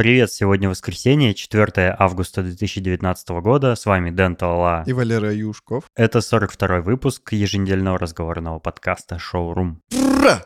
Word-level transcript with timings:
Привет, 0.00 0.32
сегодня 0.32 0.70
воскресенье, 0.70 1.34
4 1.34 1.94
августа 1.98 2.42
2019 2.42 3.28
года. 3.42 3.74
С 3.74 3.84
вами 3.84 4.08
Дэн 4.08 4.34
Талала. 4.34 4.82
И 4.86 4.94
Валера 4.94 5.30
Юшков. 5.30 5.84
Это 5.94 6.20
42-й 6.20 6.80
выпуск 6.80 7.34
еженедельного 7.34 7.98
разговорного 7.98 8.60
подкаста 8.60 9.18
«Шоурум». 9.18 9.82
Ура! 9.92 10.42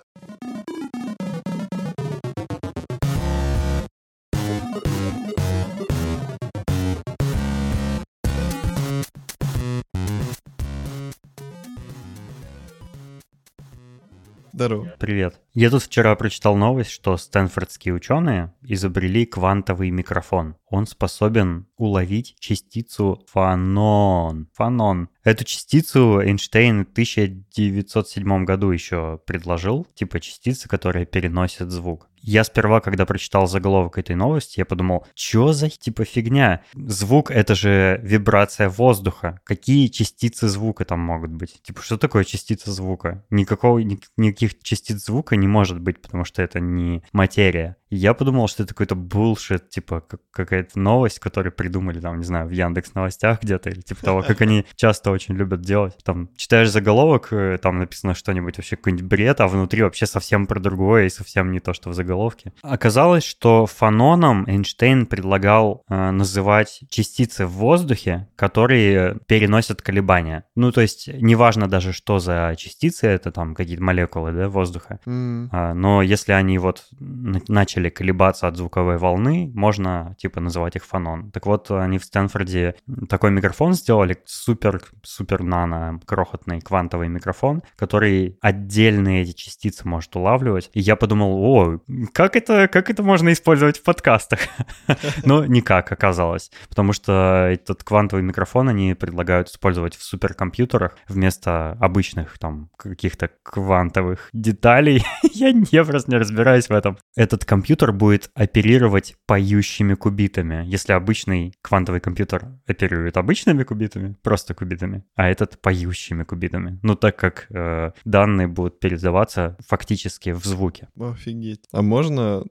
Здорово. 14.55 14.95
Привет. 15.01 15.41
Я 15.53 15.69
тут 15.69 15.83
вчера 15.83 16.15
прочитал 16.15 16.55
новость, 16.55 16.91
что 16.91 17.17
стэнфордские 17.17 17.93
ученые 17.93 18.55
изобрели 18.63 19.27
квантовый 19.27 19.91
микрофон. 19.91 20.55
Он 20.69 20.87
способен 20.87 21.67
уловить 21.77 22.37
частицу 22.39 23.27
фанон. 23.29 24.49
Фанон. 24.55 25.09
Эту 25.25 25.43
частицу 25.45 26.21
Эйнштейн 26.23 26.87
в 26.87 26.93
1907 26.93 28.45
году 28.45 28.71
еще 28.71 29.19
предложил, 29.27 29.89
типа 29.97 30.21
частицы, 30.21 30.69
которая 30.69 31.05
переносит 31.05 31.73
звук. 31.73 32.09
Я 32.27 32.43
сперва, 32.43 32.81
когда 32.81 33.05
прочитал 33.05 33.47
заголовок 33.47 33.99
этой 33.99 34.17
новости, 34.17 34.59
я 34.59 34.65
подумал, 34.65 35.07
что 35.15 35.53
за 35.53 35.69
типа 35.69 36.07
фигня? 36.07 36.63
Звук— 36.75 37.31
это 37.33 37.55
же 37.55 38.01
вибрация 38.03 38.71
воздуха. 38.71 39.41
Какие 39.45 39.89
частицы 39.89 40.49
звука 40.49 40.87
там 40.87 41.01
могут 41.01 41.33
быть? 41.33 41.61
Типа, 41.63 41.83
что 41.83 41.99
такое 41.99 42.25
частица 42.25 42.73
звука? 42.73 43.23
Никакого, 43.29 43.79
никаких 43.79 44.63
частиц 44.63 45.05
звука 45.05 45.37
не 45.37 45.47
может 45.47 45.79
быть, 45.81 46.01
потому 46.01 46.25
что 46.25 46.41
это 46.41 46.61
не 46.61 47.03
материя. 47.13 47.77
Я 47.95 48.15
подумал, 48.15 48.49
что 48.49 48.63
это 48.65 48.75
какой-то 48.75 48.95
булшит, 48.95 49.71
типа 49.71 50.05
какая-то 50.31 50.79
новость, 50.79 51.21
которую 51.21 51.53
придумали 51.53 52.01
там, 52.01 52.19
не 52.19 52.25
знаю, 52.25 52.49
в 52.49 52.51
Яндекс 52.51 52.95
новостях 52.95 53.43
где-то, 53.43 53.71
или 53.71 53.81
типа 53.81 54.03
того, 54.03 54.23
как 54.23 54.41
они 54.41 54.67
часто 54.77 55.11
очень 55.11 55.35
любят 55.37 55.61
делать. 55.61 55.97
Там 56.03 56.29
читаешь 56.37 56.71
заголовок, 56.71 57.29
э, 57.33 57.59
там 57.59 57.79
написано 57.79 58.15
что-нибудь 58.15 58.57
вообще 58.57 58.77
какой-нибудь 58.77 59.07
бред, 59.07 59.41
а 59.41 59.49
внутри 59.49 59.83
вообще 59.83 60.07
совсем 60.07 60.47
про 60.47 60.59
другое 60.61 61.07
и 61.07 61.11
совсем 61.11 61.53
не 61.53 61.61
то, 61.61 61.73
что 61.73 61.91
в 61.91 61.95
заголовке. 61.95 62.53
Оказалось, 62.63 63.25
что 63.25 63.67
фаноном 63.67 64.45
Эйнштейн 64.49 65.07
предлагал 65.07 65.85
э, 65.89 66.11
называть 66.11 66.81
частицы 66.91 67.47
в 67.47 67.53
воздухе, 67.53 68.29
которые 68.37 69.19
переносят 69.27 69.83
колебания. 69.83 70.45
Ну, 70.57 70.73
то 70.73 70.81
есть 70.81 71.09
неважно 71.09 71.69
даже, 71.69 71.93
что 71.93 72.19
за 72.19 72.55
частицы, 72.57 73.07
это 73.07 73.31
там 73.31 73.55
какие-то 73.55 73.83
молекулы, 73.83 74.33
да, 74.33 74.49
воздуха. 74.49 75.01
Mm. 75.07 75.75
Но 75.75 76.03
если 76.03 76.33
они 76.33 76.59
вот 76.59 76.87
начали 76.99 77.84
начали 77.85 77.91
колебаться 77.91 78.49
от 78.49 78.57
звуковой 78.57 78.99
волны, 78.99 79.51
можно, 79.55 80.15
типа, 80.19 80.41
называть 80.41 80.77
их 80.77 80.85
фонон. 80.85 81.31
Так 81.31 81.47
вот, 81.47 81.71
они 81.71 81.99
в 81.99 82.05
Стэнфорде 82.05 82.75
такой 83.09 83.31
микрофон 83.31 83.75
сделали, 83.75 84.17
супер-супер 84.25 85.43
нано 85.43 86.01
крохотный 86.07 86.61
квантовый 86.61 87.09
микрофон, 87.09 87.63
который 87.77 88.39
отдельные 88.41 89.23
эти 89.23 89.33
частицы 89.33 89.87
может 89.89 90.17
улавливать. 90.17 90.71
И 90.75 90.81
я 90.81 90.97
подумал, 90.97 91.45
о, 91.45 91.81
как 92.13 92.37
это, 92.37 92.69
как 92.69 92.91
это 92.91 93.03
можно 93.03 93.33
использовать 93.33 93.79
в 93.79 93.83
подкастах? 93.83 94.41
Но 95.25 95.45
никак 95.47 95.93
оказалось, 95.93 96.51
потому 96.69 96.93
что 96.93 97.49
этот 97.51 97.85
квантовый 97.85 98.25
микрофон 98.25 98.69
они 98.69 98.95
предлагают 98.95 99.49
использовать 99.49 99.97
в 99.97 100.03
суперкомпьютерах 100.03 100.97
вместо 101.09 101.77
обычных 101.81 102.39
там 102.39 102.71
каких-то 102.77 103.31
квантовых 103.43 104.29
деталей. 104.33 105.05
я 105.35 105.53
не 105.53 105.85
просто 105.85 106.11
не 106.11 106.19
разбираюсь 106.19 106.69
в 106.69 106.73
этом. 106.73 106.99
Этот 107.17 107.45
компьютер 107.45 107.74
компьютер 107.75 107.93
будет 107.93 108.31
оперировать 108.35 109.17
поющими 109.27 109.95
кубитами. 109.95 110.65
Если 110.65 110.93
обычный 110.93 111.55
квантовый 111.61 112.01
компьютер 112.01 112.47
оперирует 112.69 113.17
обычными 113.17 113.65
кубитами, 113.65 114.17
просто 114.23 114.55
кубитами, 114.55 115.03
а 115.17 115.29
этот 115.29 115.61
поющими 115.61 116.23
кубитами. 116.23 116.79
Ну, 116.85 116.95
так 116.95 117.17
как 117.17 117.47
э, 117.51 117.91
данные 118.05 118.47
будут 118.47 118.79
передаваться 118.79 119.57
фактически 119.67 120.31
в 120.31 120.45
звуке. 120.45 120.87
Офигеть. 121.01 121.65
А 121.73 121.83
можно 121.83 122.45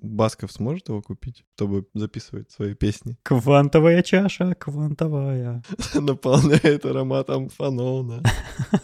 Басков 0.00 0.52
сможет 0.52 0.88
его 0.88 1.02
купить, 1.02 1.44
чтобы 1.56 1.86
записывать 1.94 2.52
свои 2.52 2.74
песни? 2.74 3.16
Квантовая 3.24 4.02
чаша, 4.02 4.54
квантовая. 4.54 5.64
Наполняет 5.94 6.84
ароматом 6.86 7.48
фанона. 7.48 8.22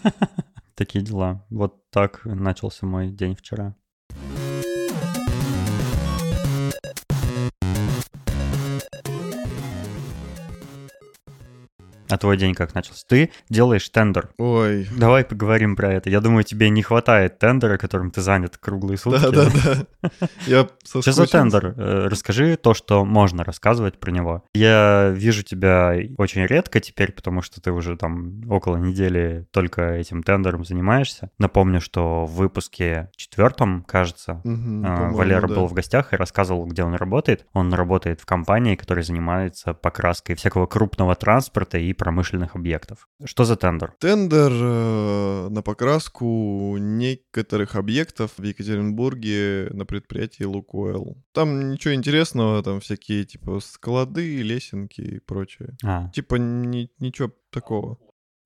Такие 0.75 1.05
дела. 1.05 1.47
Вот 1.51 1.89
так 1.91 2.25
начался 2.25 2.85
мой 2.85 3.13
день 3.13 3.37
вчера. 3.37 3.77
А 12.09 12.19
твой 12.19 12.37
день 12.37 12.55
как 12.55 12.75
начался? 12.75 13.05
Ты 13.09 13.31
делаешь 13.49 13.89
тендер. 13.89 14.31
Ой. 14.39 14.87
Давай 14.97 15.25
поговорим 15.25 15.75
про 15.77 15.93
это. 15.93 16.11
Я 16.11 16.21
думаю, 16.21 16.45
тебе 16.45 16.69
не 16.69 16.83
хватает 16.83 17.39
тендера, 17.39 17.79
которым 17.79 18.11
ты 18.11 18.21
занят 18.21 18.59
круглые 18.59 18.99
сутки. 18.99 19.23
Да-да-да. 19.23 20.11
Я 20.47 20.69
Что 20.85 21.13
за 21.13 21.27
тендер? 21.27 21.75
Э, 21.77 22.09
расскажи 22.09 22.57
то, 22.57 22.75
что 22.75 23.05
можно 23.05 23.45
рассказывать 23.45 23.99
про 23.99 24.11
него. 24.11 24.45
Я 24.55 25.11
вижу 25.15 25.43
тебя 25.43 25.95
очень 26.19 26.45
редко 26.47 26.81
теперь, 26.81 27.13
потому 27.13 27.43
что 27.43 27.61
ты 27.61 27.73
уже 27.73 27.97
там 27.97 28.51
около 28.51 28.77
недели 28.77 29.47
только 29.51 29.95
этим 29.95 30.23
тендером 30.23 30.65
занимаешься. 30.65 31.31
Напомню, 31.39 31.81
что 31.81 32.27
в 32.27 32.35
выпуске 32.35 33.11
четвертом, 33.17 33.83
кажется, 33.85 34.41
угу, 34.45 35.17
Валера 35.17 35.49
да. 35.49 35.55
был 35.55 35.67
в 35.67 35.73
гостях 35.73 36.13
и 36.13 36.17
рассказывал, 36.17 36.67
где 36.67 36.85
он 36.85 36.95
работает. 36.95 37.47
Он 37.55 37.73
работает 37.73 38.21
в 38.21 38.27
компании, 38.27 38.77
которая 38.77 39.05
занимается 39.05 39.73
покраской 39.73 40.35
всякого 40.35 40.67
крупного 40.67 41.15
транспорта 41.15 41.79
и 41.79 41.94
промышленных 41.95 42.57
объектов. 42.57 43.09
Что 43.25 43.45
за 43.45 43.57
тендер? 43.57 43.95
Тендер 43.99 44.53
э, 44.53 45.49
на 45.51 45.63
покраску 45.63 46.77
некоторых 46.79 47.77
объектов 47.77 48.33
в 48.37 48.43
Екатеринбурге 48.43 49.69
на 49.73 49.87
предприятии 49.87 50.45
Лукойл. 50.45 51.17
Там 51.33 51.71
ничего 51.73 51.95
интересного, 51.95 52.63
там 52.63 52.81
всякие 52.81 53.25
типа 53.25 53.61
склады, 53.61 54.43
лесенки 54.43 55.01
и 55.01 55.19
прочее. 55.21 55.77
А. 55.85 56.11
Типа 56.11 56.37
ни, 56.37 56.91
ничего 56.99 57.33
такого. 57.51 57.99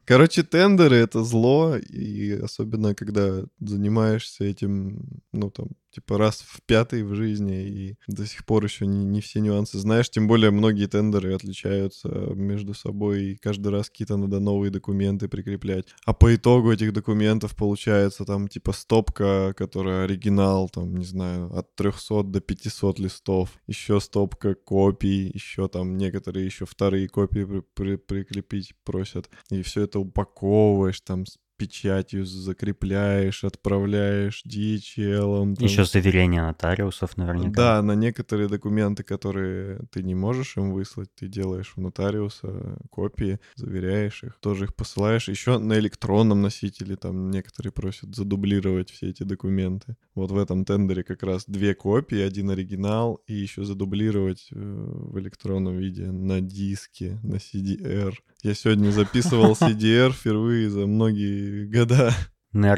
Короче, 0.09 0.43
тендеры— 0.43 0.97
это 1.05 1.23
зло, 1.23 1.77
и 1.77 2.33
особенно 2.33 2.95
когда 2.95 3.45
занимаешься 3.61 4.45
этим, 4.45 5.21
ну, 5.33 5.51
там, 5.51 5.69
типа 5.99 6.19
раз 6.19 6.45
в 6.47 6.63
пятый 6.63 7.03
в 7.03 7.15
жизни, 7.15 7.63
и 7.67 7.97
до 8.07 8.27
сих 8.27 8.45
пор 8.45 8.65
еще 8.65 8.87
не, 8.87 9.05
не 9.05 9.21
все 9.21 9.41
нюансы 9.41 9.79
знаешь. 9.79 10.11
Тем 10.11 10.29
более 10.29 10.51
многие 10.51 10.87
тендеры 10.87 11.35
отличаются 11.35 12.09
между 12.35 12.75
собой, 12.75 13.25
и 13.25 13.37
каждый 13.37 13.69
раз 13.73 13.91
какие-то 13.91 14.17
надо 14.17 14.41
новые 14.41 14.71
документы 14.71 15.29
прикреплять. 15.29 15.87
А 16.05 16.13
по 16.13 16.35
итогу 16.35 16.73
этих 16.73 16.93
документов 16.93 17.57
получается 17.57 18.25
там 18.25 18.49
типа 18.49 18.73
стопка, 18.73 19.55
которая 19.57 20.05
оригинал, 20.05 20.69
там, 20.69 20.97
не 20.97 21.05
знаю, 21.05 21.53
от 21.57 21.75
300 21.75 22.23
до 22.25 22.41
500 22.41 22.99
листов, 22.99 23.51
еще 23.67 24.01
стопка 24.01 24.55
копий, 24.55 25.31
еще 25.35 25.69
там 25.69 25.97
некоторые 25.97 26.47
еще 26.47 26.65
вторые 26.65 27.09
копии 27.09 27.63
при 27.75 27.97
при 27.97 27.97
прикрепить 27.97 28.75
просят. 28.85 29.29
И 29.51 29.63
все 29.63 29.83
это 29.83 29.99
упаковываешь 29.99 31.01
там 31.01 31.25
печатью 31.59 32.25
закрепляешь, 32.25 33.45
отправляешь 33.45 34.43
DHL. 34.47 35.57
Там... 35.57 35.65
Еще 35.65 35.85
заверение 35.85 36.41
нотариусов 36.41 37.17
наверняка. 37.17 37.51
Да, 37.51 37.83
на 37.83 37.93
некоторые 37.93 38.49
документы, 38.49 39.03
которые 39.03 39.81
ты 39.91 40.03
не 40.03 40.15
можешь 40.15 40.57
им 40.57 40.73
выслать, 40.73 41.15
ты 41.15 41.27
делаешь 41.27 41.75
у 41.77 41.81
нотариуса 41.81 42.79
копии, 42.91 43.41
заверяешь 43.57 44.23
их, 44.23 44.39
тоже 44.41 44.65
их 44.67 44.75
посылаешь. 44.75 45.29
Еще 45.29 45.59
на 45.59 45.79
электронном 45.79 46.41
носителе 46.41 46.97
там 46.97 47.31
некоторые 47.31 47.73
просят 47.73 48.15
задублировать 48.15 48.91
все 48.91 49.11
эти 49.11 49.25
документы. 49.25 49.97
Вот 50.15 50.31
в 50.31 50.39
этом 50.39 50.65
тендере 50.65 51.03
как 51.03 51.23
раз 51.23 51.45
две 51.47 51.75
копии, 51.75 52.21
один 52.21 52.51
оригинал, 52.51 53.21
и 53.27 53.35
еще 53.35 53.65
задублировать 53.65 54.49
э, 54.53 54.57
в 54.57 55.19
электронном 55.19 55.77
виде 55.77 56.11
на 56.11 56.41
диске, 56.41 57.19
на 57.23 57.37
CDR. 57.37 58.15
Я 58.43 58.55
сегодня 58.55 58.90
записывал 58.93 59.52
CDR 59.61 60.12
впервые 60.12 60.70
за 60.70 60.87
многие 60.87 61.67
года. 61.67 62.12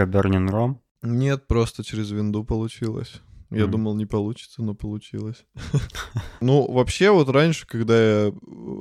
Burning 0.07 0.49
ROM? 0.49 0.77
Нет, 1.03 1.47
просто 1.47 1.85
через 1.85 2.11
винду 2.11 2.45
получилось. 2.45 3.21
Я 3.51 3.65
mm. 3.65 3.69
думал, 3.69 3.97
не 3.97 4.07
получится, 4.07 4.63
но 4.63 4.75
получилось. 4.75 5.45
ну, 6.41 6.71
вообще, 6.71 7.11
вот 7.11 7.29
раньше, 7.29 7.67
когда 7.67 8.27
я 8.27 8.33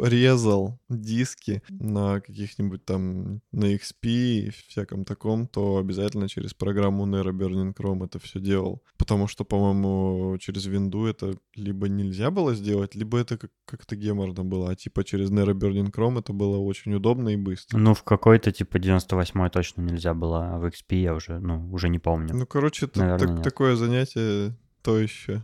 резал 0.04 0.80
диски 0.90 1.64
на 1.70 2.22
каких-нибудь 2.22 2.86
там, 2.86 3.42
на 3.52 3.74
XP 3.74 4.04
и 4.04 4.52
всяком 4.68 5.06
таком, 5.06 5.48
то 5.48 5.78
обязательно 5.78 6.30
через 6.30 6.54
программу 6.54 7.08
Nero 7.08 7.32
Burning 7.32 7.74
Chrome 7.76 8.06
это 8.06 8.20
все 8.20 8.40
делал. 8.40 8.84
Потому 8.98 9.28
что, 9.28 9.44
по-моему, 9.44 10.38
через 10.40 10.66
винду 10.66 11.06
это 11.06 11.36
либо 11.56 11.90
нельзя 11.90 12.30
было 12.30 12.54
сделать, 12.54 12.94
либо 12.94 13.18
это 13.18 13.40
как-то 13.66 13.96
геморно 13.96 14.44
было. 14.46 14.70
А 14.70 14.76
типа 14.76 15.04
через 15.04 15.32
Nero 15.32 15.54
Burning 15.54 15.92
Chrome 15.92 16.20
это 16.20 16.32
было 16.32 16.58
очень 16.58 16.94
удобно 16.94 17.30
и 17.30 17.38
быстро. 17.38 17.80
Ну, 17.80 17.96
в 17.96 18.04
какой-то 18.04 18.52
типа 18.52 18.78
98 18.78 19.50
точно 19.50 19.82
нельзя 19.82 20.14
было, 20.14 20.56
а 20.56 20.60
в 20.60 20.66
XP 20.66 20.96
я 20.96 21.16
уже, 21.16 21.40
ну, 21.40 21.68
уже 21.72 21.90
не 21.90 22.00
помню. 22.00 22.36
Ну, 22.36 22.46
короче, 22.46 22.86
это 22.86 23.18
так, 23.18 23.42
такое 23.42 23.76
занятие 23.76 24.56
то 24.82 24.98
еще. 24.98 25.42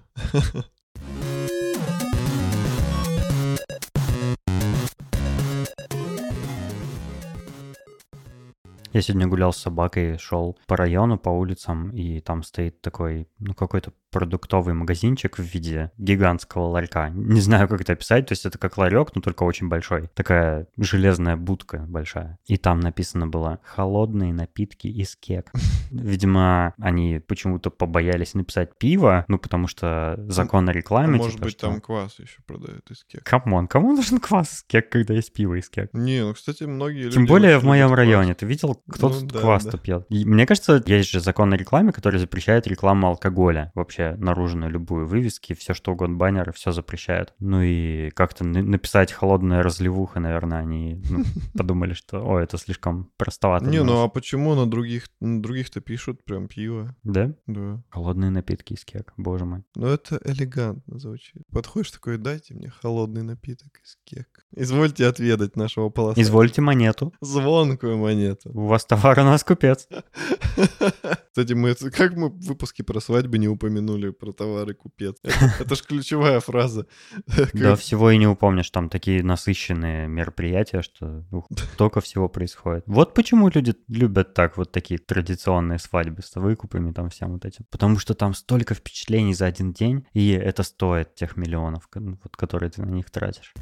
Я 8.93 9.01
сегодня 9.01 9.27
гулял 9.27 9.51
с 9.51 9.57
собакой, 9.57 10.17
шел 10.17 10.57
по 10.67 10.77
району, 10.77 11.17
по 11.17 11.27
улицам, 11.27 11.89
и 11.89 12.21
там 12.21 12.43
стоит 12.43 12.79
такой, 12.79 13.27
ну, 13.39 13.53
какой-то 13.53 13.91
продуктовый 14.15 14.73
магазинчик 14.73 15.37
в 15.37 15.41
виде 15.41 15.91
гигантского 15.97 16.67
ларька. 16.69 17.09
Не 17.09 17.41
знаю, 17.41 17.67
как 17.67 17.81
это 17.81 17.91
описать, 17.91 18.27
то 18.27 18.31
есть 18.31 18.45
это 18.45 18.57
как 18.57 18.77
ларек, 18.77 19.09
но 19.13 19.21
только 19.21 19.43
очень 19.43 19.67
большой. 19.67 20.07
Такая 20.13 20.67
железная 20.77 21.35
будка 21.35 21.79
большая. 21.79 22.39
И 22.45 22.55
там 22.55 22.79
написано 22.79 23.27
было 23.27 23.59
«холодные 23.61 24.31
напитки 24.31 24.87
из 24.87 25.17
кек». 25.17 25.51
Видимо, 25.91 26.73
они 26.79 27.19
почему-то 27.27 27.71
побоялись 27.71 28.35
написать 28.35 28.77
пиво, 28.77 29.25
ну, 29.27 29.37
потому 29.37 29.67
что 29.67 30.15
закон 30.29 30.69
о 30.69 30.71
рекламе. 30.71 31.15
А 31.15 31.17
может 31.17 31.33
типа, 31.33 31.43
быть, 31.43 31.51
что- 31.57 31.67
там 31.67 31.81
квас 31.81 32.17
еще 32.17 32.41
продают 32.47 32.89
из 32.89 33.03
кег. 33.03 33.21
Come 33.25 33.49
on, 33.49 33.67
кому 33.67 33.93
нужен 33.93 34.19
квас 34.19 34.53
из 34.53 34.63
кег, 34.63 34.87
когда 34.87 35.13
есть 35.13 35.33
пиво 35.33 35.55
из 35.59 35.67
кег? 35.67 35.89
Не, 35.91 36.23
ну, 36.23 36.33
кстати, 36.33 36.63
многие 36.63 37.03
люди 37.03 37.15
Тем 37.15 37.25
более 37.25 37.57
в 37.57 37.65
моем 37.65 37.93
районе. 37.93 38.33
Ты 38.33 38.45
видел, 38.45 38.81
кто 38.89 39.09
Ну 39.09 39.19
тут 39.19 39.27
да, 39.33 39.41
квас-то 39.41 39.71
да. 39.73 39.77
пьет? 39.77 40.05
И 40.07 40.23
мне 40.23 40.45
кажется, 40.45 40.81
есть 40.85 41.09
же 41.09 41.19
закон 41.19 41.51
о 41.51 41.57
рекламе, 41.57 41.91
который 41.91 42.21
запрещает 42.21 42.65
рекламу 42.65 43.07
алкоголя. 43.07 43.73
Вообще 43.75 44.04
наружную 44.17 44.71
любую 44.71 45.07
вывески, 45.07 45.53
все 45.53 45.73
что 45.73 45.91
угодно, 45.91 46.17
баннеры, 46.17 46.51
все 46.51 46.71
запрещают. 46.71 47.33
Ну 47.39 47.61
и 47.61 48.09
как-то 48.11 48.43
на- 48.43 48.63
написать 48.63 49.11
холодная 49.11 49.63
разливуха, 49.63 50.19
наверное, 50.19 50.59
они 50.59 51.01
ну, 51.09 51.23
подумали, 51.57 51.93
что, 51.93 52.19
о, 52.19 52.39
это 52.39 52.57
слишком 52.57 53.11
простовато. 53.17 53.65
Не, 53.65 53.83
ну 53.83 53.93
нас». 53.93 54.05
а 54.05 54.07
почему 54.07 54.55
на 54.55 54.69
других, 54.69 55.09
на 55.19 55.41
других-то 55.41 55.81
пишут 55.81 56.23
прям 56.25 56.47
пиво? 56.47 56.95
Да? 57.03 57.33
Да. 57.47 57.81
Холодные 57.89 58.29
напитки 58.31 58.73
из 58.73 58.85
кек, 58.85 59.13
боже 59.17 59.45
мой. 59.45 59.63
Ну 59.75 59.87
это 59.87 60.19
элегантно 60.23 60.99
звучит. 60.99 61.43
Подходишь 61.51 61.91
такой, 61.91 62.17
дайте 62.17 62.53
мне 62.53 62.69
холодный 62.69 63.23
напиток 63.23 63.79
из 63.83 63.97
кек. 64.03 64.45
Извольте 64.55 65.07
отведать 65.07 65.55
нашего 65.55 65.89
полоса. 65.89 66.21
Извольте 66.21 66.61
монету. 66.61 67.13
Звонкую 67.21 67.97
монету. 67.97 68.51
У 68.53 68.67
вас 68.67 68.85
товар, 68.85 69.19
у 69.19 69.23
нас 69.23 69.43
купец. 69.43 69.87
Кстати, 71.35 71.51
мы 71.51 71.67
это- 71.71 71.91
как 71.91 72.15
мы 72.15 72.29
в 72.29 72.39
выпуске 72.47 72.81
про 72.83 73.01
свадьбы 73.01 73.37
не 73.37 73.49
упомянули 73.49 74.11
про 74.11 74.31
товары 74.31 74.73
купец. 74.73 75.17
Это, 75.21 75.35
это 75.59 75.75
ж 75.75 75.81
ключевая 75.81 76.39
фраза. 76.39 76.87
Да, 77.53 77.75
всего 77.75 78.09
и 78.11 78.17
не 78.17 78.25
упомнишь, 78.25 78.69
там 78.69 78.87
такие 78.87 79.21
насыщенные 79.21 80.07
мероприятия, 80.07 80.81
что 80.81 81.25
ух, 81.31 81.47
столько 81.73 81.99
всего 81.99 82.29
происходит. 82.29 82.83
Вот 82.87 83.13
почему 83.13 83.49
люди 83.49 83.75
любят 83.89 84.33
так 84.33 84.55
вот 84.55 84.71
такие 84.71 84.97
традиционные 84.97 85.77
свадьбы 85.77 86.21
с 86.21 86.33
выкупами, 86.35 86.93
там 86.93 87.09
всем 87.09 87.33
вот 87.33 87.43
этим. 87.43 87.65
Потому 87.69 87.99
что 87.99 88.13
там 88.13 88.33
столько 88.33 88.73
впечатлений 88.73 89.33
за 89.33 89.47
один 89.47 89.73
день, 89.73 90.05
и 90.13 90.29
это 90.29 90.63
стоит 90.63 91.15
тех 91.15 91.35
миллионов, 91.35 91.89
вот, 91.93 92.37
которые 92.37 92.69
ты 92.69 92.81
на 92.81 92.91
них 92.91 93.11
тратишь. 93.11 93.53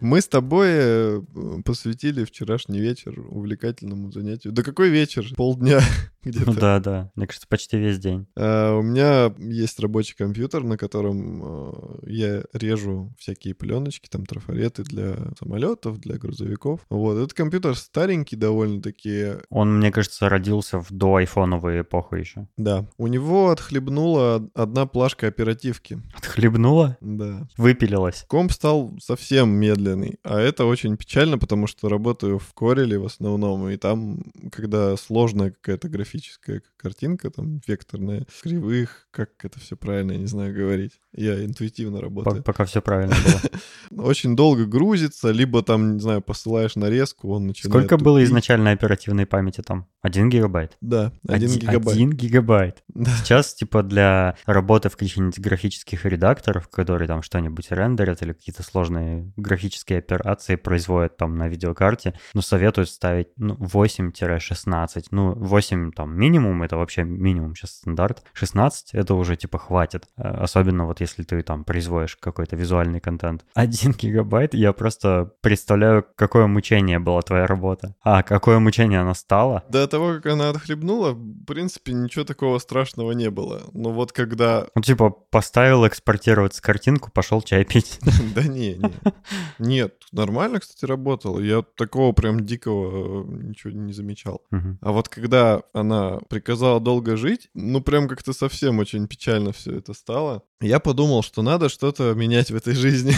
Мы 0.00 0.20
с 0.20 0.28
тобой 0.28 0.68
э, 0.70 1.20
посвятили 1.64 2.24
вчерашний 2.24 2.80
вечер 2.80 3.20
увлекательному 3.28 4.10
занятию. 4.12 4.52
Да 4.52 4.62
какой 4.62 4.88
вечер? 4.90 5.26
Полдня 5.36 5.80
где-то. 6.22 6.46
Ну 6.52 6.54
да, 6.58 6.80
да, 6.80 7.10
мне 7.14 7.26
кажется, 7.26 7.46
почти 7.48 7.78
весь 7.78 7.98
день. 7.98 8.26
А, 8.36 8.76
У 8.76 8.82
меня 8.82 9.32
есть 9.38 9.78
рабочий 9.80 10.14
компьютер, 10.16 10.64
на 10.64 10.76
котором 10.76 11.42
э, 11.42 12.10
я 12.10 12.42
режу 12.52 13.12
всякие 13.18 13.54
пленочки, 13.54 14.08
там 14.08 14.26
трафареты 14.26 14.82
для 14.84 15.16
самолетов, 15.38 15.98
для 16.00 16.16
грузовиков. 16.18 16.80
Вот, 16.88 17.16
этот 17.16 17.34
компьютер 17.34 17.76
старенький 17.76 18.36
довольно-таки. 18.36 19.34
Он, 19.50 19.78
мне 19.78 19.90
кажется, 19.92 20.28
родился 20.28 20.78
в 20.80 20.86
до 20.90 21.16
айфоновую 21.16 21.82
эпоху 21.82 22.16
еще. 22.16 22.46
Да, 22.56 22.86
у 22.96 23.06
него 23.06 23.50
отхлебнула 23.50 24.48
одна 24.54 24.86
плашка 24.86 25.26
оперативки. 25.26 26.00
Отхлебнула, 26.16 26.96
Да. 27.00 27.46
выпилилась. 27.56 28.24
Комп 28.28 28.52
стал 28.52 28.96
совсем 29.00 29.50
медленный, 29.90 30.18
а 30.22 30.38
это 30.38 30.64
очень 30.64 30.96
печально, 30.96 31.38
потому 31.38 31.66
что 31.66 31.88
работаю 31.88 32.38
в 32.38 32.52
Corel 32.54 32.98
в 32.98 33.06
основном, 33.06 33.68
и 33.68 33.76
там, 33.76 34.22
когда 34.52 34.96
сложная 34.96 35.50
какая-то 35.50 35.88
графическая 35.88 36.62
картинка, 36.76 37.30
там, 37.30 37.60
векторная, 37.66 38.26
кривых, 38.42 39.08
как 39.10 39.30
это 39.42 39.58
все 39.60 39.76
правильно, 39.76 40.12
я 40.12 40.18
не 40.18 40.26
знаю 40.26 40.54
говорить. 40.54 41.00
Я 41.12 41.44
интуитивно 41.44 42.00
работаю. 42.00 42.42
Пока 42.42 42.64
все 42.64 42.80
правильно 42.80 43.14
было. 43.24 44.04
Очень 44.04 44.36
долго 44.36 44.64
грузится, 44.64 45.30
либо 45.30 45.62
там, 45.62 45.94
не 45.94 46.00
знаю, 46.00 46.22
посылаешь 46.22 46.76
нарезку, 46.76 47.30
он 47.30 47.48
начинает... 47.48 47.72
Сколько 47.72 48.02
было 48.02 48.22
изначально 48.24 48.70
оперативной 48.70 49.26
памяти 49.26 49.62
там? 49.62 49.86
Один 50.02 50.30
гигабайт? 50.30 50.76
Да, 50.80 51.12
один 51.26 51.50
Оди- 51.50 51.58
гигабайт. 51.58 51.96
Один 51.96 52.10
гигабайт. 52.12 52.84
Да. 52.88 53.10
Сейчас, 53.16 53.54
типа, 53.54 53.82
для 53.82 54.36
работы 54.46 54.88
в 54.88 54.96
каких-нибудь 54.96 55.38
графических 55.40 56.04
редакторах, 56.06 56.70
которые 56.70 57.08
там 57.08 57.22
что-нибудь 57.22 57.70
рендерят 57.70 58.22
или 58.22 58.32
какие-то 58.32 58.62
сложные 58.62 59.32
графические 59.36 59.79
операции 59.88 60.56
производят 60.56 61.16
там 61.16 61.36
на 61.36 61.48
видеокарте, 61.48 62.14
ну, 62.34 62.42
советуют 62.42 62.88
ставить 62.88 63.28
ну, 63.36 63.54
8-16. 63.54 65.04
Ну, 65.10 65.34
8 65.34 65.92
там 65.92 66.16
минимум, 66.16 66.62
это 66.62 66.76
вообще 66.76 67.04
минимум 67.04 67.54
сейчас 67.54 67.72
стандарт. 67.72 68.22
16 68.32 68.94
это 68.94 69.14
уже, 69.14 69.36
типа, 69.36 69.58
хватит. 69.58 70.06
Э, 70.16 70.28
Особенно 70.40 70.86
вот 70.86 71.00
если 71.00 71.22
ты 71.22 71.42
там 71.42 71.64
производишь 71.64 72.16
какой-то 72.16 72.56
визуальный 72.56 73.00
контент. 73.00 73.44
Один 73.54 73.92
гигабайт, 73.92 74.54
я 74.54 74.72
просто 74.72 75.32
представляю, 75.40 76.04
какое 76.16 76.46
мучение 76.46 76.98
была 76.98 77.22
твоя 77.22 77.46
работа. 77.46 77.94
А, 78.02 78.22
какое 78.22 78.58
мучение 78.58 79.00
она 79.00 79.14
стала? 79.14 79.64
До 79.68 79.86
того, 79.86 80.14
как 80.14 80.26
она 80.26 80.50
отхлебнула, 80.50 81.12
в 81.12 81.44
принципе, 81.44 81.92
ничего 81.92 82.24
такого 82.24 82.58
страшного 82.58 83.12
не 83.12 83.30
было. 83.30 83.62
Но 83.72 83.92
вот 83.92 84.12
когда... 84.12 84.66
Ну, 84.74 84.82
типа, 84.82 85.10
поставил 85.10 85.86
экспортироваться 85.86 86.62
картинку, 86.62 87.10
пошел 87.10 87.42
чай 87.42 87.64
пить. 87.64 87.98
Да 88.34 88.44
не, 88.44 88.74
не. 88.74 88.90
Нет, 89.70 89.94
нормально, 90.12 90.60
кстати, 90.60 90.84
работало. 90.84 91.38
Я 91.40 91.62
такого 91.76 92.12
прям 92.12 92.44
дикого 92.44 93.24
э, 93.24 93.46
ничего 93.48 93.72
не 93.72 93.92
замечал. 93.92 94.42
Мгм. 94.50 94.78
А 94.82 94.92
вот 94.92 95.08
когда 95.08 95.62
она 95.72 96.18
приказала 96.28 96.80
долго 96.80 97.16
жить, 97.16 97.48
ну 97.54 97.80
прям 97.80 98.08
как-то 98.08 98.32
совсем 98.32 98.78
очень 98.80 99.06
печально 99.06 99.52
все 99.52 99.76
это 99.76 99.94
стало. 99.94 100.42
Я 100.60 100.78
подумал, 100.78 101.22
что 101.22 101.40
надо 101.42 101.68
что-то 101.70 102.12
менять 102.14 102.50
в 102.50 102.54
этой 102.56 102.74
жизни. 102.74 103.14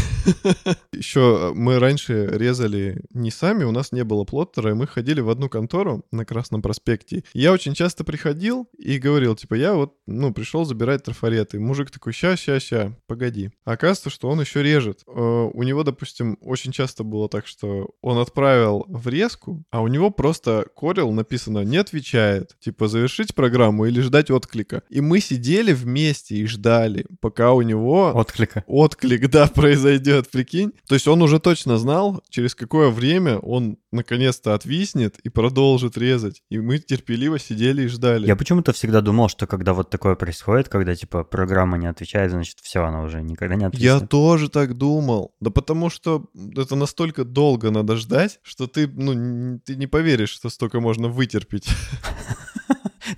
Еще 0.92 1.52
мы 1.54 1.78
раньше 1.78 2.26
резали 2.26 3.02
не 3.12 3.30
сами, 3.30 3.64
у 3.64 3.72
нас 3.72 3.90
не 3.92 4.04
было 4.04 4.24
плоттера, 4.24 4.70
и 4.70 4.74
мы 4.74 4.86
ходили 4.86 5.20
в 5.20 5.30
одну 5.30 5.48
контору 5.48 6.04
на 6.12 6.24
Красном 6.24 6.62
проспекте. 6.62 7.24
Я 7.32 7.52
очень 7.52 7.74
часто 7.74 8.04
приходил 8.04 8.68
и 8.78 8.98
говорил, 8.98 9.34
типа, 9.34 9.54
я 9.54 9.74
вот, 9.74 9.94
ну, 10.06 10.32
пришел 10.32 10.64
забирать 10.64 11.02
трафареты. 11.02 11.58
Мужик 11.58 11.90
такой, 11.90 12.12
ща, 12.12 12.36
ща, 12.36 12.60
ща, 12.60 12.96
погоди. 13.06 13.50
Оказывается, 13.64 14.10
что 14.10 14.28
он 14.28 14.40
еще 14.40 14.62
режет. 14.62 15.02
Э, 15.08 15.50
У 15.52 15.62
него, 15.62 15.82
допустим, 15.82 16.38
очень 16.44 16.72
часто 16.72 17.04
было 17.04 17.28
так, 17.28 17.46
что 17.46 17.90
он 18.00 18.18
отправил 18.18 18.84
в 18.88 19.08
резку, 19.08 19.62
а 19.70 19.80
у 19.80 19.88
него 19.88 20.10
просто 20.10 20.66
корел 20.76 21.12
написано 21.12 21.60
«не 21.64 21.76
отвечает». 21.76 22.56
Типа 22.60 22.88
завершить 22.88 23.34
программу 23.34 23.86
или 23.86 24.00
ждать 24.00 24.30
отклика. 24.30 24.82
И 24.88 25.00
мы 25.00 25.20
сидели 25.20 25.72
вместе 25.72 26.36
и 26.36 26.46
ждали, 26.46 27.06
пока 27.20 27.52
у 27.52 27.62
него 27.62 28.12
Отклика. 28.14 28.64
отклик, 28.66 29.28
да, 29.30 29.46
произойдет, 29.46 30.30
прикинь. 30.30 30.72
То 30.88 30.94
есть 30.94 31.08
он 31.08 31.22
уже 31.22 31.38
точно 31.40 31.78
знал, 31.78 32.22
через 32.28 32.54
какое 32.54 32.90
время 32.90 33.38
он 33.38 33.78
наконец-то 33.92 34.54
отвиснет 34.54 35.18
и 35.20 35.28
продолжит 35.28 35.98
резать. 35.98 36.42
И 36.50 36.58
мы 36.58 36.78
терпеливо 36.78 37.38
сидели 37.38 37.82
и 37.82 37.86
ждали. 37.88 38.26
Я 38.26 38.36
почему-то 38.36 38.72
всегда 38.72 39.00
думал, 39.00 39.28
что 39.28 39.46
когда 39.46 39.74
вот 39.74 39.90
такое 39.90 40.14
происходит, 40.14 40.68
когда, 40.68 40.94
типа, 40.94 41.24
программа 41.24 41.76
не 41.78 41.86
отвечает, 41.86 42.30
значит, 42.30 42.58
все, 42.62 42.82
она 42.84 43.02
уже 43.02 43.22
никогда 43.22 43.54
не 43.54 43.62
Я 43.74 43.96
ответит. 43.96 44.08
тоже 44.08 44.48
так 44.48 44.76
думал. 44.76 45.34
Да 45.40 45.50
потому 45.50 45.90
что 45.90 46.24
это 46.34 46.76
настолько 46.76 47.24
долго 47.24 47.70
надо 47.70 47.96
ждать, 47.96 48.40
что 48.42 48.66
ты, 48.66 48.88
ну, 48.88 49.60
ты 49.64 49.76
не 49.76 49.86
поверишь, 49.86 50.30
что 50.30 50.48
столько 50.48 50.80
можно 50.80 51.08
вытерпеть. 51.08 51.68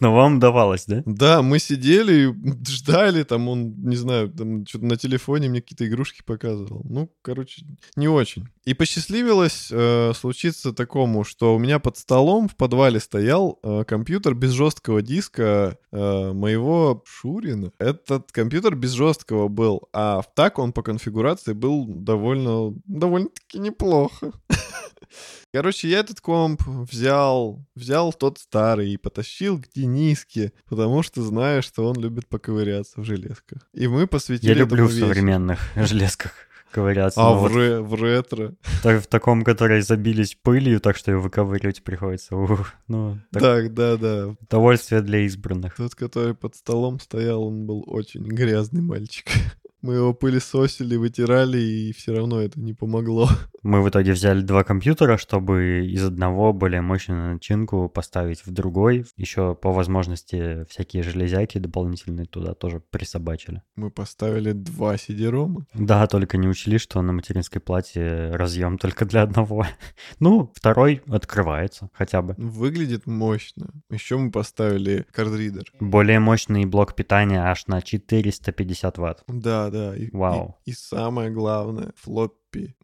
Но 0.01 0.15
вам 0.15 0.41
давалось, 0.41 0.87
да? 0.87 1.03
Да, 1.07 1.43
мы 1.43 1.59
сидели, 1.59 2.35
ждали, 2.67 3.23
там 3.23 3.49
он, 3.49 3.75
не 3.83 3.97
знаю, 3.97 4.31
там 4.31 4.67
что-то 4.67 4.87
на 4.87 4.97
телефоне 4.97 5.49
мне 5.49 5.61
какие-то 5.61 5.87
игрушки 5.87 6.23
показывал. 6.23 6.83
Ну, 6.85 7.11
короче, 7.23 7.65
не 7.97 8.09
очень. 8.09 8.49
И 8.65 8.75
посчастливилось 8.75 9.69
э, 9.71 10.13
случиться 10.15 10.73
такому, 10.73 11.25
что 11.25 11.55
у 11.55 11.59
меня 11.59 11.79
под 11.79 11.99
столом 11.99 12.49
в 12.49 12.57
подвале 12.57 12.99
стоял 12.99 13.59
э, 13.63 13.85
компьютер 13.87 14.35
без 14.35 14.51
жесткого 14.53 15.03
диска 15.03 15.79
э, 15.93 16.33
моего 16.33 17.03
Шурина. 17.07 17.73
Этот 17.79 18.33
компьютер 18.33 18.75
без 18.75 18.93
жесткого 18.93 19.49
был, 19.49 19.89
а 19.93 20.23
так 20.35 20.59
он 20.59 20.73
по 20.73 20.83
конфигурации 20.83 21.53
был 21.53 21.87
довольно, 21.87 22.75
довольно-таки 22.87 23.59
неплохо. 23.59 24.33
Короче, 25.53 25.89
я 25.89 26.01
этот 26.01 26.21
комп 26.21 26.63
взял, 26.67 27.65
взял 27.77 28.13
тот 28.13 28.39
старый 28.39 28.91
и 28.91 28.97
потащил 28.97 29.63
к 29.63 29.69
Дениске, 29.95 30.53
потому 30.69 31.03
что 31.03 31.23
знаю, 31.23 31.63
что 31.63 31.89
он 31.89 31.97
любит 32.01 32.27
поковыряться 32.27 33.01
в 33.01 33.05
железках. 33.05 33.63
И 33.73 33.87
мы 33.89 34.07
посвятили 34.07 34.51
Я 34.51 34.55
люблю 34.57 34.87
в 34.87 34.93
современных 34.93 35.59
железках 35.77 36.33
ковыряться. 36.73 37.21
А 37.21 37.33
в, 37.35 37.41
вот 37.43 37.53
ре- 37.53 37.81
в 37.81 37.95
ретро? 37.95 38.55
та- 38.83 38.99
в 38.99 39.07
таком, 39.07 39.45
которые 39.45 39.83
забились 39.83 40.37
пылью, 40.43 40.81
так 40.81 40.97
что 40.97 41.13
ее 41.13 41.19
выковыривать 41.19 41.85
приходится. 41.85 42.35
Ух, 42.37 42.73
ну, 42.89 43.19
так, 43.31 43.43
Так, 43.43 43.75
да, 43.75 43.97
да. 43.97 44.35
удовольствие 44.41 45.01
для 45.01 45.21
избранных. 45.21 45.77
Тот, 45.77 45.95
который 45.95 46.35
под 46.35 46.57
столом 46.57 46.99
стоял, 46.99 47.45
он 47.45 47.67
был 47.67 47.85
очень 47.87 48.23
грязный 48.25 48.83
мальчик. 48.83 49.27
Мы 49.85 49.97
его 49.97 50.15
пылесосили, 50.15 50.97
вытирали, 50.97 51.59
и 51.59 51.93
все 51.93 52.15
равно 52.17 52.41
это 52.41 52.59
не 52.59 52.73
помогло. 52.73 53.29
Мы 53.63 53.83
в 53.83 53.89
итоге 53.91 54.13
взяли 54.13 54.41
два 54.41 54.65
компьютера, 54.65 55.19
чтобы 55.19 55.87
из 55.87 56.03
одного 56.03 56.55
более 56.55 56.81
мощную 56.81 57.35
начинку 57.35 57.91
поставить 57.91 58.47
в 58.47 58.51
другой. 58.51 59.05
Еще 59.17 59.55
по 59.55 59.73
возможности 59.73 60.65
всякие 60.71 61.03
железяки 61.03 61.59
дополнительные 61.59 62.25
туда 62.25 62.55
тоже 62.55 62.81
присобачили. 62.81 63.63
Мы 63.77 63.91
поставили 63.91 64.53
два 64.53 64.95
CD-рома. 64.95 65.67
Да, 65.75 66.07
только 66.07 66.39
не 66.39 66.49
учли, 66.49 66.79
что 66.79 67.03
на 67.03 67.13
материнской 67.13 67.61
плате 67.61 68.31
разъем 68.33 68.79
только 68.79 69.05
для 69.05 69.23
одного. 69.23 69.67
Ну, 70.19 70.51
второй 70.55 71.03
открывается 71.09 71.91
хотя 71.93 72.23
бы. 72.23 72.35
Выглядит 72.39 73.07
мощно. 73.07 73.69
Еще 73.91 74.17
мы 74.17 74.31
поставили 74.31 75.05
кардридер. 75.13 75.65
Более 75.81 76.21
мощный 76.21 76.65
блок 76.65 76.95
питания 76.95 77.43
аж 77.43 77.67
на 77.67 77.83
450 77.83 78.99
ватт. 78.99 79.25
Да, 79.27 79.71
да. 79.75 79.97
И, 79.97 80.09
Вау. 80.13 80.57
И, 80.65 80.71
и 80.71 80.75
самое 80.75 81.31
главное, 81.31 81.93
floppy 81.97 82.35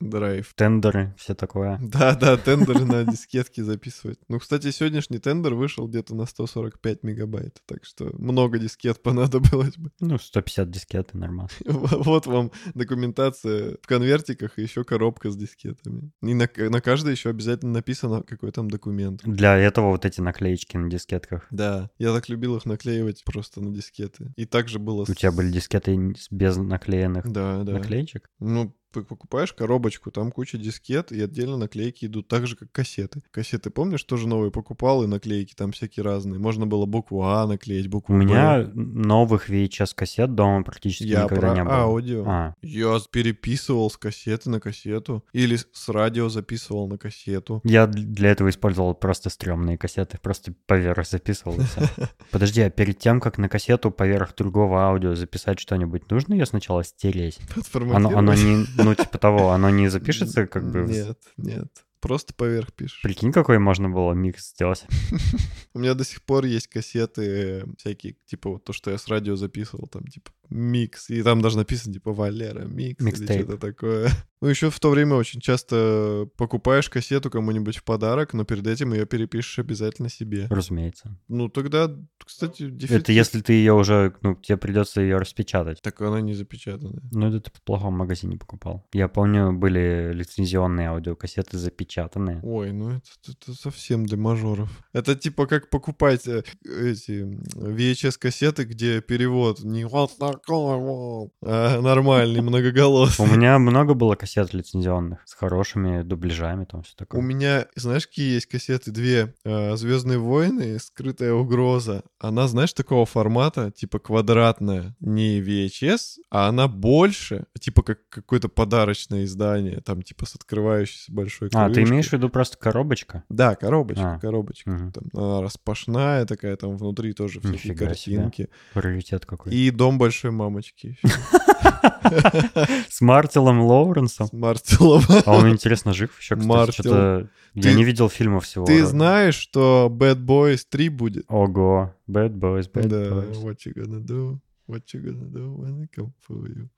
drive. 0.00 0.52
Тендеры, 0.54 1.14
все 1.16 1.34
такое. 1.34 1.78
Да, 1.82 2.14
да, 2.14 2.36
тендеры 2.36 2.84
на 2.84 3.04
дискетке 3.04 3.64
записывать. 3.64 4.18
Ну, 4.28 4.38
кстати, 4.38 4.70
сегодняшний 4.70 5.18
тендер 5.18 5.54
вышел 5.54 5.86
где-то 5.86 6.14
на 6.14 6.26
145 6.26 7.02
мегабайт, 7.02 7.62
так 7.66 7.84
что 7.84 8.10
много 8.18 8.58
дискет 8.58 9.02
понадобилось 9.02 9.76
бы. 9.76 9.90
Ну, 10.00 10.18
150 10.18 10.70
дискет 10.70 11.14
нормально. 11.14 11.50
Вот 12.10 12.26
вам 12.26 12.50
документация 12.74 13.76
в 13.82 13.86
конвертиках 13.86 14.58
и 14.58 14.62
еще 14.62 14.84
коробка 14.84 15.30
с 15.30 15.36
дискетами. 15.36 16.10
И 16.22 16.34
на, 16.34 16.48
на 16.56 16.80
каждой 16.80 17.12
еще 17.12 17.30
обязательно 17.30 17.72
написано, 17.72 18.22
какой 18.22 18.52
там 18.52 18.70
документ. 18.70 19.22
Для 19.24 19.56
этого 19.56 19.90
вот 19.90 20.04
эти 20.04 20.20
наклеечки 20.20 20.76
на 20.76 20.90
дискетках. 20.90 21.46
Да, 21.50 21.90
я 21.98 22.12
так 22.12 22.28
любил 22.28 22.56
их 22.56 22.66
наклеивать 22.66 23.22
просто 23.24 23.60
на 23.60 23.72
дискеты. 23.72 24.32
И 24.36 24.46
также 24.46 24.78
было... 24.78 25.02
У 25.02 25.14
тебя 25.14 25.32
были 25.32 25.50
дискеты 25.50 26.14
без 26.30 26.56
наклеенных 26.56 27.30
да, 27.30 27.62
да. 27.62 27.72
наклеечек? 27.72 28.30
Ну, 28.38 28.74
покупаешь 28.90 29.52
коробочку, 29.52 30.10
там 30.10 30.32
куча 30.32 30.58
дискет, 30.58 31.12
и 31.12 31.20
отдельно 31.22 31.56
наклейки 31.56 32.06
идут, 32.06 32.28
так 32.28 32.46
же, 32.46 32.56
как 32.56 32.70
кассеты. 32.72 33.22
Кассеты, 33.30 33.70
помнишь, 33.70 34.02
тоже 34.04 34.28
новые 34.28 34.50
покупал, 34.50 35.02
и 35.04 35.06
наклейки 35.06 35.54
там 35.54 35.72
всякие 35.72 36.04
разные. 36.04 36.38
Можно 36.38 36.66
было 36.66 36.86
букву 36.86 37.22
А 37.22 37.46
наклеить, 37.46 37.88
букву 37.88 38.14
У 38.14 38.18
меня 38.18 38.68
новых 38.74 39.48
VHS-кассет 39.50 40.34
дома 40.34 40.62
практически 40.64 41.04
Я 41.04 41.24
никогда 41.24 41.48
про 41.48 41.54
не 41.54 41.64
было. 41.64 41.74
аудио. 41.74 42.24
А, 42.26 42.54
Я 42.62 42.98
переписывал 43.10 43.90
с 43.90 43.96
кассеты 43.96 44.50
на 44.50 44.60
кассету. 44.60 45.24
Или 45.32 45.56
с 45.56 45.88
радио 45.88 46.28
записывал 46.28 46.88
на 46.88 46.98
кассету. 46.98 47.60
я 47.64 47.86
для 47.86 48.30
этого 48.30 48.48
использовал 48.50 48.94
просто 48.94 49.30
стрёмные 49.30 49.78
кассеты, 49.78 50.18
просто 50.22 50.52
поверх 50.66 51.06
записывал. 51.06 51.56
Подожди, 52.30 52.60
а 52.62 52.70
перед 52.70 52.98
тем, 52.98 53.20
как 53.20 53.38
на 53.38 53.48
кассету 53.48 53.90
поверх 53.90 54.34
другого 54.36 54.82
аудио 54.82 55.14
записать 55.14 55.58
что-нибудь, 55.60 56.10
нужно 56.10 56.34
ее 56.34 56.46
сначала 56.46 56.84
стереть? 56.84 57.38
Оно, 57.92 58.16
оно 58.16 58.34
не, 58.34 58.66
ну, 58.84 58.94
типа 58.94 59.18
того, 59.18 59.50
оно 59.50 59.70
не 59.70 59.88
запишется 59.88 60.46
как 60.46 60.70
бы... 60.70 60.80
Нет, 60.80 61.18
нет. 61.36 61.68
Просто 62.00 62.32
поверх 62.32 62.72
пишешь. 62.72 63.02
Прикинь, 63.02 63.30
какой 63.30 63.58
можно 63.58 63.90
было 63.90 64.12
микс 64.12 64.52
сделать. 64.52 64.86
У 65.74 65.78
меня 65.78 65.94
до 65.94 66.04
сих 66.04 66.22
пор 66.22 66.46
есть 66.46 66.66
кассеты 66.66 67.22
э, 67.22 67.64
всякие, 67.76 68.16
типа 68.26 68.50
вот 68.50 68.64
то, 68.64 68.72
что 68.72 68.90
я 68.90 68.96
с 68.96 69.06
радио 69.08 69.36
записывал, 69.36 69.86
там 69.86 70.06
типа 70.06 70.30
микс, 70.50 71.10
и 71.10 71.22
там 71.22 71.40
даже 71.40 71.56
написано 71.56 71.94
типа 71.94 72.12
Валера 72.12 72.64
микс 72.64 73.00
или 73.00 73.06
Микстейп. 73.10 73.42
что-то 73.42 73.58
такое. 73.58 74.10
Ну 74.42 74.48
еще 74.48 74.70
в 74.70 74.80
то 74.80 74.88
время 74.88 75.16
очень 75.16 75.40
часто 75.40 76.26
покупаешь 76.36 76.88
кассету 76.88 77.30
кому-нибудь 77.30 77.76
в 77.76 77.84
подарок, 77.84 78.32
но 78.32 78.44
перед 78.44 78.66
этим 78.66 78.94
ее 78.94 79.04
перепишешь 79.04 79.58
обязательно 79.58 80.08
себе. 80.08 80.46
Разумеется. 80.48 81.18
Ну 81.28 81.48
тогда, 81.48 81.94
кстати, 82.24 82.70
дефицит. 82.70 83.02
Это 83.02 83.12
если 83.12 83.42
ты 83.42 83.52
ее 83.52 83.74
уже, 83.74 84.14
ну, 84.22 84.34
тебе 84.36 84.56
придется 84.56 85.02
ее 85.02 85.18
распечатать. 85.18 85.82
Так 85.82 86.00
она 86.00 86.22
не 86.22 86.32
запечатанная. 86.32 87.02
Ну, 87.12 87.28
это 87.28 87.40
ты 87.40 87.50
в 87.50 87.62
плохом 87.62 87.98
магазине 87.98 88.38
покупал. 88.38 88.88
Я 88.94 89.08
помню, 89.08 89.52
были 89.52 90.12
лицензионные 90.14 90.88
аудиокассеты 90.88 91.58
запечатанные. 91.58 92.40
Ой, 92.42 92.72
ну 92.72 92.92
это, 92.92 93.08
это 93.28 93.52
совсем 93.52 94.06
для 94.06 94.16
мажоров. 94.16 94.70
Это 94.94 95.16
типа 95.16 95.46
как 95.46 95.68
покупать 95.68 96.26
э, 96.26 96.44
эти 96.64 97.26
VHS-кассеты, 97.56 98.64
где 98.64 99.02
перевод 99.02 99.60
не 99.62 99.84
вот 99.84 100.12
такой 100.44 101.30
а 101.42 101.80
нормальный, 101.80 102.40
многоголосый. 102.40 103.24
У 103.24 103.28
меня 103.28 103.58
много 103.58 103.94
было 103.94 104.14
кассет 104.14 104.52
лицензионных 104.54 105.20
с 105.24 105.34
хорошими 105.34 106.02
дубляжами, 106.02 106.64
там 106.64 106.82
все 106.82 106.94
У 106.94 106.98
такое. 106.98 107.20
меня, 107.22 107.66
знаешь, 107.76 108.06
какие 108.06 108.34
есть 108.34 108.46
кассеты? 108.46 108.90
Две. 108.90 109.34
Звездные 109.44 110.18
войны, 110.18 110.78
скрытая 110.78 111.32
угроза. 111.32 112.02
Она, 112.18 112.48
знаешь, 112.48 112.72
такого 112.72 113.06
формата, 113.06 113.70
типа 113.70 113.98
квадратная. 113.98 114.94
Не 115.00 115.40
VHS, 115.40 116.18
а 116.30 116.48
она 116.48 116.68
больше, 116.68 117.44
типа 117.58 117.82
как 117.82 117.98
какое-то 118.08 118.48
подарочное 118.48 119.24
издание, 119.24 119.80
там 119.80 120.02
типа 120.02 120.26
с 120.26 120.34
открывающейся 120.34 121.12
большой 121.12 121.48
А, 121.54 121.68
ты 121.68 121.74
крышкой. 121.74 121.90
имеешь 121.92 122.08
в 122.08 122.12
виду 122.12 122.28
просто 122.28 122.58
коробочка? 122.58 123.24
Да, 123.28 123.54
коробочка, 123.54 124.14
А. 124.14 124.18
коробочка. 124.20 124.70
Мгм. 124.70 124.92
Там 124.92 125.04
она 125.14 125.40
распашная 125.42 126.24
такая, 126.26 126.56
там 126.56 126.76
внутри 126.76 127.12
тоже 127.12 127.40
всякие 127.40 127.52
Нифига 127.72 127.94
себе. 127.94 128.16
картинки. 128.16 128.48
Раритет 128.74 129.26
какой. 129.26 129.52
И 129.54 129.70
дом 129.70 129.98
большой 129.98 130.29
мамочки. 130.30 130.98
С 132.88 133.00
Мартилом 133.00 133.60
Лоуренсом. 133.62 134.26
С 134.28 134.32
Мартилом. 134.32 135.02
А 135.26 135.32
он, 135.36 135.48
интересно, 135.50 135.92
жив 135.92 136.18
еще, 136.18 136.36
кстати? 136.36 136.72
Что-то... 136.72 137.28
Я 137.54 137.74
не 137.74 137.84
видел 137.84 138.08
фильмов 138.08 138.44
всего. 138.44 138.64
Ты 138.64 138.84
знаешь, 138.86 139.34
что 139.34 139.88
Bad 139.90 140.24
Boys 140.24 140.64
3 140.68 140.88
будет? 140.88 141.24
Ого. 141.28 141.94
Bad 142.08 142.34
Boys, 142.34 142.70
Bad 142.72 142.88
Да, 142.88 142.96
Boys. 142.96 143.42
what 143.42 143.56
you 143.66 143.74
gonna 143.74 144.04
do? 144.04 144.38
What 144.68 144.82
you 144.94 145.02
gonna 145.02 145.28
do 145.30 145.56
when 145.56 145.82
I 145.82 145.86
come 145.94 146.12
for 146.26 146.46
you? 146.46 146.68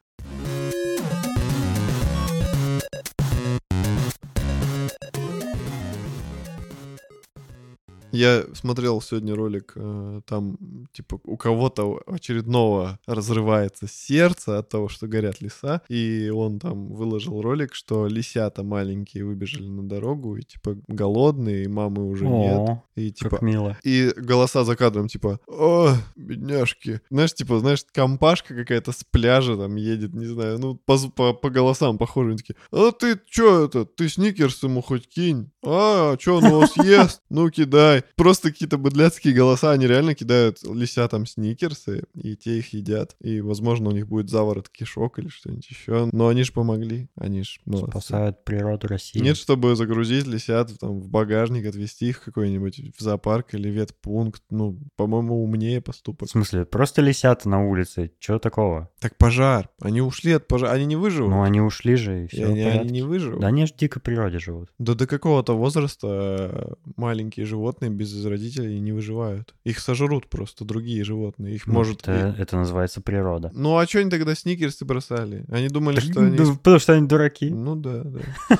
Я 8.13 8.45
смотрел 8.55 9.01
сегодня 9.01 9.35
ролик, 9.35 9.73
э, 9.75 10.21
там, 10.27 10.57
типа, 10.93 11.19
у 11.25 11.37
кого-то 11.37 12.01
очередного 12.07 12.99
разрывается 13.07 13.87
сердце 13.89 14.59
от 14.59 14.69
того, 14.69 14.89
что 14.89 15.07
горят 15.07 15.41
леса, 15.41 15.83
и 15.89 16.31
он 16.31 16.59
там 16.59 16.93
выложил 16.93 17.41
ролик, 17.41 17.75
что 17.75 18.07
лисята 18.07 18.63
маленькие 18.63 19.25
выбежали 19.25 19.67
на 19.67 19.83
дорогу, 19.83 20.37
и, 20.37 20.43
типа, 20.43 20.77
голодные, 20.89 21.65
и 21.65 21.69
мамы 21.69 22.07
уже 22.09 22.27
нет. 22.27 22.59
О, 22.59 22.83
И, 22.97 23.11
типа, 23.11 23.31
как 23.31 23.43
мило. 23.43 23.77
и 23.83 24.13
голоса 24.17 24.65
за 24.65 24.77
кадром, 24.77 25.09
типа, 25.09 25.41
о, 25.47 25.95
бедняжки. 26.17 27.01
Знаешь, 27.11 27.35
типа, 27.35 27.59
знаешь, 27.59 27.85
компашка 27.93 28.55
какая-то 28.55 28.93
с 28.93 29.05
пляжа 29.11 29.57
там 29.57 29.77
едет, 29.77 30.15
не 30.15 30.27
знаю, 30.27 30.59
ну, 30.59 30.75
по, 30.75 30.99
по, 30.99 31.33
по 31.33 31.51
голосам 31.51 31.99
похоже. 31.99 32.31
Они 32.31 32.39
такие, 32.39 32.57
а 32.71 32.91
ты 32.93 33.19
чё 33.27 33.65
это, 33.65 33.85
ты 33.85 34.09
сникерс 34.09 34.63
ему 34.63 34.83
хоть 34.83 35.09
кинь. 35.09 35.51
А, 35.65 36.17
чё 36.17 36.37
он 36.37 36.45
его 36.47 36.67
съест? 36.67 37.21
Ну, 37.31 37.49
кидай. 37.51 38.02
Просто 38.17 38.51
какие-то 38.51 38.79
быдляцкие 38.79 39.35
голоса, 39.35 39.73
они 39.73 39.87
реально 39.87 40.15
кидают 40.15 40.63
лисятам 40.63 41.27
сникерсы, 41.27 42.05
и 42.15 42.37
те 42.37 42.59
их 42.59 42.73
едят. 42.73 43.17
И, 43.21 43.41
возможно, 43.41 43.91
у 43.91 43.93
них 43.93 44.07
будет 44.09 44.31
заворот 44.31 44.69
кишок 44.69 45.19
или 45.19 45.29
что-нибудь 45.29 45.69
еще. 45.69 46.09
Но 46.13 46.29
они 46.29 46.43
же 46.43 46.53
помогли, 46.53 47.09
они 47.17 47.43
же 47.43 47.61
молодцы. 47.65 47.91
Спасают 47.91 48.45
природу 48.45 48.89
России. 48.89 49.21
Нет, 49.21 49.37
чтобы 49.37 49.77
загрузить 49.77 50.27
лисят 50.27 50.71
там, 50.79 51.01
в 51.01 51.09
багажник, 51.09 51.67
отвезти 51.67 52.09
их 52.09 52.19
в 52.19 52.25
какой-нибудь 52.25 52.97
в 52.97 53.03
зоопарк 53.03 53.55
или 53.55 53.69
ветпункт. 53.69 54.43
Ну, 54.51 54.79
по-моему, 54.97 55.43
умнее 55.43 55.81
В 55.81 55.85
поступок. 55.85 56.29
смысле, 56.29 56.65
просто 56.65 57.03
лисята 57.03 57.49
на 57.49 57.65
улице. 57.67 58.13
Чего 58.19 58.39
такого? 58.39 58.91
Так 59.01 59.17
пожар. 59.17 59.69
Они 59.81 60.01
ушли 60.01 60.33
от 60.33 60.49
пожара. 60.49 60.73
Они 60.73 60.85
не 60.85 60.97
выживут. 60.97 61.31
Ну, 61.31 61.43
они 61.43 61.61
ушли 61.61 61.97
же, 61.97 62.23
и 62.23 62.25
И 62.25 62.27
все 62.29 62.47
они, 62.47 62.63
они 62.63 62.91
не 62.91 63.03
выживут. 63.03 63.41
Да 63.41 63.49
они 63.49 63.67
же 63.67 63.73
в 63.73 63.77
дикой 63.77 64.01
природе 64.03 64.39
живут. 64.39 64.71
Да 64.79 64.95
до 64.95 65.07
какого-то 65.07 65.57
возраста 65.57 66.07
э, 66.11 66.91
маленькие 66.97 67.47
животные 67.47 67.91
без 67.93 68.25
родителей 68.25 68.81
не 68.81 68.93
выживают. 68.93 69.55
Их 69.65 69.79
сожрут 69.79 70.29
просто 70.29 70.65
другие 70.65 71.05
животные. 71.05 71.55
Их 71.55 71.67
Ну, 71.67 71.75
может... 71.75 72.03
Это, 72.03 72.35
это 72.39 72.57
называется 72.57 73.01
природа. 73.01 73.51
Ну 73.55 73.77
а 73.79 73.87
что 73.87 74.01
они 74.01 74.11
тогда 74.11 74.35
сникерсы 74.35 74.85
бросали? 74.85 75.45
Они 75.49 75.69
думали, 75.69 75.97
Так, 75.97 76.05
что 76.05 76.21
они... 76.21 76.37
ну, 76.37 76.57
потому 76.57 76.79
что 76.79 76.93
они 76.95 77.07
дураки. 77.07 77.51
Ну 77.51 77.77
да, 77.77 78.03
да. 78.05 78.21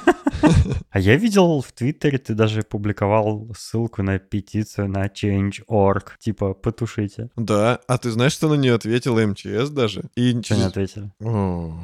А 0.91 0.99
я 1.01 1.17
видел 1.17 1.63
в 1.63 1.73
Твиттере, 1.73 2.19
ты 2.19 2.35
даже 2.35 2.63
публиковал 2.63 3.49
ссылку 3.57 4.03
на 4.03 4.19
петицию 4.19 4.89
на 4.89 5.07
Change.org. 5.07 6.19
Типа, 6.19 6.53
потушите. 6.55 7.31
Да, 7.37 7.81
а 7.87 7.97
ты 7.99 8.11
знаешь, 8.11 8.33
что 8.33 8.49
на 8.49 8.55
нее 8.55 8.75
ответила 8.75 9.25
МЧС 9.25 9.71
даже? 9.71 10.03
И 10.17 10.39
Что 10.43 10.57
не 10.57 10.63
ответили? 10.65 11.11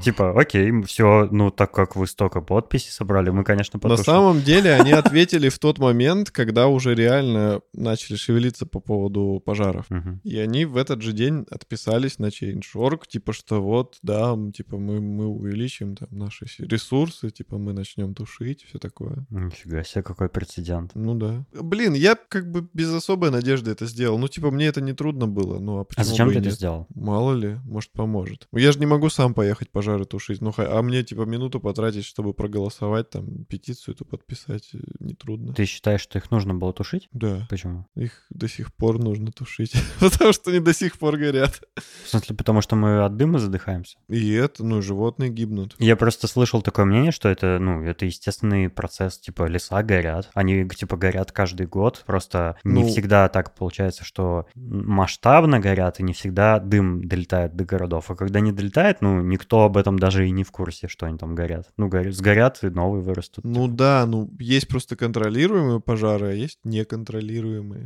Типа, 0.02 0.38
окей, 0.38 0.72
все, 0.82 1.28
ну 1.30 1.50
так 1.50 1.72
как 1.72 1.96
вы 1.96 2.06
столько 2.06 2.40
подписей 2.40 2.90
собрали, 2.90 3.30
мы, 3.30 3.44
конечно, 3.44 3.78
На 3.78 3.80
потушим. 3.80 4.04
самом 4.04 4.42
деле 4.42 4.74
они 4.74 4.92
ответили 4.92 5.48
в 5.48 5.58
тот 5.58 5.78
момент, 5.78 6.30
когда 6.30 6.66
уже 6.68 6.94
реально 6.94 7.37
сильно 7.38 7.60
начали 7.72 8.16
шевелиться 8.16 8.66
по 8.66 8.80
поводу 8.80 9.42
пожаров. 9.44 9.86
Мгм. 9.90 10.20
И 10.24 10.36
они 10.38 10.64
в 10.64 10.76
этот 10.76 11.02
же 11.02 11.12
день 11.12 11.46
отписались 11.50 12.18
на 12.18 12.26
Change.org, 12.26 13.06
типа, 13.06 13.32
что 13.32 13.62
вот, 13.62 13.98
да, 14.02 14.36
типа, 14.54 14.78
мы, 14.78 15.00
мы 15.00 15.26
увеличим 15.26 15.96
там 15.96 16.08
наши 16.10 16.46
ресурсы, 16.58 17.30
типа, 17.30 17.58
мы 17.58 17.72
начнем 17.72 18.14
тушить, 18.14 18.64
все 18.64 18.78
такое. 18.78 19.26
Нифига 19.30 19.82
себе, 19.84 20.02
какой 20.02 20.28
прецедент. 20.28 20.92
Ну 20.94 21.14
да. 21.14 21.44
Блин, 21.52 21.94
я 21.94 22.16
как 22.16 22.50
бы 22.50 22.68
без 22.72 22.92
особой 22.92 23.30
надежды 23.30 23.70
это 23.70 23.86
сделал. 23.86 24.18
Ну, 24.18 24.28
типа, 24.28 24.50
мне 24.50 24.66
это 24.66 24.80
не 24.80 24.92
трудно 24.92 25.26
было. 25.26 25.58
Ну, 25.58 25.78
а 25.78 25.84
почему 25.84 26.02
А 26.02 26.04
зачем 26.04 26.28
ты 26.28 26.34
это 26.34 26.44
нет? 26.44 26.54
сделал? 26.54 26.86
Мало 26.94 27.34
ли, 27.34 27.58
может, 27.64 27.92
поможет. 27.92 28.48
Я 28.52 28.72
же 28.72 28.78
не 28.78 28.86
могу 28.86 29.08
сам 29.10 29.34
поехать 29.34 29.70
пожары 29.70 30.04
тушить. 30.04 30.40
Ну, 30.40 30.52
а 30.56 30.82
мне, 30.82 31.02
типа, 31.02 31.22
минуту 31.22 31.60
потратить, 31.60 32.04
чтобы 32.04 32.34
проголосовать, 32.34 33.10
там, 33.10 33.44
петицию 33.44 33.94
эту 33.94 34.04
подписать, 34.04 34.70
э, 34.74 34.78
нетрудно. 35.00 35.52
Ты 35.52 35.64
считаешь, 35.64 36.00
что 36.00 36.18
их 36.18 36.30
нужно 36.30 36.54
было 36.54 36.72
тушить? 36.72 37.08
Да, 37.12 37.27
Почему? 37.48 37.86
их 37.94 38.12
до 38.30 38.48
сих 38.48 38.72
пор 38.74 38.98
нужно 38.98 39.32
тушить, 39.32 39.72
потому 40.00 40.32
что 40.32 40.50
они 40.50 40.60
до 40.60 40.72
сих 40.74 40.98
пор 40.98 41.16
горят. 41.16 41.60
В 42.04 42.08
смысле, 42.08 42.36
потому 42.36 42.60
что 42.60 42.76
мы 42.76 43.04
от 43.04 43.16
дыма 43.16 43.38
задыхаемся? 43.38 43.98
И 44.08 44.32
это, 44.32 44.64
ну, 44.64 44.82
животные 44.82 45.30
гибнут. 45.30 45.74
Я 45.78 45.96
просто 45.96 46.26
слышал 46.26 46.62
такое 46.62 46.84
мнение, 46.84 47.12
что 47.12 47.28
это, 47.28 47.58
ну, 47.58 47.82
это 47.82 48.06
естественный 48.06 48.68
процесс, 48.68 49.18
типа 49.18 49.46
леса 49.46 49.82
горят, 49.82 50.30
они 50.34 50.68
типа 50.68 50.96
горят 50.96 51.32
каждый 51.32 51.66
год, 51.66 52.04
просто 52.06 52.56
не 52.64 52.82
Ну- 52.82 52.88
всегда 52.88 53.28
так 53.28 53.54
получается, 53.54 54.04
что 54.04 54.46
масштабно 54.54 55.60
горят, 55.60 56.00
и 56.00 56.02
не 56.02 56.12
всегда 56.12 56.58
дым 56.58 57.06
долетает 57.06 57.56
до 57.56 57.64
городов, 57.64 58.10
а 58.10 58.16
когда 58.16 58.40
не 58.40 58.52
долетает, 58.52 59.00
ну, 59.00 59.20
никто 59.22 59.62
об 59.64 59.76
этом 59.76 59.98
даже 59.98 60.26
и 60.26 60.30
не 60.30 60.44
в 60.44 60.50
курсе, 60.50 60.88
что 60.88 61.06
они 61.06 61.18
там 61.18 61.34
горят. 61.34 61.68
Ну, 61.76 61.88
горят, 61.88 62.14
сгорят, 62.14 62.62
и 62.62 62.70
новые 62.70 63.02
вырастут. 63.02 63.44
Ну 63.44 63.68
да, 63.68 64.04
ну 64.06 64.30
есть 64.38 64.68
просто 64.68 64.96
контролируемые 64.96 65.80
пожары, 65.80 66.28
а 66.28 66.32
есть 66.32 66.58
неконтролируемые. 66.64 67.17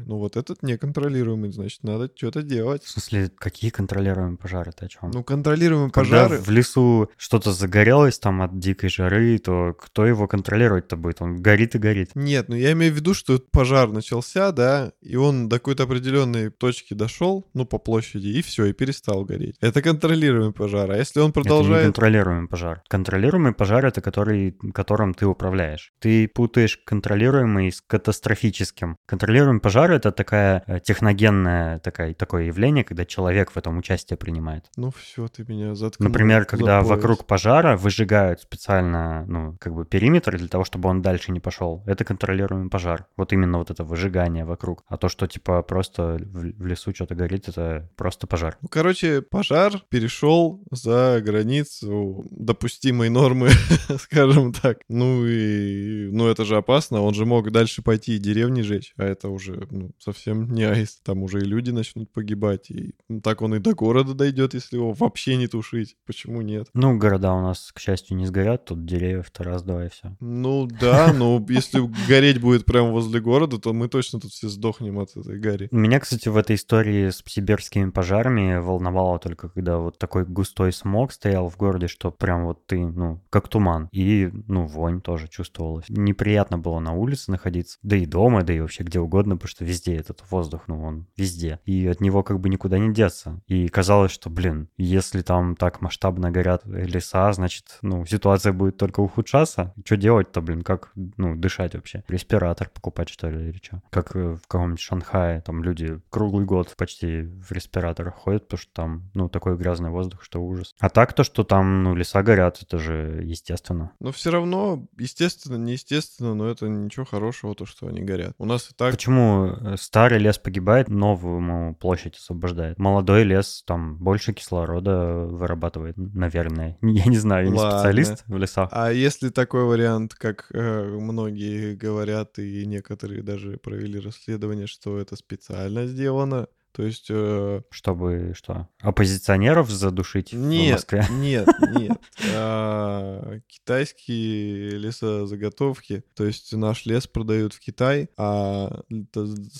Ну 0.06 0.18
вот 0.18 0.36
этот 0.36 0.62
неконтролируемый, 0.62 1.52
значит, 1.52 1.82
надо 1.82 2.10
что-то 2.14 2.42
делать. 2.42 2.84
В 2.84 2.90
смысле, 2.90 3.30
какие 3.36 3.70
контролируемые 3.70 4.36
пожары, 4.36 4.72
ты 4.72 4.86
о 4.86 4.88
чем? 4.88 5.10
Ну, 5.12 5.24
контролируемые 5.24 5.90
Когда 5.90 6.24
пожары... 6.24 6.42
в 6.42 6.48
лесу 6.50 7.10
что-то 7.16 7.52
загорелось 7.52 8.18
там 8.18 8.42
от 8.42 8.58
дикой 8.58 8.90
жары, 8.90 9.38
то 9.38 9.74
кто 9.74 10.06
его 10.06 10.26
контролировать-то 10.26 10.96
будет? 10.96 11.22
Он 11.22 11.40
горит 11.40 11.74
и 11.74 11.78
горит. 11.78 12.10
Нет, 12.14 12.48
ну 12.48 12.56
я 12.56 12.72
имею 12.72 12.92
в 12.92 12.96
виду, 12.96 13.14
что 13.14 13.38
пожар 13.50 13.90
начался, 13.90 14.52
да, 14.52 14.92
и 15.00 15.16
он 15.16 15.48
до 15.48 15.58
какой-то 15.58 15.84
определенной 15.84 16.50
точки 16.50 16.94
дошел, 16.94 17.48
ну, 17.54 17.64
по 17.64 17.78
площади, 17.78 18.28
и 18.28 18.42
все, 18.42 18.66
и 18.66 18.72
перестал 18.72 19.24
гореть. 19.24 19.56
Это 19.60 19.82
контролируемый 19.82 20.52
пожар. 20.52 20.90
А 20.90 20.96
если 20.96 21.20
он 21.20 21.30
Это 21.30 21.40
не 21.40 21.42
продолжает... 21.44 21.84
контролируемый 21.84 22.48
пожар. 22.48 22.82
Контролируемый 22.88 23.52
пожар— 23.52 23.86
это 23.86 24.00
который, 24.00 24.56
которым 24.74 25.14
ты 25.14 25.26
управляешь. 25.26 25.92
Ты 26.00 26.28
путаешь 26.28 26.78
контролируемый 26.84 27.70
с 27.70 27.80
катастрофическим. 27.80 28.96
Контролируемый 29.22 29.60
пожар— 29.60 29.90
это 29.92 30.10
такая 30.10 30.64
э, 30.66 30.80
техногенная 30.80 31.78
такая, 31.78 32.12
такое 32.12 32.46
явление, 32.46 32.82
когда 32.82 33.04
человек 33.04 33.52
в 33.52 33.56
этом 33.56 33.78
участие 33.78 34.16
принимает. 34.16 34.64
Ну 34.76 34.90
все, 34.90 35.28
ты 35.28 35.44
меня 35.46 35.76
заткнул. 35.76 36.08
Например, 36.08 36.40
за 36.40 36.48
когда 36.48 36.80
пояс. 36.80 36.90
вокруг 36.90 37.24
пожара 37.24 37.76
выжигают 37.76 38.40
специально, 38.40 39.24
ну, 39.26 39.56
как 39.60 39.74
бы 39.74 39.84
периметр 39.84 40.36
для 40.36 40.48
того, 40.48 40.64
чтобы 40.64 40.88
он 40.88 41.02
дальше 41.02 41.30
не 41.30 41.38
пошел. 41.38 41.84
Это 41.86 42.04
контролируемый 42.04 42.68
пожар. 42.68 43.06
Вот 43.16 43.32
именно 43.32 43.58
вот 43.58 43.70
это 43.70 43.84
выжигание 43.84 44.44
вокруг. 44.44 44.82
А 44.88 44.96
то, 44.96 45.08
что 45.08 45.28
типа 45.28 45.62
просто 45.62 46.18
в, 46.20 46.60
в 46.60 46.66
лесу 46.66 46.92
что-то 46.92 47.14
горит, 47.14 47.48
это 47.48 47.88
просто 47.94 48.26
пожар. 48.26 48.56
Ну, 48.60 48.66
короче, 48.68 49.22
пожар 49.22 49.74
перешел 49.88 50.64
за 50.72 51.22
границу 51.24 52.24
допустимой 52.32 53.08
нормы, 53.08 53.50
скажем 54.00 54.52
так. 54.52 54.78
Ну 54.88 55.24
и, 55.24 56.08
ну 56.10 56.26
это 56.26 56.44
же 56.44 56.56
опасно, 56.56 57.02
он 57.02 57.14
же 57.14 57.24
мог 57.24 57.52
дальше 57.52 57.82
пойти 57.82 58.16
и 58.16 58.18
деревни 58.18 58.62
жечь, 58.62 58.94
а 59.02 59.06
это 59.06 59.28
уже 59.28 59.66
ну, 59.70 59.90
совсем 59.98 60.48
не 60.54 60.64
аист. 60.64 61.02
Там 61.02 61.22
уже 61.22 61.40
и 61.40 61.44
люди 61.44 61.70
начнут 61.70 62.10
погибать, 62.12 62.70
и 62.70 62.94
ну, 63.08 63.20
так 63.20 63.42
он 63.42 63.54
и 63.54 63.58
до 63.58 63.74
города 63.74 64.14
дойдет, 64.14 64.54
если 64.54 64.76
его 64.76 64.92
вообще 64.92 65.36
не 65.36 65.46
тушить. 65.46 65.96
Почему 66.06 66.42
нет? 66.42 66.68
Ну, 66.74 66.96
города 66.96 67.32
у 67.34 67.42
нас, 67.42 67.72
к 67.72 67.80
счастью, 67.80 68.16
не 68.16 68.26
сгорят, 68.26 68.64
тут 68.64 68.84
деревьев-то 68.84 69.44
раз-два 69.44 69.86
и 69.86 69.88
все. 69.88 70.16
Ну 70.20 70.66
да, 70.66 71.12
но 71.12 71.44
если 71.48 71.80
гореть 72.08 72.40
будет 72.40 72.64
прямо 72.64 72.90
возле 72.90 73.20
города, 73.20 73.58
то 73.58 73.72
мы 73.72 73.88
точно 73.88 74.20
тут 74.20 74.32
все 74.32 74.48
сдохнем 74.48 74.98
от 74.98 75.16
этой 75.16 75.38
гари. 75.38 75.68
Меня, 75.70 76.00
кстати, 76.00 76.28
в 76.28 76.36
этой 76.36 76.56
истории 76.56 77.10
с 77.10 77.22
сибирскими 77.26 77.90
пожарами 77.90 78.58
волновало 78.58 79.18
только, 79.18 79.48
когда 79.48 79.78
вот 79.78 79.98
такой 79.98 80.24
густой 80.24 80.72
смог 80.72 81.12
стоял 81.12 81.48
в 81.48 81.56
городе, 81.56 81.88
что 81.88 82.10
прям 82.10 82.44
вот 82.44 82.66
ты, 82.66 82.78
ну, 82.86 83.22
как 83.30 83.48
туман. 83.48 83.88
И, 83.92 84.30
ну, 84.46 84.66
вонь 84.66 85.00
тоже 85.00 85.28
чувствовалась. 85.28 85.86
Неприятно 85.88 86.58
было 86.58 86.78
на 86.78 86.92
улице 86.92 87.30
находиться, 87.30 87.78
да 87.82 87.96
и 87.96 88.06
дома, 88.06 88.42
да 88.42 88.52
и 88.52 88.60
вообще 88.60 88.84
где 88.92 89.00
угодно, 89.00 89.36
потому 89.36 89.48
что 89.48 89.64
везде 89.64 89.96
этот 89.96 90.22
воздух, 90.30 90.64
ну, 90.66 90.82
он 90.82 91.06
везде. 91.16 91.60
И 91.64 91.86
от 91.86 92.00
него 92.02 92.22
как 92.22 92.40
бы 92.40 92.50
никуда 92.50 92.78
не 92.78 92.92
деться. 92.92 93.40
И 93.46 93.68
казалось, 93.68 94.12
что, 94.12 94.28
блин, 94.28 94.68
если 94.76 95.22
там 95.22 95.56
так 95.56 95.80
масштабно 95.80 96.30
горят 96.30 96.62
леса, 96.66 97.32
значит, 97.32 97.78
ну, 97.80 98.04
ситуация 98.04 98.52
будет 98.52 98.76
только 98.76 99.00
ухудшаться. 99.00 99.72
Что 99.84 99.96
делать-то, 99.96 100.42
блин, 100.42 100.60
как, 100.60 100.92
ну, 100.94 101.34
дышать 101.36 101.74
вообще? 101.74 102.04
Респиратор 102.06 102.68
покупать, 102.68 103.08
что 103.08 103.30
ли, 103.30 103.48
или 103.48 103.60
что? 103.62 103.82
Как 103.88 104.14
э, 104.14 104.34
в 104.34 104.46
каком-нибудь 104.46 104.80
Шанхае, 104.80 105.40
там 105.40 105.64
люди 105.64 105.98
круглый 106.10 106.44
год 106.44 106.74
почти 106.76 107.22
в 107.22 107.50
респираторах 107.50 108.14
ходят, 108.14 108.44
потому 108.44 108.58
что 108.58 108.72
там, 108.74 109.10
ну, 109.14 109.30
такой 109.30 109.56
грязный 109.56 109.90
воздух, 109.90 110.22
что 110.22 110.42
ужас. 110.42 110.74
А 110.80 110.90
так 110.90 111.14
то, 111.14 111.24
что 111.24 111.44
там, 111.44 111.82
ну, 111.82 111.94
леса 111.94 112.22
горят, 112.22 112.62
это 112.62 112.76
же 112.78 113.22
естественно. 113.24 113.92
Но 114.00 114.12
все 114.12 114.30
равно, 114.30 114.86
естественно, 114.98 115.56
неестественно, 115.56 116.34
но 116.34 116.48
это 116.48 116.68
ничего 116.68 117.06
хорошего, 117.06 117.54
то, 117.54 117.64
что 117.64 117.86
они 117.86 118.02
горят. 118.02 118.34
У 118.36 118.44
нас 118.44 118.70
и 118.70 118.74
так... 118.82 118.92
Почему 118.92 119.46
э, 119.46 119.76
старый 119.78 120.18
лес 120.18 120.38
погибает, 120.38 120.88
новому 120.88 121.74
площадь 121.74 122.16
освобождает? 122.16 122.78
Молодой 122.78 123.24
лес 123.24 123.62
там 123.66 123.96
больше 123.98 124.32
кислорода 124.32 125.26
вырабатывает, 125.26 125.96
наверное. 125.96 126.78
Я 126.82 127.06
не 127.06 127.16
знаю, 127.16 127.46
я 127.46 127.50
не 127.50 127.58
Ладно. 127.58 127.78
специалист 127.78 128.24
в 128.26 128.36
лесах. 128.36 128.68
А 128.72 128.90
если 128.90 129.28
такой 129.30 129.64
вариант, 129.64 130.14
как 130.14 130.48
э, 130.52 130.84
многие 130.84 131.74
говорят, 131.74 132.38
и 132.38 132.66
некоторые 132.66 133.22
даже 133.22 133.56
провели 133.58 133.98
расследование, 133.98 134.66
что 134.66 134.98
это 134.98 135.16
специально 135.16 135.86
сделано, 135.86 136.48
то 136.72 136.82
есть... 136.82 137.06
э, 137.10 137.62
Чтобы 137.70 138.32
что? 138.34 138.68
Оппозиционеров 138.80 139.70
задушить 139.70 140.32
в 140.32 140.36
нет, 140.36 140.72
Москве? 140.74 141.06
нет, 141.10 141.48
нет. 141.76 141.98
А, 142.34 143.38
Китайские 143.46 144.70
лесозаготовки, 144.78 146.04
то 146.14 146.24
есть 146.24 146.52
наш 146.54 146.86
лес 146.86 147.06
продают 147.06 147.52
в 147.54 147.60
Китай, 147.60 148.08
а 148.16 148.82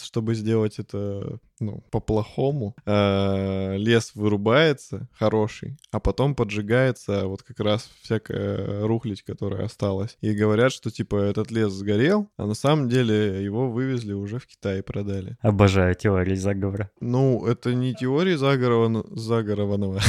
чтобы 0.02 0.34
сделать 0.34 0.78
это 0.78 1.38
ну, 1.62 1.82
по-плохому, 1.90 2.74
э, 2.84 3.76
лес 3.76 4.12
вырубается 4.14 5.08
хороший, 5.12 5.78
а 5.90 6.00
потом 6.00 6.34
поджигается 6.34 7.26
вот 7.26 7.42
как 7.42 7.60
раз 7.60 7.88
всякая 8.02 8.86
рухлядь, 8.86 9.22
которая 9.22 9.64
осталась. 9.64 10.16
И 10.20 10.32
говорят, 10.32 10.72
что 10.72 10.90
типа 10.90 11.16
этот 11.16 11.50
лес 11.50 11.72
сгорел, 11.72 12.28
а 12.36 12.46
на 12.46 12.54
самом 12.54 12.88
деле 12.88 13.42
его 13.42 13.70
вывезли 13.70 14.12
уже 14.12 14.38
в 14.38 14.46
Китай 14.46 14.80
и 14.80 14.82
продали. 14.82 15.36
Обожаю 15.40 15.94
теории 15.94 16.34
заговора. 16.34 16.90
Ну, 17.00 17.46
это 17.46 17.74
не 17.74 17.94
теория 17.94 18.36
заговора, 18.36 19.04
заговорованного. 19.10 20.00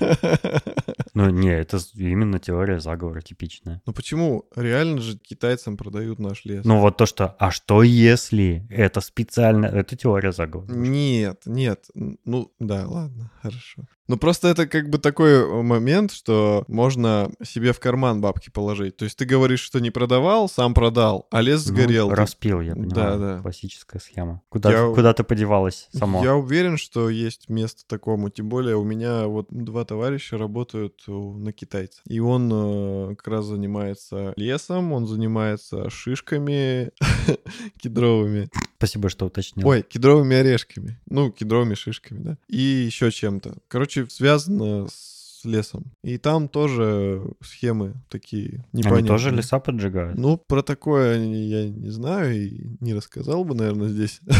Ну, 1.14 1.30
не, 1.30 1.50
это 1.50 1.78
именно 1.94 2.38
теория 2.38 2.80
заговора 2.80 3.20
типичная. 3.20 3.82
Ну 3.86 3.92
почему? 3.92 4.48
Реально 4.54 5.00
же 5.00 5.18
китайцам 5.18 5.76
продают 5.76 6.18
наш 6.18 6.44
лес. 6.44 6.64
Ну, 6.64 6.80
вот 6.80 6.96
то, 6.96 7.06
что, 7.06 7.36
а 7.38 7.50
что 7.50 7.82
если 7.82 8.66
это 8.70 9.00
специально, 9.00 9.66
это 9.66 9.96
теория 9.96 10.32
заговора. 10.32 10.72
Нет, 10.72 11.42
нет. 11.46 11.86
Ну, 11.94 12.52
да, 12.58 12.86
ладно, 12.86 13.30
хорошо. 13.42 13.86
Ну, 14.10 14.16
просто 14.16 14.48
это 14.48 14.66
как 14.66 14.90
бы 14.90 14.98
такой 14.98 15.30
э, 15.34 15.62
момент, 15.62 16.10
что 16.10 16.64
можно 16.66 17.30
себе 17.44 17.72
в 17.72 17.78
карман 17.78 18.20
бабки 18.20 18.50
положить. 18.50 18.96
То 18.96 19.04
есть 19.04 19.16
ты 19.16 19.24
говоришь, 19.24 19.60
что 19.60 19.78
не 19.78 19.90
продавал, 19.92 20.48
сам 20.48 20.74
продал, 20.74 21.28
а 21.30 21.40
лес 21.40 21.64
Ну, 21.68 21.74
сгорел. 21.76 22.08
Ты- 22.08 22.16
распил, 22.16 22.60
я 22.60 22.72
понимаю. 22.72 22.90
Да, 22.92 23.16
да. 23.18 23.40
Классическая 23.42 24.00
схема. 24.00 24.42
Куда, 24.48 24.72
Я- 24.72 24.92
куда 24.92 25.12
ты 25.12 25.22
подевалась 25.22 25.88
само? 25.92 26.24
Я 26.24 26.34
уверен, 26.34 26.76
что 26.76 27.08
есть 27.08 27.48
место 27.48 27.82
такому. 27.86 28.30
Тем 28.30 28.48
более 28.48 28.74
у 28.76 28.82
меня 28.82 29.28
вот 29.28 29.46
два 29.50 29.84
товарища 29.84 30.36
работают 30.36 31.08
у- 31.08 31.34
на 31.38 31.52
китайца. 31.52 32.00
И 32.04 32.18
он 32.18 32.50
э, 32.52 33.14
как 33.14 33.28
раз 33.28 33.44
занимается 33.44 34.32
лесом, 34.36 34.92
он 34.92 35.06
занимается 35.06 35.88
шишками 35.88 36.90
кедровыми. 37.78 38.48
Спасибо, 38.78 39.10
что 39.10 39.26
уточнил. 39.26 39.68
Ой, 39.68 39.82
кедровыми 39.82 40.36
орешками. 40.36 40.98
Ну, 41.08 41.30
кедровыми 41.30 41.74
шишками, 41.74 42.18
да. 42.20 42.38
И 42.48 42.58
еще 42.58 43.10
чем-то. 43.10 43.58
Короче, 43.68 43.99
связано 44.08 44.88
с 44.88 45.19
с 45.40 45.44
лесом. 45.44 45.92
И 46.02 46.18
там 46.18 46.48
тоже 46.48 47.22
схемы 47.40 47.94
такие 48.08 48.64
непонятные. 48.72 48.98
Они 48.98 49.08
тоже 49.08 49.30
леса 49.30 49.58
поджигают? 49.58 50.18
Ну, 50.18 50.36
про 50.36 50.62
такое 50.62 51.18
я 51.18 51.68
не 51.68 51.88
знаю 51.88 52.34
и 52.36 52.76
не 52.80 52.94
рассказал 52.94 53.44
бы, 53.44 53.54
наверное, 53.54 53.88
здесь. 53.88 54.20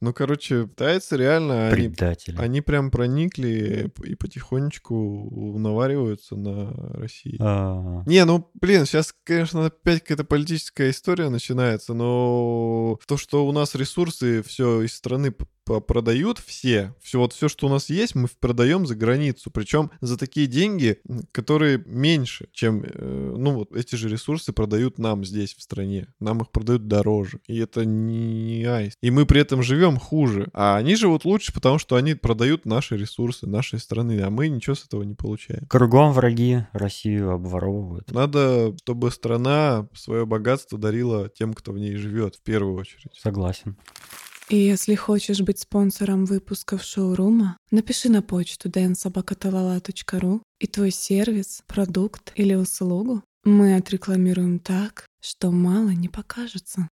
Ну, 0.00 0.12
короче, 0.12 0.66
тайцы 0.66 1.16
реально, 1.16 1.68
Предатели. 1.70 2.36
они 2.38 2.60
прям 2.60 2.90
проникли 2.90 3.90
и 4.04 4.14
потихонечку 4.14 5.54
навариваются 5.58 6.34
на 6.36 6.72
России. 6.94 7.36
А, 7.40 8.02
Не, 8.06 8.24
ну, 8.24 8.50
блин, 8.60 8.84
сейчас, 8.84 9.14
конечно, 9.24 9.66
опять 9.66 10.00
какая-то 10.00 10.24
политическая 10.24 10.90
история 10.90 11.28
начинается, 11.28 11.94
но 11.94 12.98
то, 13.06 13.16
что 13.16 13.46
у 13.46 13.52
нас 13.52 13.74
ресурсы 13.74 14.42
все 14.42 14.82
из 14.82 14.92
страны 14.94 15.32
продают 15.64 16.38
все, 16.38 16.94
все 17.00 17.18
вот 17.18 17.32
все, 17.32 17.48
что 17.48 17.66
у 17.66 17.70
нас 17.70 17.88
есть, 17.88 18.14
мы 18.14 18.28
продаем 18.40 18.86
за 18.86 18.94
границу, 18.94 19.50
причем 19.50 19.90
за 20.00 20.18
такие 20.22 20.46
деньги, 20.46 21.00
которые 21.32 21.82
меньше, 21.84 22.46
чем, 22.52 22.84
э, 22.84 23.34
ну, 23.36 23.54
вот 23.54 23.74
эти 23.74 23.96
же 23.96 24.08
ресурсы 24.08 24.52
продают 24.52 24.98
нам 24.98 25.24
здесь, 25.24 25.52
в 25.52 25.62
стране. 25.62 26.06
Нам 26.20 26.42
их 26.42 26.50
продают 26.50 26.86
дороже. 26.86 27.40
И 27.48 27.58
это 27.58 27.84
не 27.84 28.64
айс. 28.64 28.92
И 29.02 29.10
мы 29.10 29.26
при 29.26 29.40
этом 29.40 29.64
живем 29.64 29.96
хуже. 29.96 30.48
А 30.52 30.76
они 30.76 30.94
живут 30.94 31.24
лучше, 31.24 31.52
потому 31.52 31.78
что 31.78 31.96
они 31.96 32.14
продают 32.14 32.66
наши 32.66 32.96
ресурсы, 32.96 33.48
нашей 33.48 33.80
страны, 33.80 34.20
а 34.20 34.30
мы 34.30 34.46
ничего 34.46 34.76
с 34.76 34.84
этого 34.84 35.02
не 35.02 35.14
получаем. 35.14 35.66
Кругом 35.66 36.12
враги 36.12 36.66
Россию 36.72 37.32
обворовывают. 37.32 38.12
Надо, 38.12 38.76
чтобы 38.78 39.10
страна 39.10 39.88
свое 39.92 40.24
богатство 40.24 40.78
дарила 40.78 41.28
тем, 41.30 41.52
кто 41.52 41.72
в 41.72 41.78
ней 41.78 41.96
живет, 41.96 42.36
в 42.36 42.42
первую 42.42 42.76
очередь. 42.76 43.10
Согласен. 43.20 43.76
И 44.52 44.56
если 44.56 44.94
хочешь 44.94 45.40
быть 45.40 45.60
спонсором 45.60 46.26
выпусков 46.26 46.82
шоурума, 46.82 47.56
напиши 47.70 48.10
на 48.10 48.20
почту 48.20 48.68
dnsobakatalala.ru 48.68 50.42
и 50.60 50.66
твой 50.66 50.90
сервис, 50.90 51.62
продукт 51.66 52.32
или 52.34 52.54
услугу 52.54 53.22
мы 53.44 53.76
отрекламируем 53.76 54.58
так, 54.58 55.06
что 55.22 55.50
мало 55.50 55.88
не 55.88 56.10
покажется. 56.10 56.90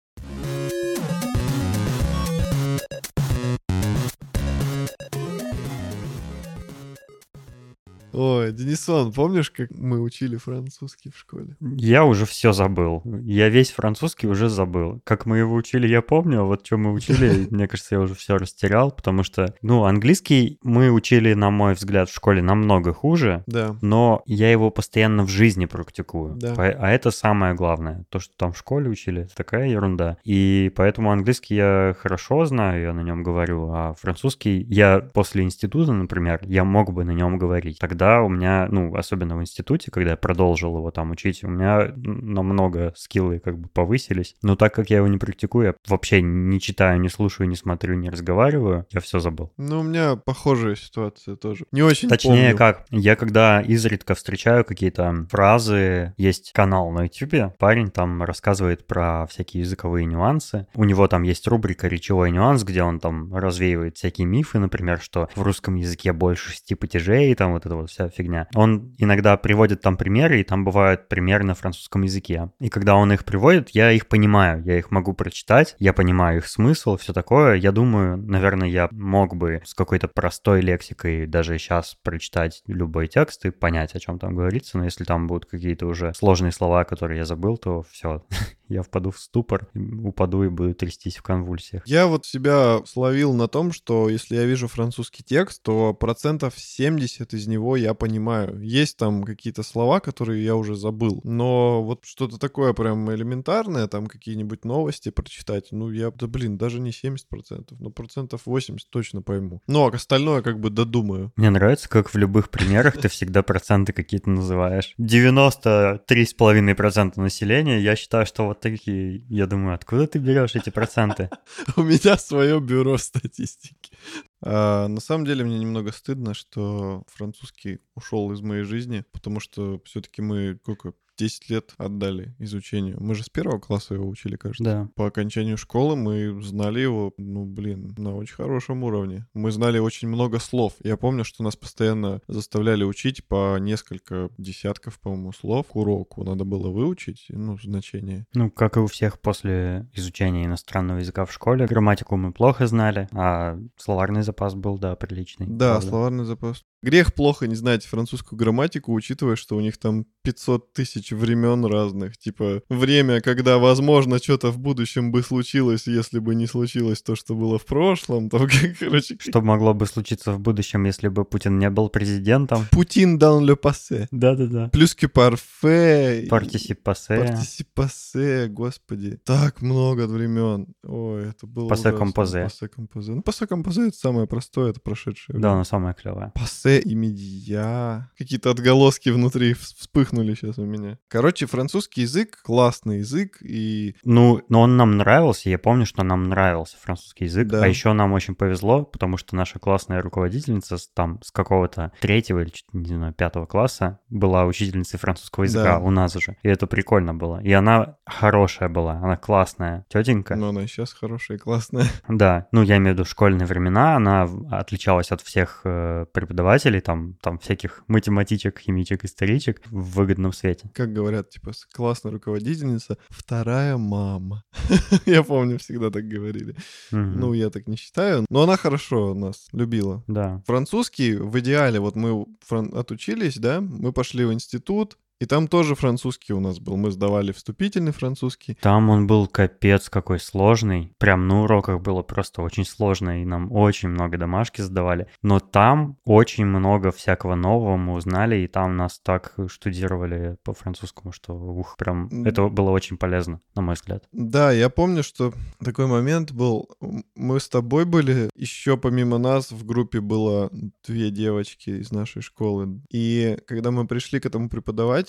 Ой, 8.15 8.53
Денисон, 8.53 9.13
помнишь, 9.13 9.51
как 9.51 9.71
мы 9.73 10.01
учили 10.01 10.37
французский 10.37 11.11
в 11.11 11.19
школе? 11.19 11.57
Я 11.61 12.05
уже 12.05 12.27
все 12.27 12.53
забыл. 12.53 13.03
Я 13.23 13.49
весь 13.49 13.73
французский 13.73 14.29
уже 14.29 14.49
забыл. 14.49 15.01
Как 15.05 15.27
мы 15.27 15.39
его 15.39 15.55
учили, 15.55 15.89
я 15.89 16.01
помню, 16.01 16.43
а 16.43 16.45
вот 16.45 16.65
что 16.65 16.77
мы 16.77 16.93
учили, 16.93 17.49
мне 17.51 17.67
кажется, 17.67 17.97
я 17.97 18.01
уже 18.01 18.15
все 18.15 18.37
растерял, 18.37 18.93
потому 18.93 19.25
что, 19.25 19.55
ну, 19.63 19.85
английский 19.85 20.59
мы 20.63 20.91
учили, 20.91 21.35
на 21.35 21.51
мой 21.51 21.75
взгляд, 21.75 22.09
в 22.09 22.15
школе 22.15 22.41
намного 22.41 22.93
хуже, 22.93 23.43
Да. 23.49 23.77
но 23.83 24.23
я 24.27 24.51
его 24.51 24.71
постоянно 24.71 25.25
в 25.25 25.29
жизни 25.29 25.67
практикую. 25.67 26.37
Да. 26.37 26.55
А 26.57 26.91
это 26.91 27.11
самое 27.11 27.55
главное. 27.55 28.05
То, 28.11 28.21
что 28.21 28.33
там 28.37 28.53
в 28.53 28.59
школе 28.59 28.89
учили, 28.89 29.23
это 29.23 29.35
такая 29.35 29.69
ерунда. 29.69 30.19
И 30.25 30.71
поэтому 30.77 31.11
английский 31.11 31.57
я 31.57 31.97
хорошо 31.99 32.45
знаю, 32.45 32.81
я 32.83 32.93
на 32.93 33.01
нем 33.01 33.23
говорю, 33.25 33.71
а 33.73 33.95
французский 33.95 34.63
я 34.71 35.01
после 35.01 35.43
института, 35.43 35.93
например, 35.93 36.41
я 36.45 36.65
мог 36.65 36.93
бы 36.93 37.05
на 37.05 37.11
нем 37.11 37.39
говорить. 37.39 37.79
Тогда 38.05 38.21
у 38.21 38.29
меня, 38.29 38.69
ну, 38.71 38.95
особенно 38.95 39.35
в 39.35 39.41
институте, 39.41 39.91
когда 39.91 40.11
я 40.11 40.17
продолжил 40.19 40.77
его 40.77 40.91
там 40.91 41.11
учить, 41.11 41.43
у 41.43 41.49
меня 41.49 41.91
намного 41.97 42.93
скиллы 42.97 43.39
как 43.39 43.59
бы 43.59 43.71
повысились. 43.71 44.37
Но 44.43 44.57
так 44.57 44.75
как 44.75 44.91
я 44.91 44.99
его 44.99 45.07
не 45.09 45.17
практикую, 45.17 45.69
я 45.69 45.75
вообще 45.89 46.21
не 46.21 46.61
читаю, 46.61 47.01
не 47.01 47.09
слушаю, 47.09 47.49
не 47.49 47.57
смотрю, 47.57 47.95
не 47.95 48.11
разговариваю, 48.11 48.85
я 48.91 49.01
все 49.01 49.21
забыл. 49.21 49.53
Ну, 49.57 49.81
у 49.81 49.83
меня 49.83 50.17
похожая 50.17 50.75
ситуация 50.77 51.37
тоже. 51.37 51.65
Не 51.73 51.81
очень 51.81 52.11
Точнее, 52.11 52.51
помню. 52.51 52.59
как, 52.59 52.85
я 52.91 53.17
когда 53.17 53.63
изредка 53.63 54.15
встречаю 54.15 54.67
какие-то 54.67 55.27
фразы, 55.31 56.13
есть 56.19 56.53
канал 56.53 56.91
на 56.91 57.05
YouTube, 57.05 57.57
парень 57.57 57.91
там 57.91 58.23
рассказывает 58.23 58.87
про 58.87 59.27
всякие 59.31 59.63
языковые 59.63 60.05
нюансы. 60.05 60.67
У 60.75 60.85
него 60.85 61.09
там 61.09 61.23
есть 61.23 61.49
рубрика 61.49 61.89
«Речевой 61.89 62.33
нюанс», 62.33 62.65
где 62.65 62.83
он 62.83 63.01
там 63.01 63.35
развеивает 63.35 63.97
всякие 63.97 64.27
мифы, 64.27 64.59
например, 64.59 65.01
что 65.01 65.31
в 65.35 65.41
русском 65.41 65.77
языке 65.77 66.13
больше 66.13 66.51
шести 66.51 66.75
падежей, 66.75 67.35
там 67.35 67.55
вот 67.55 67.65
эта 67.65 67.75
вот 67.75 67.94
вся 67.95 68.09
фигня. 68.09 68.49
Он 68.55 68.93
иногда 68.99 69.37
приводит 69.37 69.81
там 69.81 69.97
примеры, 69.97 70.41
и 70.41 70.45
там 70.45 70.65
бывают 70.65 71.09
примеры 71.09 71.45
на 71.45 71.55
французском 71.55 72.03
языке. 72.03 72.51
И 72.61 72.69
когда 72.69 72.97
он 72.97 73.13
их 73.13 73.25
приводит, 73.25 73.71
я 73.71 73.93
их 73.93 74.09
понимаю, 74.09 74.63
я 74.65 74.79
их 74.79 74.91
могу 74.91 75.15
прочитать, 75.15 75.77
я 75.79 75.93
понимаю 75.93 76.39
их 76.39 76.47
смысл, 76.47 76.97
все 76.97 77.13
такое. 77.13 77.55
Я 77.55 77.71
думаю, 77.71 78.17
наверное, 78.17 78.69
я 78.69 78.89
мог 78.91 79.37
бы 79.37 79.63
с 79.65 79.75
какой-то 79.75 80.09
простой 80.09 80.61
лексикой 80.61 81.27
даже 81.27 81.57
сейчас 81.59 81.97
прочитать 82.03 82.63
любой 82.67 83.07
текст 83.07 83.47
и 83.47 83.51
понять, 83.51 83.95
о 83.95 84.01
чем 84.01 84.19
там 84.19 84.35
говорится, 84.35 84.79
но 84.79 84.85
если 84.85 85.05
там 85.05 85.27
будут 85.27 85.47
какие-то 85.47 85.87
уже 85.87 86.13
сложные 86.15 86.53
слова, 86.53 86.85
которые 86.85 87.19
я 87.19 87.25
забыл, 87.25 87.57
то 87.57 87.83
все, 87.91 88.25
я 88.69 88.83
впаду 88.83 89.11
в 89.11 89.19
ступор, 89.19 89.69
упаду 89.75 90.45
и 90.45 90.49
буду 90.49 90.75
трястись 90.75 91.17
в 91.17 91.23
конвульсиях. 91.23 91.83
Я 91.87 92.07
вот 92.07 92.27
себя 92.27 92.81
словил 92.87 93.35
на 93.35 93.49
том, 93.49 93.73
что 93.73 94.09
если 94.09 94.37
я 94.37 94.45
вижу 94.45 94.69
французский 94.69 95.23
текст, 95.23 95.63
то 95.63 95.95
процентов 95.95 96.55
70 96.57 97.35
из 97.35 97.47
него 97.47 97.77
я 97.77 97.95
понимаю. 97.95 98.61
Есть 98.61 98.97
там 98.97 99.25
какие-то 99.25 99.63
слова, 99.63 100.01
которые 100.01 100.45
я 100.45 100.57
уже 100.57 100.77
забыл. 100.77 101.21
Но 101.25 101.83
вот 101.83 102.05
что-то 102.05 102.39
такое 102.39 102.73
прям 102.73 103.13
элементарное, 103.13 103.87
там 103.87 104.07
какие-нибудь 104.07 104.65
новости 104.65 105.11
прочитать, 105.11 105.69
ну 105.71 105.91
я, 105.91 106.11
да 106.11 106.27
блин, 106.27 106.59
даже 106.59 106.81
не 106.81 106.91
70%, 106.91 107.77
но 107.79 107.91
процентов 107.91 108.43
80 108.47 108.89
точно 108.91 109.23
пойму. 109.23 109.63
Ну, 109.67 109.87
а 109.87 109.95
остальное 109.95 110.43
как 110.43 110.61
бы 110.61 110.71
додумаю. 110.71 111.33
Мне 111.37 111.51
нравится, 111.51 111.89
как 111.89 112.13
в 112.13 112.17
любых 112.17 112.51
примерах 112.51 113.01
ты 113.01 113.09
всегда 113.09 113.43
проценты 113.43 113.93
какие-то 113.93 114.31
называешь. 114.31 114.95
93,5% 115.01 117.21
населения, 117.21 117.81
я 117.81 117.97
считаю, 117.97 118.27
что 118.27 118.47
вот 118.47 118.61
такие. 118.71 119.25
Я 119.29 119.47
думаю, 119.47 119.75
откуда 119.75 120.07
ты 120.07 120.19
берешь 120.19 120.57
эти 120.57 120.71
проценты? 120.71 121.31
У 121.77 121.83
меня 121.83 122.17
свое 122.17 122.61
бюро 122.61 122.99
статистики. 122.99 123.93
А, 124.41 124.89
на 124.89 125.01
самом 125.01 125.27
деле 125.27 125.45
мне 125.45 125.59
немного 125.59 125.93
стыдно, 125.93 126.35
что 126.35 127.05
французский 127.09 127.81
ушел 127.95 128.33
из 128.33 128.41
моей 128.41 128.65
жизни, 128.65 129.05
потому 129.13 129.41
что 129.41 129.81
все-таки 129.85 130.23
мы 130.23 130.59
сколько 130.63 130.95
10 131.19 131.51
лет 131.51 131.75
отдали 131.79 132.35
изучению. 132.39 132.97
Мы 133.01 133.15
же 133.15 133.23
с 133.23 133.29
первого 133.29 133.59
класса 133.59 133.95
его 133.95 134.09
учили, 134.09 134.37
кажется. 134.37 134.65
Да. 134.65 134.89
По 134.95 135.07
окончанию 135.07 135.57
школы 135.57 135.97
мы 135.97 136.43
знали 136.43 136.81
его, 136.81 137.13
ну, 137.17 137.45
блин, 137.45 137.95
на 137.97 138.17
очень 138.17 138.35
хорошем 138.35 138.83
уровне. 138.85 139.27
Мы 139.35 139.51
знали 139.51 139.79
очень 139.79 140.09
много 140.09 140.39
слов. 140.39 140.75
Я 140.83 140.97
помню, 140.97 141.25
что 141.25 141.43
нас 141.43 141.57
постоянно 141.57 142.21
заставляли 142.29 142.85
учить 142.85 143.27
по 143.27 143.59
несколько 143.59 144.31
десятков, 144.39 145.01
по-моему, 145.01 145.33
слов 145.33 145.67
к 145.69 145.77
уроку. 145.77 146.25
Надо 146.25 146.45
было 146.45 146.71
выучить, 146.71 147.27
ну, 147.29 147.59
значение. 147.59 148.27
Ну, 148.35 148.51
как 148.51 148.77
и 148.77 148.81
у 148.81 148.87
всех 148.87 149.21
после 149.21 149.89
изучения 149.93 150.45
иностранного 150.45 150.99
языка 150.99 151.25
в 151.25 151.33
школе, 151.33 151.67
грамматику 151.67 152.17
мы 152.17 152.33
плохо 152.33 152.67
знали, 152.67 153.09
а 153.13 153.59
словарный 153.77 154.23
запас 154.23 154.55
был, 154.55 154.79
да, 154.79 154.97
приличный. 154.97 155.47
Да, 155.47 155.73
правда. 155.73 155.89
словарный 155.89 156.25
запас. 156.25 156.65
Грех 156.85 157.15
плохо 157.15 157.47
не 157.47 157.55
знать 157.55 157.87
французскую 157.87 158.39
грамматику, 158.39 158.93
учитывая, 158.93 159.37
что 159.37 159.57
у 159.57 159.61
них 159.61 159.79
там 159.79 160.05
500 160.23 160.75
тысяч 160.75 161.13
времен 161.13 161.65
разных. 161.65 162.19
Типа 162.19 162.61
время, 162.69 163.23
когда, 163.23 163.57
возможно, 163.57 164.19
что-то 164.19 164.51
в 164.51 164.59
будущем 164.59 165.11
бы 165.11 165.23
случилось, 165.23 165.87
если 165.87 166.19
бы 166.19 166.35
не 166.35 166.47
случилось 166.47 167.01
то, 167.01 167.17
что 167.17 167.35
было 167.35 167.59
в 167.59 167.65
прошлом. 167.65 168.29
Там, 168.29 168.49
короче, 168.79 169.17
Что 169.19 169.41
могло 169.41 169.73
бы 169.73 169.87
случиться 169.87 170.33
в 170.33 170.41
будущем, 170.41 170.85
если 170.85 171.09
бы 171.09 171.25
Путин 171.25 171.59
не 171.59 171.71
был 171.71 171.89
президентом? 171.89 172.67
Путин 172.71 173.17
dans 173.19 173.41
le 173.41 173.57
passé. 173.57 174.07
Да-да-да. 174.11 174.69
Плюс 174.69 174.95
que 174.95 175.09
parfait. 175.11 176.29
Партисип 176.29 176.83
пассе. 176.83 177.17
Партисипасе, 177.17 178.49
господи. 178.49 179.19
Так 179.25 179.63
много 179.63 180.07
времен. 180.07 180.67
Ой, 180.83 181.31
это 181.31 181.47
было 181.47 181.69
Пассе 181.69 181.89
ужасно. 181.89 181.99
композе. 181.99 182.43
Пассе 182.43 182.69
композе. 182.69 183.13
Ну, 183.13 183.23
пассе 183.23 183.47
композе 183.47 183.89
это 183.89 183.97
самое 183.97 184.27
простое, 184.27 184.71
это 184.71 184.81
прошедшее 184.81 185.39
Да, 185.39 185.53
оно 185.53 185.65
самое 185.65 185.95
клевое. 185.95 186.33
Пассе 186.81 186.89
и 186.89 186.95
медиа. 186.95 188.09
Какие-то 188.19 188.51
отголоски 188.51 189.09
внутри 189.11 189.53
вс- 189.53 189.75
вспыхнули 189.77 190.35
сейчас 190.35 190.59
у 190.59 190.65
меня. 190.65 190.99
Короче, 191.09 191.47
французский 191.47 192.03
язык 192.03 192.41
классный 192.43 192.99
язык, 192.99 193.39
и 193.43 193.95
Ну, 194.05 194.41
но 194.49 194.63
он 194.63 194.77
нам 194.77 194.97
нравился, 194.97 195.51
я 195.51 195.59
помню, 195.59 195.87
что 195.87 196.03
нам 196.05 196.25
нравился 196.29 196.77
французский 196.81 197.25
язык, 197.25 197.49
Да. 197.49 197.63
а 197.63 197.67
еще 197.67 197.93
нам 197.93 198.13
очень 198.13 198.35
повезло, 198.35 198.85
потому 198.85 199.17
что 199.17 199.37
наша 199.37 199.59
классная 199.59 200.03
руководительница 200.03 200.77
там 200.95 201.21
с 201.23 201.31
какого-то 201.31 201.93
третьего 202.01 202.41
или, 202.41 202.53
не 202.73 202.95
знаю, 202.95 203.13
пятого 203.13 203.47
класса 203.47 203.99
была 204.09 204.45
учительницей 204.47 204.99
французского 204.99 205.45
языка 205.45 205.79
Да. 205.79 205.79
у 205.79 205.91
нас 205.91 206.15
же, 206.15 206.37
и 206.43 206.49
это 206.49 206.67
прикольно 206.67 207.15
было. 207.15 207.41
И 207.43 207.53
она 207.53 207.97
хорошая 208.07 208.69
была, 208.69 208.93
она 208.95 209.17
классная 209.17 209.85
тетенька. 209.89 210.37
ну, 210.37 210.49
она 210.49 210.67
сейчас 210.67 210.93
хорошая 210.93 211.37
и 211.37 211.41
классная. 211.41 211.87
Да, 212.09 212.47
ну 212.53 212.63
я 212.63 212.77
имею 212.77 212.95
в 212.95 212.99
виду 212.99 213.05
школьные 213.05 213.47
времена, 213.47 213.97
она 213.97 214.29
отличалась 214.51 215.11
от 215.11 215.21
всех 215.21 215.61
э, 215.65 216.07
преподавателей, 216.13 216.64
преподавателей, 216.65 216.81
там, 216.81 217.15
там 217.21 217.39
всяких 217.39 217.85
математичек, 217.89 218.59
химичек, 218.59 219.05
историчек 219.05 219.63
в 219.71 219.97
выгодном 219.97 220.33
свете. 220.33 220.71
Как 220.75 220.93
говорят, 220.93 221.31
типа, 221.31 221.53
классная 221.73 222.13
руководительница, 222.13 222.97
вторая 223.09 223.77
мама. 223.77 224.45
Я 225.07 225.23
помню, 225.23 225.59
всегда 225.59 225.91
так 225.91 226.09
говорили. 226.09 226.57
Ну, 226.91 227.35
я 227.35 227.51
так 227.51 227.69
не 227.69 227.77
считаю, 227.77 228.27
но 228.31 228.43
она 228.43 228.57
хорошо 228.57 229.15
нас 229.15 229.49
любила. 229.53 230.03
Да. 230.07 230.43
Французский 230.47 231.17
в 231.17 231.39
идеале, 231.39 231.81
вот 231.81 231.97
мы 231.97 232.27
отучились, 232.51 233.37
да, 233.37 233.61
мы 233.61 233.93
пошли 233.93 234.25
в 234.25 234.33
институт, 234.33 234.97
и 235.21 235.27
там 235.27 235.49
тоже 235.49 235.75
французский 235.75 236.33
у 236.33 236.41
нас 236.41 236.59
был. 236.59 236.77
Мы 236.77 236.91
сдавали 236.91 237.33
вступительный 237.33 237.93
французский. 237.93 238.59
Там 238.61 238.91
он 238.91 239.07
был 239.07 239.27
капец 239.27 239.89
какой 239.89 240.19
сложный. 240.19 240.93
Прям 240.99 241.29
на 241.29 241.45
уроках 241.45 241.81
было 241.81 242.03
просто 242.03 242.43
очень 242.43 242.65
сложно, 242.65 243.23
и 243.23 243.25
нам 243.25 243.51
очень 243.53 243.89
много 243.89 244.19
домашки 244.19 244.61
сдавали. 244.61 245.07
Но 245.23 245.39
там 245.41 245.99
очень 246.05 246.47
много 246.47 246.91
всякого 246.91 247.37
нового 247.37 247.77
мы 247.77 247.95
узнали, 247.95 248.37
и 248.39 248.49
там 248.49 248.77
нас 248.77 248.99
так 248.99 249.35
штудировали 249.49 250.37
по 250.43 250.53
французскому, 250.53 251.13
что 251.13 251.33
ух, 251.35 251.77
прям 251.79 252.25
это 252.25 252.49
было 252.49 252.71
очень 252.71 252.97
полезно, 252.97 253.41
на 253.55 253.63
мой 253.63 253.77
взгляд. 253.77 254.05
Да, 254.13 254.51
я 254.51 254.69
помню, 254.69 255.03
что 255.03 255.33
такой 255.65 255.87
момент 255.87 256.33
был. 256.33 256.69
Мы 257.15 257.39
с 257.39 257.49
тобой 257.49 257.85
были, 257.85 258.31
еще 258.35 258.77
помимо 258.77 259.19
нас 259.19 259.53
в 259.53 259.65
группе 259.65 260.01
было 260.01 260.51
две 260.87 261.11
девочки 261.11 261.71
из 261.71 261.93
нашей 261.93 262.21
школы. 262.21 262.81
И 262.91 263.39
когда 263.47 263.71
мы 263.71 263.87
пришли 263.87 264.19
к 264.19 264.27
этому 264.27 264.49
преподавателю, 264.49 265.04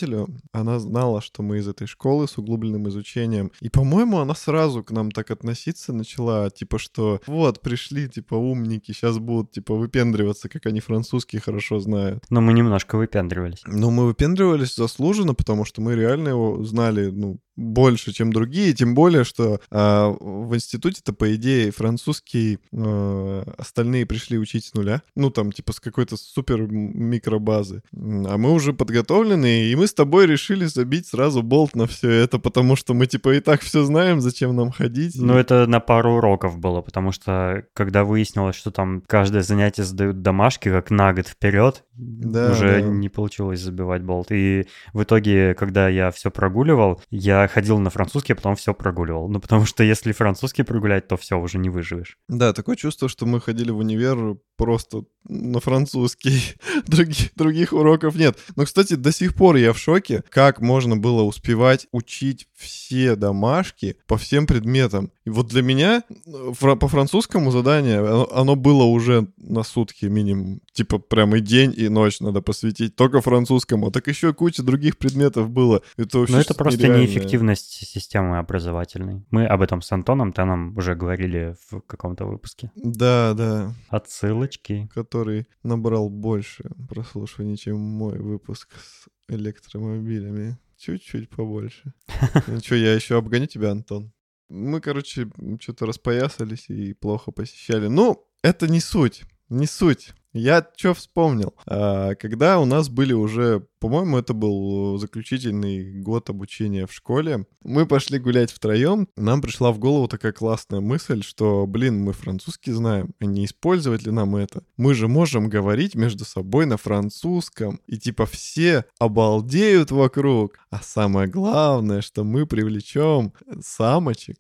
она 0.51 0.79
знала, 0.79 1.21
что 1.21 1.43
мы 1.43 1.59
из 1.59 1.67
этой 1.67 1.87
школы 1.87 2.27
с 2.27 2.37
углубленным 2.37 2.87
изучением. 2.89 3.51
И, 3.61 3.69
по-моему, 3.69 4.19
она 4.19 4.35
сразу 4.35 4.83
к 4.83 4.91
нам 4.91 5.11
так 5.11 5.31
относиться 5.31 5.93
начала, 5.93 6.49
типа, 6.49 6.79
что 6.79 7.21
вот, 7.27 7.61
пришли, 7.61 8.07
типа, 8.07 8.35
умники, 8.35 8.91
сейчас 8.91 9.17
будут, 9.17 9.51
типа, 9.51 9.75
выпендриваться, 9.75 10.49
как 10.49 10.65
они 10.65 10.79
французский 10.79 11.39
хорошо 11.39 11.79
знают. 11.79 12.25
Но 12.29 12.41
мы 12.41 12.53
немножко 12.53 12.97
выпендривались. 12.97 13.61
Но 13.65 13.91
мы 13.91 14.05
выпендривались 14.05 14.75
заслуженно, 14.75 15.33
потому 15.33 15.65
что 15.65 15.81
мы 15.81 15.95
реально 15.95 16.29
его 16.29 16.63
знали, 16.63 17.07
ну, 17.07 17.39
больше, 17.55 18.11
чем 18.11 18.31
другие, 18.33 18.73
тем 18.73 18.95
более, 18.95 19.23
что 19.23 19.59
а, 19.71 20.09
в 20.09 20.53
институте-то, 20.55 21.13
по 21.13 21.33
идее, 21.35 21.71
французский 21.71 22.59
э, 22.71 23.43
остальные 23.57 24.05
пришли 24.05 24.37
учить 24.37 24.65
с 24.65 24.73
нуля, 24.73 25.01
ну, 25.15 25.29
там, 25.29 25.51
типа, 25.51 25.73
с 25.73 25.79
какой-то 25.79 26.17
супер 26.17 26.67
микробазы. 26.69 27.81
А 27.93 28.37
мы 28.37 28.51
уже 28.51 28.73
подготовленные, 28.73 29.71
и 29.71 29.75
мы 29.75 29.87
с 29.87 29.93
тобой 29.93 30.25
решили 30.27 30.65
забить 30.65 31.07
сразу 31.07 31.41
болт 31.41 31.75
на 31.75 31.87
все 31.87 32.09
это, 32.11 32.39
потому 32.39 32.75
что 32.75 32.93
мы, 32.93 33.05
типа, 33.07 33.35
и 33.35 33.39
так 33.39 33.61
все 33.61 33.83
знаем, 33.83 34.21
зачем 34.21 34.55
нам 34.55 34.71
ходить. 34.71 35.15
Ну, 35.15 35.35
это 35.35 35.65
на 35.67 35.79
пару 35.79 36.15
уроков 36.15 36.57
было, 36.59 36.81
потому 36.81 37.11
что 37.11 37.63
когда 37.73 38.03
выяснилось, 38.03 38.55
что 38.55 38.71
там 38.71 39.01
каждое 39.07 39.41
занятие 39.41 39.83
задают 39.83 40.21
домашки, 40.21 40.69
как 40.69 40.91
на 40.91 41.13
год 41.13 41.27
вперед, 41.27 41.83
Да, 41.93 42.51
уже 42.51 42.81
да. 42.81 42.81
не 42.81 43.09
получилось 43.09 43.61
забивать 43.61 44.03
болт. 44.03 44.27
И 44.31 44.67
в 44.93 45.03
итоге, 45.03 45.53
когда 45.53 45.87
я 45.87 46.11
все 46.11 46.31
прогуливал, 46.31 47.01
я 47.09 47.44
ходил 47.47 47.79
на 47.79 47.89
французский, 47.89 48.33
а 48.33 48.35
потом 48.35 48.55
все 48.55 48.73
прогуливал. 48.73 49.27
Ну, 49.29 49.39
потому 49.39 49.65
что 49.65 49.83
если 49.83 50.11
французский 50.11 50.63
прогулять, 50.63 51.07
то 51.07 51.17
все, 51.17 51.37
уже 51.37 51.57
не 51.57 51.69
выживешь. 51.69 52.17
Да, 52.27 52.53
такое 52.53 52.75
чувство, 52.75 53.09
что 53.09 53.25
мы 53.25 53.41
ходили 53.41 53.71
в 53.71 53.77
универ 53.77 54.37
просто 54.57 55.03
на 55.27 55.59
французский. 55.59 56.55
Других, 56.87 57.33
других 57.35 57.73
уроков 57.73 58.15
нет. 58.15 58.37
Но, 58.55 58.65
кстати, 58.65 58.93
до 58.93 59.11
сих 59.11 59.33
пор 59.33 59.55
я 59.55 59.73
в 59.73 59.77
шоке, 59.77 60.23
как 60.29 60.61
можно 60.61 60.95
было 60.97 61.23
успевать 61.23 61.87
учить 61.91 62.47
все 62.55 63.15
домашки 63.15 63.97
по 64.07 64.17
всем 64.17 64.47
предметам. 64.47 65.11
И 65.25 65.29
вот 65.29 65.47
для 65.47 65.61
меня 65.61 66.03
э, 66.07 66.53
фра- 66.53 66.75
по 66.75 66.87
французскому 66.87 67.51
задание, 67.51 67.99
оно, 67.99 68.29
оно 68.31 68.55
было 68.55 68.83
уже 68.83 69.27
на 69.37 69.63
сутки 69.63 70.05
минимум. 70.05 70.61
Типа 70.73 70.99
прям 70.99 71.35
и 71.35 71.41
день, 71.41 71.73
и 71.75 71.89
ночь 71.89 72.19
надо 72.19 72.41
посвятить 72.41 72.95
только 72.95 73.21
французскому. 73.21 73.91
Так 73.91 74.07
еще 74.07 74.33
куча 74.33 74.63
других 74.63 74.97
предметов 74.97 75.49
было. 75.49 75.81
Это 75.97 76.19
вообще 76.19 76.33
Но 76.33 76.41
это 76.41 76.53
просто 76.53 76.79
нереальное. 76.79 77.07
Неэффективность 77.43 77.87
системы 77.87 78.37
образовательной. 78.37 79.25
Мы 79.29 79.45
об 79.45 79.61
этом 79.61 79.81
с 79.81 79.91
Антоном 79.91 80.31
Таном 80.33 80.75
уже 80.77 80.95
говорили 80.95 81.55
в 81.69 81.81
каком-то 81.81 82.25
выпуске. 82.25 82.71
Да, 82.75 83.33
да. 83.33 83.73
Отсылочки. 83.89 84.89
который 84.93 85.47
набрал 85.63 86.09
больше 86.09 86.63
прослушиваний, 86.89 87.57
чем 87.57 87.79
мой 87.79 88.19
выпуск 88.19 88.69
с 88.75 89.07
электромобилями. 89.27 90.57
Чуть-чуть 90.77 91.29
побольше. 91.29 91.93
Ну 92.47 92.59
что, 92.59 92.75
я 92.75 92.93
еще 92.93 93.17
обгоню 93.17 93.47
тебя, 93.47 93.71
Антон? 93.71 94.11
Мы, 94.49 94.79
короче, 94.79 95.27
что-то 95.59 95.85
распоясались 95.85 96.69
и 96.69 96.93
плохо 96.93 97.31
посещали. 97.31 97.87
Ну, 97.87 98.27
это 98.43 98.67
не 98.67 98.79
суть, 98.79 99.23
не 99.49 99.65
суть. 99.65 100.13
Я 100.35 100.67
что 100.75 100.93
вспомнил? 100.93 101.53
А, 101.65 102.13
когда 102.15 102.59
у 102.59 102.65
нас 102.65 102.89
были 102.89 103.13
уже, 103.13 103.65
по-моему, 103.79 104.17
это 104.17 104.33
был 104.33 104.97
заключительный 104.97 106.01
год 106.01 106.29
обучения 106.29 106.85
в 106.85 106.91
школе, 106.91 107.45
мы 107.63 107.85
пошли 107.85 108.19
гулять 108.19 108.51
втроем. 108.51 109.07
Нам 109.15 109.41
пришла 109.41 109.71
в 109.71 109.79
голову 109.79 110.09
такая 110.09 110.33
классная 110.33 110.81
мысль, 110.81 111.23
что, 111.23 111.65
блин, 111.65 112.03
мы 112.03 112.11
французский 112.11 112.73
знаем, 112.73 113.13
а 113.19 113.25
не 113.25 113.45
использовать 113.45 114.03
ли 114.03 114.11
нам 114.11 114.35
это? 114.35 114.61
Мы 114.75 114.93
же 114.93 115.07
можем 115.07 115.47
говорить 115.47 115.95
между 115.95 116.25
собой 116.25 116.65
на 116.65 116.75
французском, 116.75 117.79
и 117.87 117.97
типа 117.97 118.25
все 118.25 118.83
обалдеют 118.99 119.91
вокруг. 119.91 120.57
А 120.69 120.81
самое 120.81 121.29
главное, 121.29 122.01
что 122.01 122.25
мы 122.25 122.45
привлечем 122.45 123.31
самочек. 123.61 124.37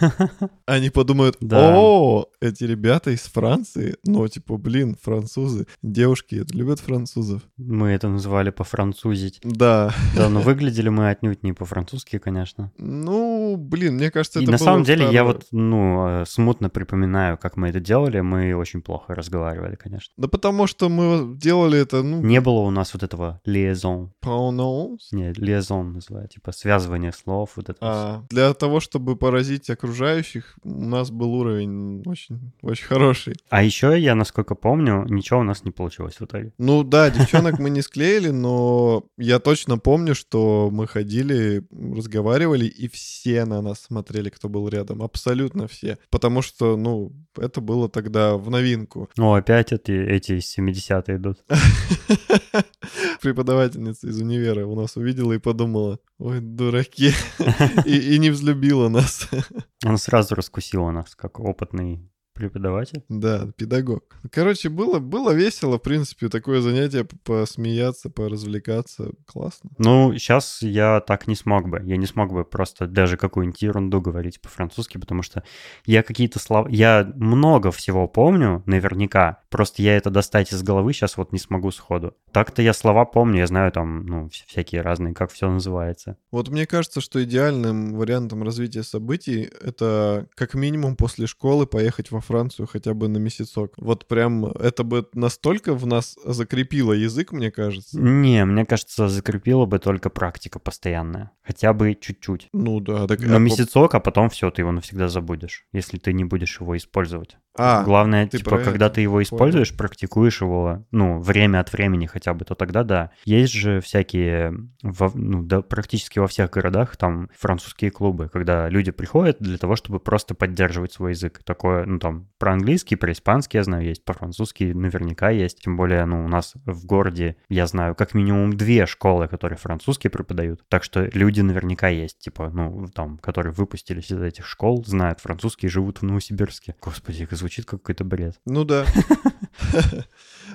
Они 0.66 0.88
подумают, 0.88 1.36
о, 1.52 2.30
эти 2.40 2.64
ребята 2.64 3.10
из 3.10 3.20
Франции, 3.20 3.96
ну, 4.04 4.26
типа, 4.26 4.56
блин, 4.56 4.96
французы. 5.34 5.66
Девушки 5.82 6.36
это 6.36 6.56
любят 6.56 6.80
французов. 6.80 7.42
Мы 7.56 7.90
это 7.90 8.08
называли 8.08 8.50
по-французить. 8.50 9.40
Да. 9.42 9.92
Да, 10.16 10.28
но 10.28 10.40
выглядели 10.40 10.88
мы 10.88 11.10
отнюдь 11.10 11.42
не 11.42 11.52
по-французски, 11.52 12.18
конечно. 12.18 12.70
Ну, 12.78 13.56
блин, 13.56 13.94
мне 13.94 14.10
кажется, 14.10 14.40
И 14.40 14.42
это 14.42 14.52
на 14.52 14.58
было 14.58 14.64
самом 14.64 14.84
деле 14.84 15.10
я 15.10 15.24
вот, 15.24 15.46
ну, 15.50 16.22
э, 16.22 16.24
смутно 16.26 16.70
припоминаю, 16.70 17.36
как 17.36 17.56
мы 17.56 17.68
это 17.68 17.80
делали. 17.80 18.20
Мы 18.20 18.54
очень 18.54 18.80
плохо 18.80 19.14
разговаривали, 19.14 19.76
конечно. 19.76 20.12
Да 20.16 20.28
потому 20.28 20.66
что 20.66 20.88
мы 20.88 21.36
делали 21.36 21.80
это, 21.80 22.02
ну, 22.02 22.22
Не 22.22 22.40
было 22.40 22.60
у 22.60 22.70
нас 22.70 22.94
вот 22.94 23.02
этого 23.02 23.40
liaison. 23.46 24.10
pronounce. 24.24 24.98
Не, 25.12 25.32
liaison 25.32 25.82
называют, 25.94 26.32
типа 26.32 26.52
связывание 26.52 27.12
слов, 27.12 27.52
вот 27.56 27.68
это. 27.68 27.78
А, 27.80 28.24
для 28.30 28.52
того, 28.54 28.80
чтобы 28.80 29.16
поразить 29.16 29.70
окружающих, 29.70 30.56
у 30.62 30.84
нас 30.84 31.10
был 31.10 31.34
уровень 31.34 32.02
очень, 32.06 32.52
очень 32.62 32.86
хороший. 32.86 33.34
А 33.50 33.62
еще 33.62 33.98
я, 33.98 34.14
насколько 34.14 34.54
помню, 34.54 35.04
ничего 35.24 35.40
у 35.40 35.44
нас 35.44 35.64
не 35.64 35.70
получилось 35.70 36.16
в 36.16 36.24
итоге. 36.24 36.52
Ну 36.58 36.84
да, 36.84 37.10
девчонок 37.10 37.58
мы 37.58 37.70
не 37.70 37.80
склеили, 37.80 38.28
но 38.28 39.04
я 39.16 39.38
точно 39.38 39.78
помню, 39.78 40.14
что 40.14 40.68
мы 40.70 40.86
ходили, 40.86 41.64
разговаривали, 41.70 42.66
и 42.66 42.88
все 42.88 43.46
на 43.46 43.62
нас 43.62 43.80
смотрели, 43.80 44.28
кто 44.28 44.48
был 44.50 44.68
рядом. 44.68 45.02
Абсолютно 45.02 45.66
все. 45.66 45.98
Потому 46.10 46.42
что, 46.42 46.76
ну, 46.76 47.12
это 47.36 47.62
было 47.62 47.88
тогда 47.88 48.36
в 48.36 48.50
новинку. 48.50 49.08
О, 49.18 49.34
опять 49.34 49.72
эти, 49.72 49.92
эти 49.92 50.32
70-е 50.32 51.16
идут. 51.16 51.42
Преподавательница 53.22 54.08
из 54.08 54.20
универа 54.20 54.66
у 54.66 54.78
нас 54.78 54.96
увидела 54.96 55.32
и 55.32 55.38
подумала, 55.38 56.00
ой, 56.18 56.40
дураки, 56.40 57.12
и, 57.86 58.14
и 58.14 58.18
не 58.18 58.28
взлюбила 58.28 58.90
нас. 58.90 59.28
Он 59.86 59.96
сразу 59.96 60.34
раскусил 60.34 60.90
нас, 60.90 61.14
как 61.14 61.40
опытный 61.40 62.10
преподаватель. 62.34 63.04
Да, 63.08 63.48
педагог. 63.56 64.16
Короче, 64.30 64.68
было, 64.68 64.98
было 64.98 65.30
весело, 65.32 65.78
в 65.78 65.82
принципе, 65.82 66.28
такое 66.28 66.60
занятие 66.60 67.06
посмеяться, 67.24 68.10
поразвлекаться. 68.10 69.12
Классно. 69.26 69.70
Ну, 69.78 70.12
сейчас 70.14 70.60
я 70.62 71.00
так 71.00 71.26
не 71.26 71.36
смог 71.36 71.68
бы. 71.68 71.80
Я 71.84 71.96
не 71.96 72.06
смог 72.06 72.32
бы 72.32 72.44
просто 72.44 72.86
даже 72.86 73.16
какую-нибудь 73.16 73.62
ерунду 73.62 74.00
говорить 74.00 74.40
по-французски, 74.40 74.98
потому 74.98 75.22
что 75.22 75.42
я 75.86 76.02
какие-то 76.02 76.38
слова... 76.38 76.68
Я 76.68 77.10
много 77.14 77.70
всего 77.70 78.08
помню, 78.08 78.62
наверняка. 78.66 79.40
Просто 79.54 79.82
я 79.82 79.96
это 79.96 80.10
достать 80.10 80.52
из 80.52 80.64
головы 80.64 80.92
сейчас 80.92 81.16
вот 81.16 81.30
не 81.30 81.38
смогу 81.38 81.70
сходу. 81.70 82.16
Так-то 82.32 82.60
я 82.60 82.72
слова 82.72 83.04
помню, 83.04 83.38
я 83.38 83.46
знаю 83.46 83.70
там, 83.70 84.04
ну, 84.04 84.26
вс- 84.26 84.42
всякие 84.48 84.80
разные, 84.80 85.14
как 85.14 85.30
все 85.30 85.48
называется. 85.48 86.16
Вот 86.32 86.48
мне 86.48 86.66
кажется, 86.66 87.00
что 87.00 87.22
идеальным 87.22 87.94
вариантом 87.94 88.42
развития 88.42 88.82
событий 88.82 89.48
это 89.60 90.26
как 90.34 90.54
минимум 90.54 90.96
после 90.96 91.28
школы 91.28 91.68
поехать 91.68 92.10
во 92.10 92.20
Францию 92.20 92.66
хотя 92.66 92.94
бы 92.94 93.06
на 93.06 93.18
месяцок. 93.18 93.74
Вот 93.76 94.08
прям 94.08 94.44
это 94.46 94.82
бы 94.82 95.08
настолько 95.14 95.74
в 95.74 95.86
нас 95.86 96.18
закрепило 96.24 96.92
язык, 96.92 97.30
мне 97.30 97.52
кажется. 97.52 98.00
Не, 98.00 98.44
мне 98.44 98.66
кажется, 98.66 99.08
закрепила 99.08 99.66
бы 99.66 99.78
только 99.78 100.10
практика 100.10 100.58
постоянная. 100.58 101.30
Хотя 101.44 101.72
бы 101.72 101.94
чуть-чуть. 101.94 102.48
Ну 102.52 102.80
да, 102.80 103.06
так 103.06 103.20
На 103.20 103.36
а 103.36 103.38
месяцок, 103.38 103.94
а 103.94 104.00
потом 104.00 104.30
все, 104.30 104.50
ты 104.50 104.62
его 104.62 104.72
навсегда 104.72 105.06
забудешь, 105.06 105.64
если 105.72 105.98
ты 105.98 106.12
не 106.12 106.24
будешь 106.24 106.58
его 106.60 106.76
использовать. 106.76 107.36
А, 107.56 107.84
Главное, 107.84 108.26
ты 108.26 108.38
типа, 108.38 108.58
когда 108.58 108.86
это. 108.86 108.96
ты 108.96 109.00
его 109.02 109.22
используешь, 109.22 109.76
практикуешь 109.76 110.40
его, 110.40 110.84
ну, 110.90 111.20
время 111.20 111.60
от 111.60 111.72
времени 111.72 112.06
хотя 112.06 112.34
бы, 112.34 112.44
то 112.44 112.54
тогда 112.54 112.82
да. 112.82 113.10
Есть 113.24 113.52
же 113.52 113.80
всякие, 113.80 114.54
во- 114.82 115.12
ну, 115.14 115.42
да, 115.42 115.62
практически 115.62 116.18
во 116.18 116.26
всех 116.26 116.50
городах 116.50 116.96
там 116.96 117.30
французские 117.38 117.90
клубы, 117.92 118.28
когда 118.28 118.68
люди 118.68 118.90
приходят 118.90 119.36
для 119.38 119.56
того, 119.58 119.76
чтобы 119.76 120.00
просто 120.00 120.34
поддерживать 120.34 120.92
свой 120.92 121.12
язык. 121.12 121.42
Такое, 121.44 121.84
ну, 121.86 121.98
там, 122.00 122.28
про 122.38 122.54
английский, 122.54 122.96
про 122.96 123.12
испанский, 123.12 123.58
я 123.58 123.62
знаю, 123.64 123.84
есть, 123.84 124.04
про 124.04 124.14
французский 124.14 124.74
наверняка 124.74 125.30
есть. 125.30 125.62
Тем 125.62 125.76
более, 125.76 126.04
ну, 126.06 126.24
у 126.24 126.28
нас 126.28 126.54
в 126.66 126.86
городе, 126.86 127.36
я 127.48 127.66
знаю, 127.68 127.94
как 127.94 128.14
минимум 128.14 128.56
две 128.56 128.86
школы, 128.86 129.28
которые 129.28 129.58
французский 129.58 130.08
преподают. 130.08 130.64
Так 130.68 130.82
что 130.82 131.08
люди 131.14 131.40
наверняка 131.40 131.88
есть, 131.88 132.18
типа, 132.18 132.50
ну, 132.52 132.86
там, 132.92 133.18
которые 133.18 133.52
выпустились 133.52 134.10
из 134.10 134.20
этих 134.20 134.44
школ, 134.46 134.84
знают 134.84 135.20
французский 135.20 135.66
и 135.66 135.70
живут 135.70 135.98
в 135.98 136.02
Новосибирске. 136.02 136.74
Господи, 136.82 137.22
это 137.22 137.43
звучит 137.44 137.66
как 137.66 137.82
какой-то 137.82 138.04
бред. 138.04 138.40
Ну 138.46 138.64
да. 138.64 138.86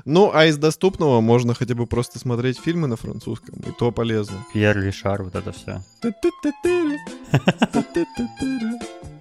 Ну, 0.05 0.31
а 0.33 0.45
из 0.45 0.57
доступного 0.57 1.19
можно 1.19 1.53
хотя 1.53 1.75
бы 1.75 1.85
просто 1.85 2.19
смотреть 2.19 2.57
фильмы 2.57 2.87
на 2.87 2.95
французском, 2.95 3.59
и 3.67 3.71
то 3.77 3.91
полезно. 3.91 4.45
Пьер 4.53 4.79
Ришар, 4.79 5.23
вот 5.23 5.35
это 5.35 5.51
все. 5.51 5.83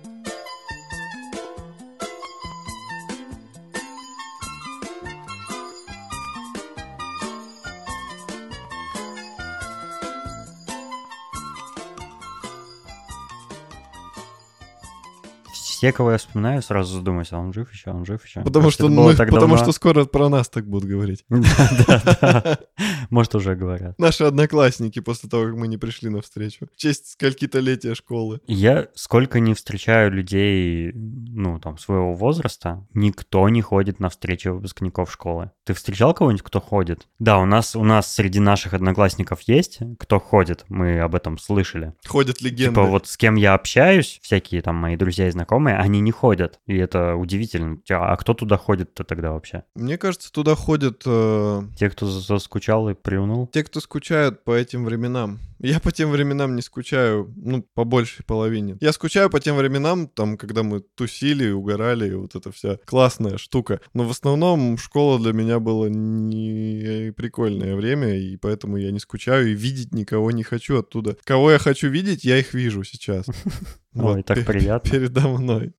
Все, 15.78 15.92
кого 15.92 16.10
я 16.10 16.18
вспоминаю, 16.18 16.60
сразу 16.60 16.92
задумаюсь, 16.96 17.28
а 17.32 17.38
он 17.38 17.52
жив 17.52 17.72
еще, 17.72 17.90
он 17.92 18.04
жив 18.04 18.24
еще. 18.24 18.40
Потому 18.40 18.70
что, 18.72 18.88
мы- 18.88 19.14
потому 19.36 19.56
что 19.58 19.70
скоро 19.72 20.04
про 20.06 20.28
нас 20.28 20.48
так 20.48 20.66
будут 20.66 20.88
говорить. 20.90 21.24
Да-да-да. 21.28 22.58
Может, 23.10 23.34
уже 23.34 23.54
говорят. 23.54 23.98
Наши 23.98 24.24
одноклассники 24.24 25.00
после 25.00 25.28
того, 25.28 25.44
как 25.46 25.54
мы 25.54 25.68
не 25.68 25.76
пришли 25.76 26.10
на 26.10 26.20
встречу. 26.20 26.66
В 26.72 26.76
честь 26.76 27.12
скольки-то 27.12 27.58
летия 27.60 27.94
школы. 27.94 28.40
Я 28.46 28.88
сколько 28.94 29.40
не 29.40 29.54
встречаю 29.54 30.10
людей, 30.12 30.92
ну, 30.94 31.58
там, 31.58 31.78
своего 31.78 32.14
возраста, 32.14 32.86
никто 32.94 33.48
не 33.48 33.62
ходит 33.62 34.00
на 34.00 34.08
встречи 34.08 34.48
выпускников 34.48 35.12
школы. 35.12 35.50
Ты 35.64 35.74
встречал 35.74 36.14
кого-нибудь, 36.14 36.42
кто 36.42 36.60
ходит? 36.60 37.06
Да, 37.18 37.38
у 37.38 37.46
нас, 37.46 37.76
у 37.76 37.84
нас 37.84 38.12
среди 38.12 38.40
наших 38.40 38.74
одноклассников 38.74 39.40
есть, 39.42 39.80
кто 39.98 40.18
ходит, 40.18 40.64
мы 40.68 41.00
об 41.00 41.14
этом 41.14 41.38
слышали. 41.38 41.94
Ходят 42.06 42.40
легенды. 42.40 42.70
Типа 42.70 42.84
вот 42.84 43.06
с 43.06 43.16
кем 43.16 43.34
я 43.36 43.54
общаюсь, 43.54 44.18
всякие 44.22 44.62
там 44.62 44.76
мои 44.76 44.96
друзья 44.96 45.28
и 45.28 45.30
знакомые, 45.30 45.76
они 45.76 46.00
не 46.00 46.10
ходят. 46.10 46.60
И 46.66 46.76
это 46.76 47.14
удивительно. 47.16 47.78
А 47.90 48.16
кто 48.16 48.34
туда 48.34 48.56
ходит-то 48.56 49.04
тогда 49.04 49.32
вообще? 49.32 49.64
Мне 49.74 49.98
кажется, 49.98 50.32
туда 50.32 50.54
ходят 50.54 51.02
э, 51.06 51.62
Те, 51.78 51.90
кто 51.90 52.06
за- 52.06 52.20
заскучал 52.20 52.88
и 52.88 52.94
приунул? 53.02 53.46
те, 53.46 53.64
кто 53.64 53.80
скучают 53.80 54.44
по 54.44 54.52
этим 54.52 54.84
временам. 54.84 55.38
Я 55.60 55.80
по 55.80 55.90
тем 55.90 56.10
временам 56.10 56.54
не 56.54 56.62
скучаю, 56.62 57.32
ну, 57.36 57.62
по 57.74 57.84
большей 57.84 58.24
половине. 58.24 58.76
Я 58.80 58.92
скучаю 58.92 59.28
по 59.28 59.40
тем 59.40 59.56
временам, 59.56 60.06
там, 60.06 60.36
когда 60.36 60.62
мы 60.62 60.80
тусили, 60.80 61.50
угорали, 61.50 62.12
вот 62.14 62.36
эта 62.36 62.52
вся 62.52 62.78
классная 62.84 63.38
штука. 63.38 63.80
Но 63.92 64.04
в 64.04 64.10
основном 64.10 64.78
школа 64.78 65.18
для 65.18 65.32
меня 65.32 65.58
было 65.58 65.86
не 65.86 67.12
прикольное 67.12 67.74
время, 67.74 68.16
и 68.16 68.36
поэтому 68.36 68.76
я 68.76 68.92
не 68.92 69.00
скучаю 69.00 69.50
и 69.50 69.54
видеть 69.54 69.92
никого 69.92 70.30
не 70.30 70.44
хочу 70.44 70.78
оттуда. 70.78 71.16
Кого 71.24 71.50
я 71.50 71.58
хочу 71.58 71.88
видеть, 71.88 72.24
я 72.24 72.38
их 72.38 72.54
вижу 72.54 72.84
сейчас. 72.84 73.26
Ой, 73.94 74.22
так 74.22 74.44
приятно. 74.46 74.90
Передо 74.90 75.28
мной. 75.28 75.72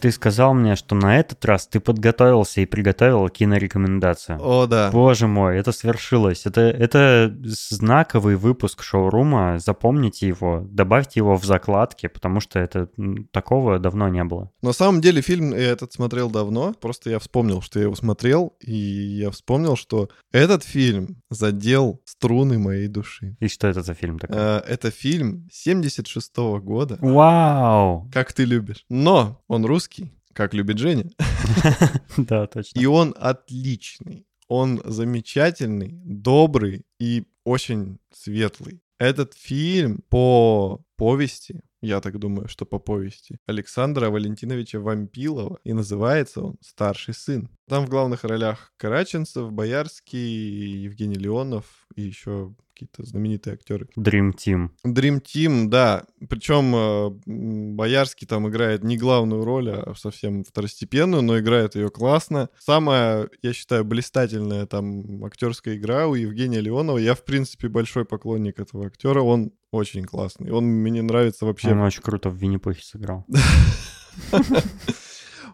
Ты 0.00 0.10
сказал 0.10 0.54
мне, 0.54 0.76
что 0.76 0.94
на 0.94 1.18
этот 1.18 1.44
раз 1.44 1.66
ты 1.66 1.80
подготовился 1.80 2.60
и 2.60 2.66
приготовил 2.66 3.28
кинорекомендацию. 3.28 4.38
О, 4.40 4.66
да. 4.66 4.90
Боже 4.92 5.26
мой, 5.26 5.58
это 5.58 5.72
свершилось. 5.72 6.46
Это, 6.46 6.60
это 6.60 7.34
знаковый 7.42 8.36
выпуск 8.36 8.82
шоурума. 8.82 9.58
Запомните 9.58 10.26
его, 10.28 10.62
добавьте 10.68 11.20
его 11.20 11.36
в 11.36 11.44
закладки, 11.44 12.08
потому 12.08 12.40
что 12.40 12.58
это 12.58 12.88
такого 13.32 13.78
давно 13.78 14.08
не 14.08 14.24
было. 14.24 14.50
На 14.62 14.72
самом 14.72 15.00
деле 15.00 15.22
фильм 15.22 15.52
я 15.52 15.70
этот 15.70 15.92
смотрел 15.92 16.30
давно, 16.30 16.74
просто 16.74 17.10
я 17.10 17.18
вспомнил, 17.18 17.62
что 17.62 17.78
я 17.78 17.84
его 17.86 17.94
смотрел, 17.94 18.54
и 18.60 18.74
я 18.74 19.30
вспомнил, 19.30 19.76
что 19.76 20.08
этот 20.32 20.62
фильм 20.64 21.22
задел 21.30 22.00
струны 22.04 22.58
моей 22.58 22.88
души. 22.88 23.36
И 23.40 23.48
что 23.48 23.66
это 23.68 23.82
за 23.82 23.94
фильм 23.94 24.18
такой? 24.18 24.36
Э, 24.38 24.60
Это 24.66 24.90
фильм 24.90 25.48
76 25.50 26.36
года, 26.62 26.98
Вау! 27.00 28.08
как 28.12 28.32
ты 28.32 28.44
любишь. 28.44 28.84
Но 28.88 29.42
он 29.48 29.64
русский, 29.64 29.85
как 30.32 30.54
любит 30.54 30.78
Женя, 30.78 31.10
Да, 32.16 32.46
точно. 32.46 32.78
и 32.78 32.86
он 32.86 33.14
отличный. 33.18 34.26
Он 34.48 34.80
замечательный, 34.84 36.00
добрый 36.04 36.84
и 37.00 37.24
очень 37.44 37.98
светлый. 38.12 38.80
Этот 38.98 39.34
фильм 39.34 40.02
по 40.08 40.80
повести, 40.96 41.60
я 41.82 42.00
так 42.00 42.18
думаю, 42.18 42.48
что 42.48 42.64
по 42.64 42.78
повести, 42.78 43.38
Александра 43.46 44.08
Валентиновича 44.08 44.78
Вампилова, 44.78 45.58
и 45.64 45.72
называется 45.72 46.40
он 46.42 46.56
«Старший 46.60 47.14
сын». 47.14 47.48
Там 47.68 47.86
в 47.86 47.88
главных 47.88 48.24
ролях 48.24 48.72
Караченцев, 48.76 49.52
Боярский, 49.52 50.82
Евгений 50.84 51.16
Леонов 51.18 51.86
и 51.96 52.02
еще 52.02 52.54
какие-то 52.76 53.04
знаменитые 53.04 53.54
актеры. 53.54 53.88
Dream 53.96 54.32
Team. 54.34 54.68
Dream 54.84 55.22
Team, 55.22 55.68
да. 55.68 56.04
Причем 56.28 56.74
э, 56.76 57.72
Боярский 57.74 58.26
там 58.26 58.48
играет 58.48 58.84
не 58.84 58.98
главную 58.98 59.44
роль, 59.44 59.70
а 59.70 59.94
совсем 59.94 60.44
второстепенную, 60.44 61.22
но 61.22 61.38
играет 61.38 61.74
ее 61.74 61.88
классно. 61.88 62.50
Самая, 62.58 63.30
я 63.42 63.52
считаю, 63.54 63.84
блистательная 63.84 64.66
там 64.66 65.24
актерская 65.24 65.76
игра 65.76 66.06
у 66.06 66.14
Евгения 66.14 66.60
Леонова. 66.60 66.98
Я, 66.98 67.14
в 67.14 67.24
принципе, 67.24 67.68
большой 67.68 68.04
поклонник 68.04 68.60
этого 68.60 68.86
актера. 68.86 69.22
Он 69.22 69.52
очень 69.70 70.04
классный. 70.04 70.50
Он 70.50 70.64
мне 70.64 71.00
нравится 71.00 71.46
вообще. 71.46 71.70
Он 71.70 71.80
очень 71.80 72.02
круто 72.02 72.28
в 72.28 72.36
Винни-Пухе 72.36 72.82
сыграл. 72.82 73.24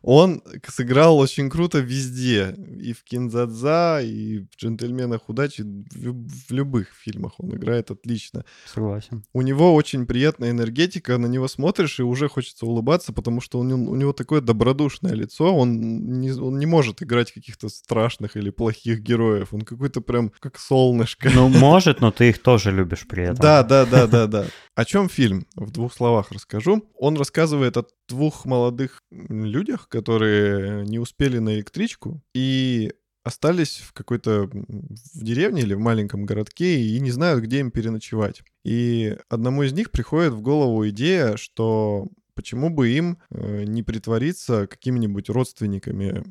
Он 0.02 0.42
сыграл 0.66 1.18
очень 1.18 1.48
круто 1.48 1.78
везде. 1.78 2.54
И 2.80 2.92
в 2.92 3.04
Кинзадза, 3.04 4.00
и 4.02 4.40
в 4.40 4.56
«Джентльменах 4.56 5.28
удачи». 5.28 5.62
В 5.62 6.52
любых 6.52 6.88
фильмах 6.94 7.34
он 7.38 7.54
играет 7.54 7.90
отлично. 7.90 8.44
Согласен. 8.66 9.24
У 9.32 9.42
него 9.42 9.74
очень 9.74 10.06
приятная 10.06 10.50
энергетика, 10.50 11.18
на 11.18 11.26
него 11.26 11.48
смотришь 11.48 12.00
и 12.00 12.02
уже 12.02 12.28
хочется 12.28 12.66
улыбаться, 12.66 13.12
потому 13.12 13.40
что 13.40 13.58
у 13.58 13.64
него, 13.64 13.90
у 13.90 13.94
него 13.94 14.12
такое 14.12 14.40
добродушное 14.40 15.12
лицо, 15.12 15.54
он 15.54 16.20
не, 16.20 16.32
он 16.32 16.58
не 16.58 16.66
может 16.66 17.02
играть 17.02 17.32
каких-то 17.32 17.68
страшных 17.68 18.36
или 18.36 18.50
плохих 18.50 19.00
героев, 19.00 19.54
он 19.54 19.62
какой-то 19.62 20.00
прям 20.00 20.32
как 20.40 20.58
солнышко. 20.58 21.30
Ну, 21.34 21.48
может, 21.48 22.00
но 22.00 22.10
ты 22.10 22.30
их 22.30 22.42
тоже 22.42 22.72
любишь 22.72 23.06
при 23.06 23.24
этом. 23.24 23.36
Да, 23.36 23.62
да, 23.62 23.86
да, 23.86 24.06
да, 24.06 24.26
да. 24.26 24.46
О 24.74 24.84
чем 24.84 25.08
фильм? 25.08 25.46
В 25.54 25.70
двух 25.70 25.92
словах 25.92 26.32
расскажу. 26.32 26.82
Он 26.98 27.16
рассказывает 27.16 27.76
о 27.76 27.84
двух 28.08 28.44
молодых 28.44 29.02
людях, 29.10 29.88
которые 29.88 30.84
не 30.84 30.98
успели 30.98 31.38
на 31.38 31.54
электричку 31.54 32.22
и 32.34 32.92
остались 33.24 33.78
в 33.78 33.92
какой-то 33.92 34.48
в 34.52 35.24
деревне 35.24 35.62
или 35.62 35.74
в 35.74 35.78
маленьком 35.78 36.24
городке 36.24 36.80
и 36.80 36.98
не 37.00 37.10
знают, 37.10 37.42
где 37.42 37.60
им 37.60 37.70
переночевать. 37.70 38.42
И 38.64 39.16
одному 39.28 39.62
из 39.62 39.72
них 39.72 39.90
приходит 39.90 40.32
в 40.32 40.42
голову 40.42 40.88
идея, 40.88 41.36
что 41.36 42.08
почему 42.34 42.70
бы 42.70 42.90
им 42.90 43.18
э, 43.30 43.64
не 43.64 43.82
притвориться 43.82 44.66
какими-нибудь 44.66 45.28
родственниками 45.28 46.24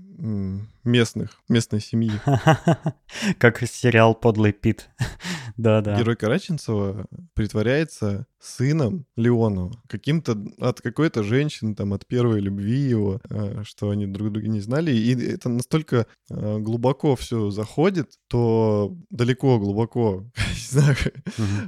местных, 0.83 1.41
местной 1.47 1.79
семьи. 1.79 2.11
Как 3.39 3.61
сериал 3.67 4.15
«Подлый 4.15 4.53
Пит». 4.53 4.89
Да-да. 5.57 5.97
Герой 5.97 6.15
Караченцева 6.15 7.05
притворяется 7.33 8.25
сыном 8.41 9.05
Леонова, 9.15 9.71
каким-то 9.87 10.37
от 10.59 10.81
какой-то 10.81 11.23
женщины, 11.23 11.75
там, 11.75 11.93
от 11.93 12.05
первой 12.07 12.39
любви 12.39 12.79
его, 12.79 13.21
э, 13.29 13.63
что 13.63 13.91
они 13.91 14.07
друг 14.07 14.31
друга 14.31 14.47
не 14.47 14.59
знали. 14.59 14.91
И 14.91 15.13
это 15.31 15.49
настолько 15.49 16.07
э, 16.29 16.57
глубоко 16.59 17.15
все 17.15 17.51
заходит, 17.51 18.13
то 18.27 18.97
далеко, 19.09 19.59
глубоко, 19.59 20.25
не 20.35 20.81
знаю, 20.81 20.95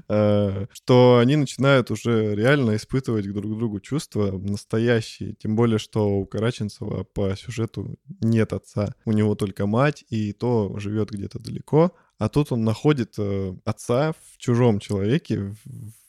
э, 0.10 0.66
что 0.72 1.20
они 1.20 1.36
начинают 1.36 1.92
уже 1.92 2.36
реально 2.36 2.76
испытывать 2.76 3.32
друг 3.32 3.54
к 3.54 3.58
другу 3.58 3.80
чувства 3.80 4.32
настоящие. 4.32 5.36
Тем 5.36 5.56
более, 5.56 5.78
что 5.78 6.10
у 6.10 6.26
Караченцева 6.26 7.04
по 7.04 7.36
сюжету 7.36 7.98
нет 8.20 8.52
отца. 8.54 8.96
У 9.06 9.12
него 9.12 9.36
только 9.36 9.68
мать, 9.68 10.04
и 10.10 10.34
то 10.34 10.78
живет 10.80 11.12
где-то 11.12 11.40
далеко. 11.40 11.96
А 12.20 12.30
тут 12.30 12.52
он 12.52 12.64
находит 12.64 13.16
э, 13.18 13.56
отца 13.66 14.14
в 14.14 14.38
чужом 14.38 14.80
человеке, 14.80 15.40
в, 15.40 15.58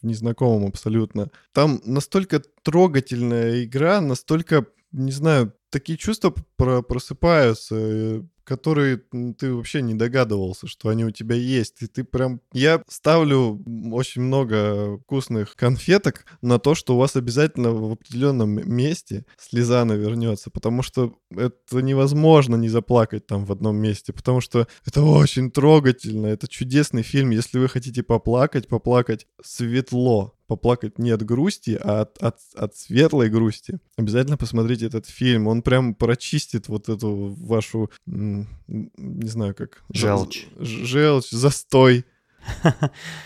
незнакомом 0.02 0.68
абсолютно. 0.68 1.30
Там 1.52 1.80
настолько 1.84 2.42
трогательная 2.62 3.64
игра, 3.64 4.00
настолько, 4.00 4.66
не 4.92 5.12
знаю, 5.12 5.52
такие 5.74 5.98
чувства 5.98 6.32
про 6.56 6.82
просыпаются, 6.82 7.74
э, 7.76 8.22
которые 8.44 8.98
ты 9.38 9.52
вообще 9.52 9.82
не 9.82 9.94
догадывался, 9.94 10.68
что 10.68 10.88
они 10.88 11.04
у 11.04 11.10
тебя 11.10 11.34
есть. 11.34 11.82
И 11.82 11.86
ты 11.86 12.04
прям... 12.04 12.40
Я 12.52 12.82
ставлю 12.88 13.60
очень 13.92 14.22
много 14.22 14.98
вкусных 14.98 15.56
конфеток 15.56 16.26
на 16.42 16.58
то, 16.58 16.74
что 16.74 16.94
у 16.94 16.98
вас 16.98 17.16
обязательно 17.16 17.72
в 17.72 17.92
определенном 17.92 18.50
месте 18.50 19.24
слеза 19.38 19.84
навернется, 19.84 20.50
потому 20.50 20.82
что 20.82 21.16
это 21.30 21.80
невозможно 21.80 22.56
не 22.56 22.68
заплакать 22.68 23.26
там 23.26 23.44
в 23.46 23.52
одном 23.52 23.76
месте, 23.76 24.12
потому 24.12 24.40
что 24.40 24.68
это 24.86 25.02
очень 25.02 25.50
трогательно, 25.50 26.26
это 26.26 26.46
чудесный 26.46 27.02
фильм. 27.02 27.30
Если 27.30 27.58
вы 27.58 27.68
хотите 27.68 28.02
поплакать, 28.02 28.68
поплакать 28.68 29.26
светло, 29.42 30.33
поплакать 30.46 30.98
не 30.98 31.10
от 31.10 31.22
грусти, 31.24 31.78
а 31.82 32.02
от, 32.02 32.18
от, 32.22 32.38
от 32.54 32.76
светлой 32.76 33.30
грусти. 33.30 33.78
Обязательно 33.96 34.36
посмотрите 34.36 34.86
этот 34.86 35.06
фильм. 35.06 35.46
Он 35.46 35.62
прям 35.62 35.94
прочистит 35.94 36.68
вот 36.68 36.88
эту 36.88 37.34
вашу, 37.38 37.90
не 38.06 39.28
знаю 39.28 39.54
как... 39.54 39.84
Желчь. 39.92 40.46
Желчь, 40.58 41.30
застой 41.30 42.04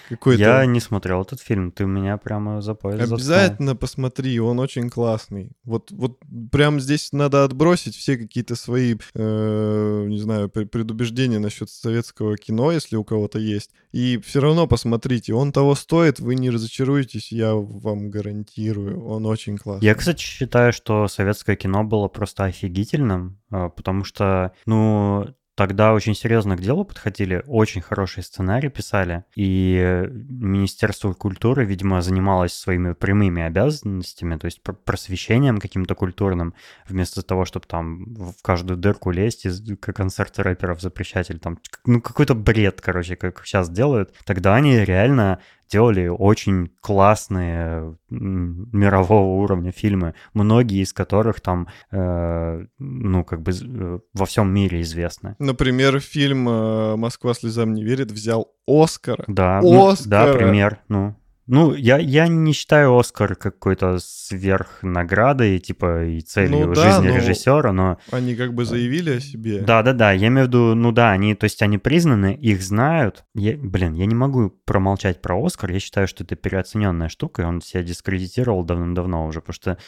какой-то... 0.09 0.43
Я 0.43 0.67
не 0.67 0.81
смотрел 0.81 1.23
этот 1.23 1.41
фильм, 1.41 1.71
ты 1.71 1.85
меня 1.85 2.17
прямо 2.17 2.61
за 2.61 2.75
пояс 2.75 3.11
Обязательно 3.11 3.77
посмотри, 3.77 4.39
он 4.41 4.59
очень 4.59 4.91
классный. 4.91 5.53
Вот, 5.65 5.91
вот 5.91 6.19
прям 6.51 6.81
здесь 6.81 7.13
надо 7.13 7.45
отбросить 7.45 7.97
все 7.97 8.17
какие-то 8.17 8.57
свои, 8.57 8.97
э, 9.15 10.05
не 10.09 10.19
знаю, 10.19 10.49
предубеждения 10.49 11.39
насчет 11.39 11.71
советского 11.71 12.37
кино, 12.37 12.73
если 12.73 12.97
у 12.97 13.05
кого-то 13.05 13.39
есть. 13.39 13.71
И 13.93 14.19
все 14.19 14.41
равно 14.41 14.67
посмотрите, 14.67 15.35
он 15.35 15.53
того 15.53 15.75
стоит, 15.75 16.21
вы 16.21 16.35
не 16.35 16.51
разочаруетесь, 16.51 17.33
я 17.33 17.55
вам 17.55 18.11
гарантирую, 18.11 19.05
он 19.07 19.27
очень 19.27 19.57
классный. 19.57 19.87
Я, 19.87 19.95
кстати, 19.95 20.23
считаю, 20.23 20.73
что 20.73 21.09
советское 21.09 21.57
кино 21.57 21.85
было 21.85 22.09
просто 22.09 22.45
офигительным, 22.45 23.41
э, 23.51 23.71
потому 23.75 24.05
что, 24.05 24.53
ну, 24.67 25.29
тогда 25.59 25.93
очень 25.93 26.15
серьезно 26.15 26.57
к 26.57 26.61
делу 26.61 26.85
подходили, 26.85 27.43
очень 27.49 27.81
хороший 27.81 28.23
сценарий 28.23 28.69
писали, 28.69 29.25
и 29.35 30.05
Министерство 30.29 31.13
культуры, 31.15 31.65
видимо, 31.65 32.01
занималось 32.01 32.53
своими 32.53 32.93
прямыми 32.93 33.43
обязанностями, 33.43 34.37
то 34.37 34.45
есть 34.45 34.63
просвещением 34.63 35.59
каким-то 35.59 35.97
культурным, 35.97 36.55
вместо 36.87 37.23
того, 37.23 37.45
чтобы 37.45 37.67
там 37.67 38.05
в 38.05 38.41
каждую 38.41 38.77
дырку 38.77 39.11
лезть 39.11 39.47
и 39.47 39.75
концерты 39.75 40.45
рэперов 40.45 40.81
запрещать, 40.81 41.29
или 41.31 41.39
там, 41.39 41.59
ну, 41.85 42.01
какой-то 42.01 42.37
бред, 42.37 42.81
короче, 42.81 43.17
как 43.17 43.45
сейчас 43.45 43.69
делают. 43.69 44.15
Тогда 44.25 44.55
они 44.55 44.79
реально 44.85 45.41
делали 45.71 46.09
очень 46.09 46.71
классные 46.81 47.97
мирового 48.11 49.43
уровня 49.43 49.73
фильмы, 49.73 50.15
многие 50.35 50.83
из 50.83 50.93
которых 50.93 51.41
там, 51.41 51.69
э, 51.91 52.65
ну, 52.79 53.25
как 53.25 53.43
бы 53.43 53.53
э, 53.53 53.99
во 54.15 54.27
всем 54.27 54.53
мире 54.53 54.81
известны. 54.83 55.37
Например, 55.39 56.01
фильм 56.01 56.49
э, 56.49 56.97
«Москва 56.97 57.35
слезам 57.35 57.75
не 57.75 57.85
верит» 57.85 58.11
взял 58.11 58.53
Оскар. 58.67 59.25
Да, 59.27 59.59
Оскар. 59.59 59.67
Ну, 59.69 59.95
да, 60.07 60.33
пример, 60.33 60.81
ну. 60.89 61.17
Ну, 61.49 61.75
я, 61.75 61.97
я 61.97 62.29
не 62.29 62.53
считаю 62.53 62.95
Оскар 62.95 63.35
какой-то 63.35 63.99
сверхнаградой, 64.01 65.59
типа, 65.59 66.05
и 66.05 66.21
целью 66.21 66.69
ну, 66.69 66.75
да, 66.75 67.01
жизни 67.01 67.17
режиссера, 67.17 67.73
но... 67.73 67.99
Они 68.11 68.35
как 68.35 68.53
бы 68.53 68.67
заявили 68.67 69.17
о 69.17 69.21
себе. 69.21 69.61
Да-да-да, 69.61 70.13
я 70.13 70.29
имею 70.29 70.45
в 70.45 70.49
виду, 70.49 70.75
ну 70.75 70.93
да, 70.93 71.11
они, 71.11 71.35
то 71.35 71.45
есть 71.45 71.63
они 71.63 71.79
признаны, 71.79 72.35
их 72.35 72.63
знают. 72.63 73.25
Я, 73.35 73.57
блин, 73.57 73.95
я 73.95 74.05
не 74.05 74.15
могу 74.15 74.51
промолчать 74.67 75.23
про 75.23 75.43
Оскар, 75.43 75.71
я 75.71 75.81
считаю, 75.81 76.07
что 76.07 76.23
это 76.23 76.37
переоцененная 76.37 77.09
штука, 77.09 77.43
и 77.43 77.45
он 77.47 77.63
себя 77.63 77.83
дискредитировал 77.83 78.63
давным-давно 78.63 79.27
уже, 79.27 79.41
потому 79.41 79.55
что... 79.55 79.79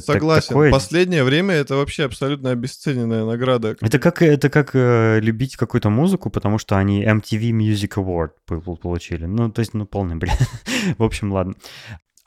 Согласен, 0.00 0.48
такое... 0.48 0.70
последнее 0.70 1.24
время 1.24 1.54
это 1.54 1.76
вообще 1.76 2.04
абсолютно 2.04 2.50
обесцененная 2.50 3.24
награда. 3.24 3.76
Это 3.80 3.98
как, 3.98 4.20
это 4.20 4.50
как 4.50 4.72
э, 4.74 5.20
любить 5.20 5.56
какую-то 5.56 5.88
музыку, 5.88 6.28
потому 6.28 6.58
что 6.58 6.76
они 6.76 7.02
MTV 7.02 7.52
Music 7.52 7.94
Award 7.94 8.30
получили. 8.76 9.24
Ну, 9.24 9.50
то 9.50 9.60
есть, 9.60 9.72
ну, 9.72 9.86
полный 9.86 10.16
бред. 10.16 10.36
В 10.98 11.04
общем, 11.04 11.32
ладно. 11.32 11.54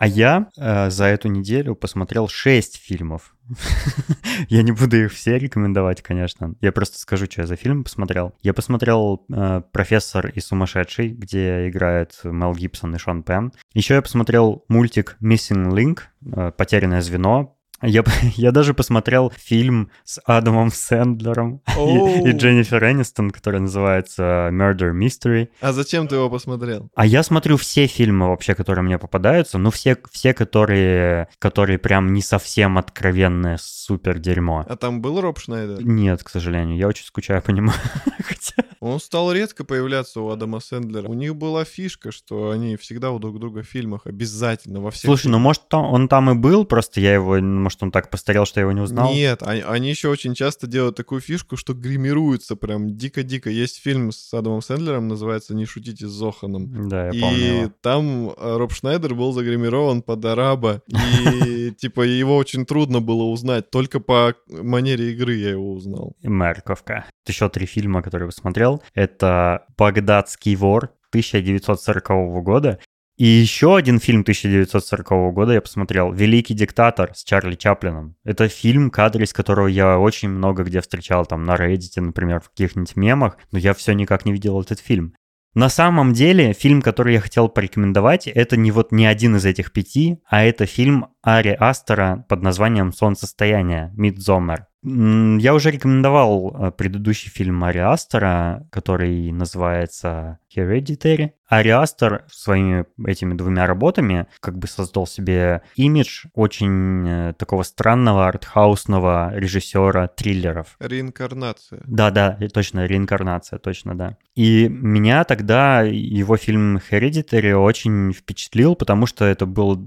А 0.01 0.07
я 0.07 0.49
э, 0.57 0.89
за 0.89 1.05
эту 1.05 1.28
неделю 1.28 1.76
посмотрел 1.76 2.28
6 2.28 2.76
фильмов. 2.78 3.36
я 4.49 4.63
не 4.63 4.72
буду 4.72 4.97
их 4.97 5.11
все 5.11 5.38
рекомендовать, 5.38 6.01
конечно. 6.01 6.55
Я 6.59 6.72
просто 6.72 6.97
скажу, 6.97 7.26
что 7.26 7.41
я 7.41 7.47
за 7.47 7.55
фильм 7.55 7.84
посмотрел. 7.84 8.34
Я 8.41 8.55
посмотрел 8.55 9.24
э, 9.32 9.61
«Профессор 9.72 10.30
и 10.30 10.39
сумасшедший», 10.39 11.09
где 11.09 11.69
играет 11.69 12.19
Мел 12.24 12.55
Гибсон 12.55 12.95
и 12.95 12.97
Шон 12.97 13.22
Пен. 13.22 13.53
Еще 13.76 13.93
я 13.93 14.01
посмотрел 14.01 14.65
мультик 14.69 15.17
«Missing 15.22 15.69
Link», 15.69 15.99
э, 16.26 16.51
«Потерянное 16.51 17.01
звено», 17.01 17.59
я, 17.88 18.03
я 18.36 18.51
даже 18.51 18.73
посмотрел 18.73 19.32
фильм 19.36 19.89
с 20.03 20.21
Адамом 20.25 20.71
Сэндлером 20.71 21.61
и, 21.77 22.29
и 22.29 22.32
Дженнифер 22.32 22.84
Энистон, 22.84 23.32
который 23.32 23.59
называется 23.59 24.49
Murder 24.51 24.91
Mystery. 24.93 25.49
А 25.61 25.73
зачем 25.73 26.07
ты 26.07 26.15
его 26.15 26.29
посмотрел? 26.29 26.89
А 26.95 27.05
я 27.05 27.23
смотрю 27.23 27.57
все 27.57 27.88
фильмы 27.88 28.27
вообще, 28.27 28.55
которые 28.55 28.84
мне 28.84 28.97
попадаются, 28.97 29.57
ну 29.57 29.71
все, 29.71 29.97
все 30.11 30.34
которые, 30.34 31.27
которые 31.39 31.79
прям 31.79 32.13
не 32.13 32.21
совсем 32.21 32.77
откровенное 32.77 33.57
супер 33.61 34.19
дерьмо. 34.19 34.65
А 34.67 34.75
там 34.75 35.01
был 35.01 35.21
Роб 35.21 35.39
Шнайдер? 35.39 35.84
Нет, 35.84 36.23
к 36.23 36.29
сожалению, 36.29 36.77
я 36.77 36.88
очень 36.88 37.05
скучаю 37.05 37.41
по 37.41 37.51
нему. 37.51 37.71
Хотя... 38.23 38.63
Он 38.82 38.99
стал 38.99 39.32
редко 39.32 39.63
появляться 39.63 40.21
у 40.21 40.29
Адама 40.29 40.59
Сэндлера. 40.59 41.07
У 41.07 41.13
них 41.13 41.36
была 41.36 41.65
фишка, 41.65 42.11
что 42.11 42.49
они 42.49 42.77
всегда 42.77 43.11
у 43.11 43.19
друг 43.19 43.39
друга 43.39 43.61
в 43.61 43.67
фильмах 43.67 44.07
обязательно 44.07 44.82
во 44.82 44.89
всех. 44.89 45.03
Слушай, 45.03 45.27
ну 45.27 45.38
может 45.38 45.71
он 45.71 46.07
там 46.07 46.32
и 46.32 46.34
был, 46.34 46.65
просто 46.65 46.99
я 46.99 47.13
его, 47.13 47.39
может 47.39 47.84
он 47.84 47.91
так 47.91 48.09
постарел, 48.09 48.45
что 48.45 48.59
я 48.59 48.63
его 48.63 48.71
не 48.71 48.82
узнал? 48.82 49.13
Нет, 49.13 49.43
они, 49.43 49.61
они 49.61 49.89
еще 49.89 50.09
очень 50.09 50.34
часто 50.34 50.65
делают 50.65 50.95
такую 50.95 51.21
фишку, 51.21 51.57
что 51.57 51.75
гримируются 51.75 52.55
прям 52.55 52.97
дико-дико. 52.97 53.51
Есть 53.51 53.77
фильм 53.84 54.11
с 54.11 54.34
Адамом 54.34 54.63
Сэндлером, 54.63 55.07
называется 55.07 55.53
«Не 55.53 55.65
шутите 55.65 56.07
с 56.07 56.11
Зоханом». 56.11 56.89
Да, 56.89 57.09
я 57.09 57.11
и 57.11 57.21
помню 57.21 57.65
И 57.67 57.69
там 57.82 58.32
э, 58.36 58.57
Роб 58.57 58.73
Шнайдер 58.73 59.13
был 59.13 59.32
загримирован 59.32 60.01
под 60.01 60.25
араба, 60.25 60.82
и 60.88 61.69
типа 61.77 62.01
его 62.01 62.36
очень 62.36 62.65
трудно 62.65 62.99
было 62.99 63.23
узнать. 63.25 63.69
Только 63.69 63.99
по 63.99 64.34
манере 64.47 65.11
игры 65.11 65.36
я 65.36 65.51
его 65.51 65.71
узнал. 65.71 66.15
Мерковка 66.23 67.05
еще 67.32 67.49
три 67.49 67.65
фильма, 67.65 68.01
которые 68.01 68.25
я 68.25 68.27
посмотрел. 68.72 68.84
Это 68.93 69.65
«Багдадский 69.78 70.55
вор» 70.55 70.91
1940 71.09 72.43
года. 72.43 72.80
И 73.17 73.26
еще 73.26 73.76
один 73.76 73.99
фильм 73.99 74.22
1940 74.22 75.34
года 75.34 75.53
я 75.53 75.61
посмотрел 75.61 76.11
«Великий 76.11 76.53
диктатор» 76.53 77.11
с 77.13 77.24
Чарли 77.24 77.55
Чаплином. 77.55 78.15
Это 78.24 78.47
фильм, 78.47 78.89
кадры 78.89 79.26
из 79.26 79.34
которого 79.34 79.67
я 79.67 79.99
очень 79.99 80.30
много 80.30 80.63
где 80.63 80.82
встречал, 80.82 81.26
там 81.26 81.43
на 81.43 81.55
Reddit, 81.55 82.01
например, 82.01 82.39
в 82.39 82.49
каких-нибудь 82.49 82.95
мемах, 82.95 83.38
но 83.51 83.59
я 83.59 83.74
все 83.74 83.93
никак 83.93 84.26
не 84.26 84.32
видел 84.32 84.59
этот 84.59 84.80
фильм. 84.80 85.13
На 85.53 85.69
самом 85.69 86.13
деле, 86.13 86.53
фильм, 86.53 86.82
который 86.82 87.13
я 87.13 87.19
хотел 87.19 87.49
порекомендовать, 87.49 88.26
это 88.26 88.55
не 88.55 88.72
вот 88.72 88.93
не 88.93 89.05
один 89.05 89.36
из 89.36 89.45
этих 89.45 89.74
пяти, 89.74 90.19
а 90.26 90.43
это 90.43 90.65
фильм 90.65 91.07
Ари 91.24 91.55
Астера 91.59 92.26
под 92.28 92.41
названием 92.41 92.93
«Солнцестояние» 92.93 93.91
«Мидзомер». 93.95 94.65
Я 94.84 95.53
уже 95.53 95.69
рекомендовал 95.69 96.55
э, 96.57 96.72
предыдущий 96.72 97.30
фильм 97.30 97.53
Мари 97.53 97.78
Астера, 97.78 98.65
который 98.72 99.32
называется 99.32 100.39
Hereditary. 100.55 101.34
Ари 101.47 101.69
Астер 101.69 102.24
своими 102.32 102.86
этими 103.05 103.36
двумя 103.36 103.67
работами 103.67 104.26
как 104.39 104.57
бы 104.57 104.67
создал 104.67 105.05
себе 105.05 105.61
имидж 105.76 106.26
очень 106.34 107.07
э, 107.07 107.34
такого 107.38 107.61
странного 107.61 108.28
артхаусного 108.28 109.34
режиссера 109.36 110.07
триллеров. 110.07 110.78
Реинкарнация. 110.80 111.84
Да-да, 111.86 112.39
точно, 112.51 112.88
реинкарнация, 112.88 113.59
точно, 113.59 113.95
да. 113.95 114.17
И 114.34 114.67
меня 114.67 115.26
тогда 115.26 115.82
его 115.82 116.38
фильм 116.38 116.78
Hereditary 116.78 117.53
очень 117.53 118.13
впечатлил, 118.13 118.76
потому 118.76 119.05
что 119.05 119.26
это 119.26 119.45
был 119.45 119.80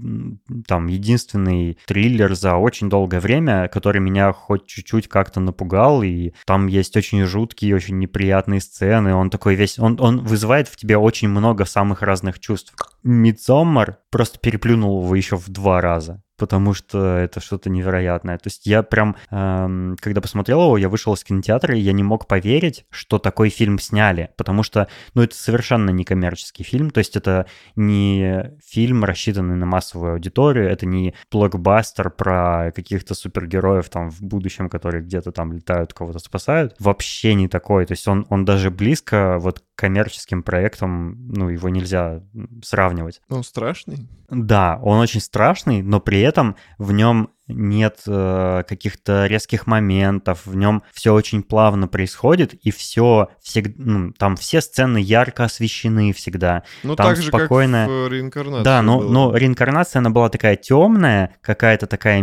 там 0.67 0.87
единственный 0.87 1.24
триллер 1.85 2.33
за 2.35 2.55
очень 2.55 2.89
долгое 2.89 3.19
время, 3.19 3.67
который 3.67 3.99
меня 3.99 4.31
хоть 4.31 4.65
чуть 4.67 4.85
чуть-чуть 4.85 5.07
как-то 5.07 5.39
напугал, 5.39 6.03
и 6.03 6.33
там 6.45 6.67
есть 6.67 6.95
очень 6.95 7.23
жуткие, 7.25 7.75
очень 7.75 7.97
неприятные 7.97 8.61
сцены, 8.61 9.15
он 9.15 9.29
такой 9.29 9.55
весь, 9.55 9.79
он, 9.79 9.97
он 9.99 10.23
вызывает 10.23 10.67
в 10.67 10.75
тебе 10.75 10.97
очень 10.97 11.29
много 11.29 11.65
самых 11.65 12.01
разных 12.01 12.39
чувств. 12.39 12.73
Мидсоммар 13.03 13.97
просто 14.11 14.39
переплюнул 14.39 15.03
его 15.03 15.15
еще 15.15 15.37
в 15.37 15.49
два 15.49 15.81
раза 15.81 16.21
потому 16.37 16.73
что 16.73 17.17
это 17.17 17.39
что-то 17.39 17.69
невероятное. 17.69 18.37
То 18.37 18.47
есть 18.47 18.65
я 18.65 18.83
прям, 18.83 19.15
эм, 19.31 19.95
когда 19.99 20.21
посмотрел 20.21 20.63
его, 20.63 20.77
я 20.77 20.89
вышел 20.89 21.13
из 21.13 21.23
кинотеатра, 21.23 21.75
и 21.75 21.79
я 21.79 21.93
не 21.93 22.03
мог 22.03 22.27
поверить, 22.27 22.85
что 22.89 23.19
такой 23.19 23.49
фильм 23.49 23.79
сняли, 23.79 24.31
потому 24.37 24.63
что, 24.63 24.87
ну, 25.13 25.23
это 25.23 25.35
совершенно 25.35 25.89
не 25.89 26.03
коммерческий 26.03 26.63
фильм, 26.63 26.89
то 26.89 26.99
есть 26.99 27.15
это 27.15 27.47
не 27.75 28.51
фильм, 28.65 29.03
рассчитанный 29.03 29.55
на 29.55 29.65
массовую 29.65 30.13
аудиторию, 30.13 30.69
это 30.69 30.85
не 30.85 31.13
блокбастер 31.31 32.09
про 32.09 32.71
каких-то 32.75 33.13
супергероев 33.13 33.89
там 33.89 34.09
в 34.09 34.21
будущем, 34.21 34.69
которые 34.69 35.03
где-то 35.03 35.31
там 35.31 35.53
летают, 35.53 35.93
кого-то 35.93 36.19
спасают. 36.19 36.75
Вообще 36.79 37.33
не 37.33 37.47
такой, 37.47 37.85
то 37.85 37.93
есть 37.93 38.07
он, 38.07 38.25
он 38.29 38.45
даже 38.45 38.71
близко 38.71 39.37
вот 39.39 39.59
к 39.59 39.63
коммерческим 39.75 40.43
проектам, 40.43 41.27
ну, 41.29 41.49
его 41.49 41.69
нельзя 41.69 42.21
сравнивать. 42.63 43.21
Он 43.29 43.43
страшный? 43.43 44.07
Да, 44.29 44.79
он 44.81 44.99
очень 44.99 45.21
страшный, 45.21 45.81
но 45.81 45.99
при 45.99 46.19
этом 46.25 46.55
в 46.77 46.91
нем 46.91 47.29
нет 47.47 48.01
э, 48.07 48.63
каких-то 48.67 49.27
резких 49.27 49.67
моментов, 49.67 50.45
в 50.45 50.55
нем 50.55 50.83
все 50.93 51.13
очень 51.13 51.43
плавно 51.43 51.87
происходит, 51.87 52.53
и 52.53 52.71
все, 52.71 53.29
всег... 53.41 53.73
ну, 53.77 54.11
там 54.13 54.35
все 54.35 54.61
сцены 54.61 54.97
ярко 54.97 55.43
освещены 55.45 56.11
всегда. 56.13 56.63
Ну, 56.83 56.95
там 56.95 57.07
так 57.07 57.17
же, 57.17 57.27
спокойно... 57.27 57.85
как 57.85 57.89
в 57.89 58.11
реинкарнации 58.11 58.63
Да, 58.63 58.81
но, 58.81 58.99
было. 58.99 59.11
но 59.11 59.35
реинкарнация, 59.35 59.99
она 59.99 60.09
была 60.09 60.29
такая 60.29 60.55
темная, 60.55 61.35
какая-то 61.41 61.85
такая 61.87 62.19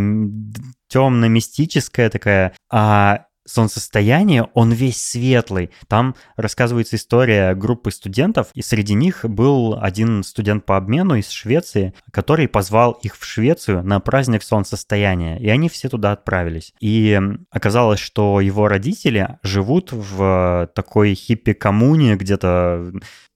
темно-мистическая 0.89 2.11
такая, 2.11 2.55
а 2.71 3.27
солнцестояние, 3.45 4.49
он 4.55 4.72
весь 4.72 5.05
светлый. 5.05 5.70
Там 5.88 6.14
рассказывается 6.36 6.97
история 6.97 7.55
группы 7.55 7.90
студентов, 7.90 8.49
и 8.55 8.62
среди 8.62 8.95
них 8.95 9.24
был 9.24 9.78
один 9.80 10.22
студент 10.22 10.64
по 10.64 10.76
обмену 10.76 11.16
из 11.16 11.30
Швеции, 11.30 11.95
который 12.11 12.49
позвал 12.49 12.93
их 12.93 13.16
в 13.16 13.24
Швецию 13.24 13.82
на 13.82 14.01
праздник 14.01 14.43
солнцестояния, 14.43 15.38
и 15.38 15.49
они 15.49 15.68
все 15.68 15.88
туда 15.88 16.12
отправились. 16.12 16.72
И 16.80 17.20
оказалось, 17.51 18.01
что 18.01 18.40
его 18.40 18.68
родители 18.68 19.38
живут 19.43 19.93
в 19.93 20.70
такой 20.74 21.14
хиппи-коммуне 21.14 22.16
где-то 22.16 22.93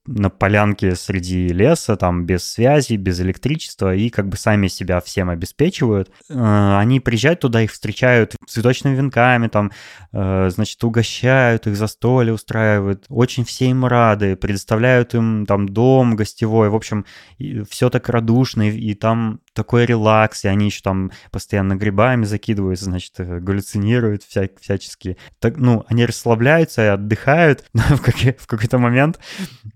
на 0.07 0.29
полянке 0.29 0.95
среди 0.95 1.49
леса, 1.49 1.95
там 1.95 2.25
без 2.25 2.43
связи, 2.43 2.95
без 2.95 3.19
электричества, 3.19 3.93
и 3.93 4.09
как 4.09 4.27
бы 4.27 4.37
сами 4.37 4.67
себя 4.67 5.01
всем 5.01 5.29
обеспечивают. 5.29 6.09
Э, 6.29 6.77
они 6.77 6.99
приезжают 6.99 7.41
туда, 7.41 7.61
их 7.61 7.71
встречают 7.71 8.35
цветочными 8.47 8.95
венками, 8.95 9.47
там, 9.47 9.71
э, 10.13 10.49
значит, 10.49 10.83
угощают, 10.83 11.67
их 11.67 11.75
застолье 11.75 12.33
устраивают. 12.33 13.05
Очень 13.09 13.43
все 13.43 13.69
им 13.69 13.85
рады, 13.85 14.35
предоставляют 14.35 15.13
им 15.13 15.45
там 15.45 15.67
дом 15.67 16.15
гостевой, 16.15 16.69
в 16.69 16.75
общем, 16.75 17.05
все 17.69 17.89
так 17.89 18.09
радушно, 18.09 18.69
и, 18.69 18.91
и 18.91 18.93
там 18.93 19.41
такой 19.57 19.85
релакс, 19.85 20.45
и 20.45 20.47
они 20.47 20.67
еще 20.67 20.81
там 20.83 21.11
постоянно 21.31 21.75
грибами 21.75 22.25
закидываются, 22.25 22.85
значит, 22.85 23.13
э, 23.17 23.39
галлюцинируют 23.39 24.23
вся, 24.23 24.47
всячески. 24.61 25.17
Так, 25.39 25.57
ну, 25.57 25.83
они 25.87 26.05
расслабляются 26.05 26.83
и 26.83 26.89
отдыхают, 26.89 27.65
но 27.73 27.81
в, 27.81 28.01
какой- 28.01 28.37
в 28.39 28.45
какой-то 28.47 28.77
момент 28.77 29.19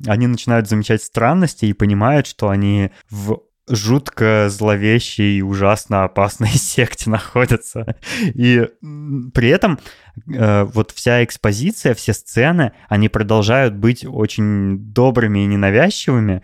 они 0.07 0.27
начинают 0.27 0.69
замечать 0.69 1.01
странности 1.01 1.65
и 1.65 1.73
понимают, 1.73 2.27
что 2.27 2.49
они 2.49 2.91
в 3.09 3.41
жутко 3.67 4.47
зловещей 4.49 5.39
и 5.39 5.41
ужасно 5.41 6.03
опасной 6.03 6.49
секте 6.53 7.09
находятся. 7.09 7.95
И 8.21 8.67
при 9.34 9.49
этом 9.49 9.79
э, 10.32 10.63
вот 10.63 10.91
вся 10.91 11.23
экспозиция, 11.23 11.93
все 11.93 12.13
сцены, 12.13 12.73
они 12.88 13.09
продолжают 13.09 13.73
быть 13.73 14.05
очень 14.05 14.77
добрыми 14.77 15.39
и 15.39 15.45
ненавязчивыми, 15.47 16.43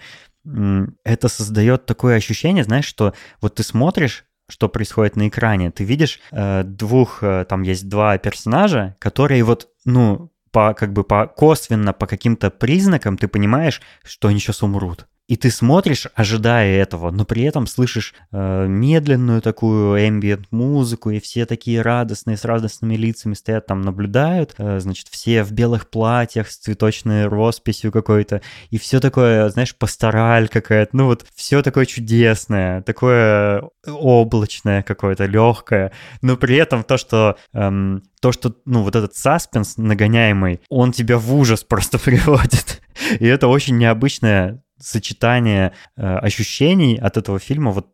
это 1.04 1.28
создает 1.28 1.86
такое 1.86 2.16
ощущение, 2.16 2.64
знаешь, 2.64 2.86
что 2.86 3.14
вот 3.42 3.56
ты 3.56 3.64
смотришь, 3.64 4.26
что 4.50 4.70
происходит 4.70 5.16
на 5.16 5.28
экране, 5.28 5.72
ты 5.72 5.84
видишь 5.84 6.20
э, 6.32 6.64
двух, 6.64 7.22
э, 7.22 7.46
там 7.50 7.64
есть 7.64 7.90
два 7.90 8.18
персонажа, 8.18 8.96
которые 9.00 9.44
вот, 9.44 9.68
ну, 9.84 10.32
по, 10.52 10.74
как 10.74 10.94
бы 10.94 11.04
по 11.04 11.28
косвенно, 11.28 11.94
по 11.94 12.08
каким-то 12.08 12.50
признакам 12.50 13.18
ты 13.18 13.28
понимаешь, 13.28 13.82
что 14.04 14.30
они 14.30 14.40
сейчас 14.40 14.64
умрут. 14.64 15.08
И 15.28 15.36
ты 15.36 15.52
смотришь, 15.52 16.08
ожидая 16.16 16.82
этого, 16.82 17.12
но 17.12 17.26
при 17.26 17.44
этом 17.44 17.68
слышишь 17.68 18.14
э, 18.32 18.66
медленную 18.68 19.42
такую 19.42 19.98
ambient 19.98 20.46
музыку, 20.52 21.10
и 21.10 21.20
все 21.20 21.46
такие 21.46 21.82
радостные, 21.82 22.38
с 22.38 22.46
радостными 22.46 22.96
лицами 22.96 23.34
стоят 23.34 23.66
там, 23.66 23.82
наблюдают, 23.82 24.56
э, 24.58 24.80
значит, 24.80 25.10
все 25.10 25.44
в 25.44 25.52
белых 25.52 25.90
платьях 25.90 26.50
с 26.50 26.58
цветочной 26.58 27.26
росписью 27.26 27.92
какой-то, 27.92 28.42
и 28.70 28.78
все 28.78 29.02
такое, 29.02 29.50
знаешь, 29.50 29.76
пастораль 29.76 30.48
какая-то, 30.48 30.96
ну 30.96 31.06
вот 31.08 31.26
все 31.36 31.62
такое 31.62 31.86
чудесное, 31.86 32.82
такое 32.84 33.64
облачное 33.86 34.82
какое-то, 34.82 35.26
легкое, 35.26 35.92
но 36.22 36.38
при 36.38 36.56
этом 36.56 36.86
то, 36.86 36.98
что 36.98 37.36
эм, 37.52 38.02
то, 38.22 38.32
что, 38.32 38.56
ну, 38.66 38.82
вот 38.82 38.96
этот 38.96 39.16
саспенс 39.16 39.78
нагоняемый, 39.78 40.62
он 40.70 40.92
тебя 40.92 41.18
в 41.18 41.34
ужас 41.36 41.64
просто 41.68 42.00
приводит. 42.00 42.82
И 43.20 43.26
это 43.26 43.48
очень 43.48 43.78
необычное 43.78 44.64
сочетание 44.80 45.74
э, 45.96 46.18
ощущений 46.18 46.98
от 46.98 47.18
этого 47.18 47.40
фильма 47.40 47.72
вот 47.72 47.88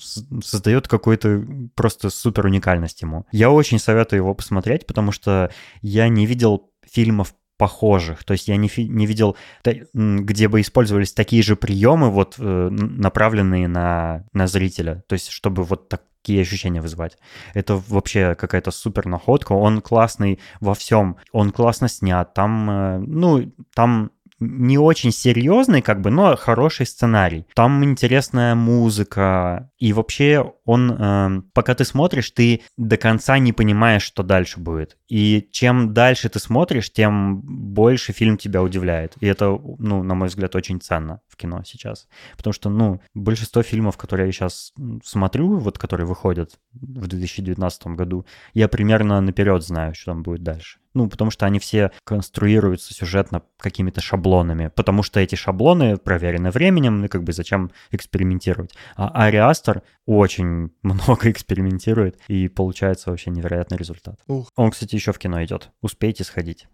создает 0.00 0.86
какой-то 0.86 1.44
просто 1.74 2.10
супер 2.10 2.46
уникальность 2.46 3.02
ему. 3.02 3.26
Я 3.32 3.50
очень 3.50 3.78
советую 3.78 4.18
его 4.18 4.34
посмотреть, 4.34 4.86
потому 4.86 5.10
что 5.10 5.50
я 5.82 6.08
не 6.08 6.26
видел 6.26 6.70
фильмов 6.84 7.34
похожих. 7.58 8.24
То 8.24 8.32
есть 8.32 8.48
я 8.48 8.56
не, 8.56 8.70
не 8.76 9.06
видел, 9.06 9.36
где 9.64 10.48
бы 10.48 10.60
использовались 10.60 11.12
такие 11.12 11.42
же 11.42 11.56
приемы, 11.56 12.10
вот 12.10 12.36
э, 12.38 12.68
направленные 12.70 13.66
на, 13.66 14.24
на 14.32 14.46
зрителя. 14.46 15.02
То 15.08 15.14
есть 15.14 15.30
чтобы 15.30 15.64
вот 15.64 15.88
такие 15.88 16.42
ощущения 16.42 16.80
вызывать. 16.80 17.18
Это 17.54 17.82
вообще 17.88 18.34
какая-то 18.34 18.70
супер 18.70 19.06
находка. 19.06 19.52
Он 19.52 19.80
классный 19.80 20.38
во 20.60 20.74
всем. 20.74 21.16
Он 21.32 21.50
классно 21.50 21.88
снят. 21.88 22.32
Там, 22.32 22.70
э, 22.70 22.98
ну, 22.98 23.52
там 23.74 24.12
не 24.40 24.78
очень 24.78 25.12
серьезный, 25.12 25.82
как 25.82 26.00
бы, 26.00 26.10
но 26.10 26.36
хороший 26.36 26.86
сценарий. 26.86 27.46
Там 27.54 27.84
интересная 27.84 28.54
музыка. 28.54 29.70
И 29.78 29.92
вообще 29.92 30.52
он, 30.64 30.92
э, 30.92 31.42
пока 31.52 31.74
ты 31.74 31.84
смотришь, 31.84 32.30
ты 32.30 32.62
до 32.76 32.96
конца 32.96 33.38
не 33.38 33.52
понимаешь, 33.52 34.02
что 34.02 34.22
дальше 34.22 34.60
будет. 34.60 34.96
И 35.08 35.48
чем 35.50 35.92
дальше 35.94 36.28
ты 36.28 36.38
смотришь, 36.38 36.92
тем 36.92 37.40
больше 37.40 38.12
фильм 38.12 38.36
тебя 38.36 38.62
удивляет. 38.62 39.14
И 39.20 39.26
это, 39.26 39.58
ну, 39.78 40.02
на 40.02 40.14
мой 40.14 40.28
взгляд, 40.28 40.54
очень 40.54 40.80
ценно 40.80 41.20
кино 41.38 41.62
сейчас. 41.64 42.08
Потому 42.36 42.52
что, 42.52 42.68
ну, 42.68 43.00
большинство 43.14 43.62
фильмов, 43.62 43.96
которые 43.96 44.26
я 44.26 44.32
сейчас 44.32 44.74
смотрю, 45.04 45.56
вот 45.58 45.78
которые 45.78 46.06
выходят 46.06 46.58
в 46.72 47.06
2019 47.06 47.86
году, 47.88 48.26
я 48.54 48.68
примерно 48.68 49.20
наперед 49.20 49.62
знаю, 49.62 49.94
что 49.94 50.12
там 50.12 50.22
будет 50.22 50.42
дальше. 50.42 50.78
Ну, 50.94 51.08
потому 51.08 51.30
что 51.30 51.46
они 51.46 51.58
все 51.58 51.92
конструируются 52.04 52.92
сюжетно 52.92 53.42
какими-то 53.58 54.00
шаблонами, 54.00 54.70
потому 54.74 55.02
что 55.02 55.20
эти 55.20 55.36
шаблоны 55.36 55.96
проверены 55.96 56.50
временем, 56.50 57.00
ну, 57.00 57.08
как 57.08 57.22
бы 57.22 57.32
зачем 57.32 57.70
экспериментировать. 57.90 58.74
А 58.96 59.08
Ари 59.08 59.36
Астер 59.36 59.82
очень 60.06 60.72
много 60.82 61.30
экспериментирует, 61.30 62.18
и 62.28 62.48
получается 62.48 63.10
вообще 63.10 63.30
невероятный 63.30 63.78
результат. 63.78 64.18
Ух. 64.26 64.50
Он, 64.56 64.70
кстати, 64.70 64.94
еще 64.96 65.12
в 65.12 65.18
кино 65.18 65.44
идет. 65.44 65.70
Успейте 65.82 66.24
сходить. 66.24 66.66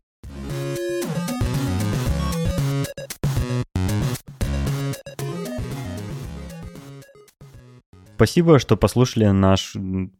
Спасибо, 8.16 8.58
что 8.58 8.76
послушали 8.76 9.26
наш 9.26 9.76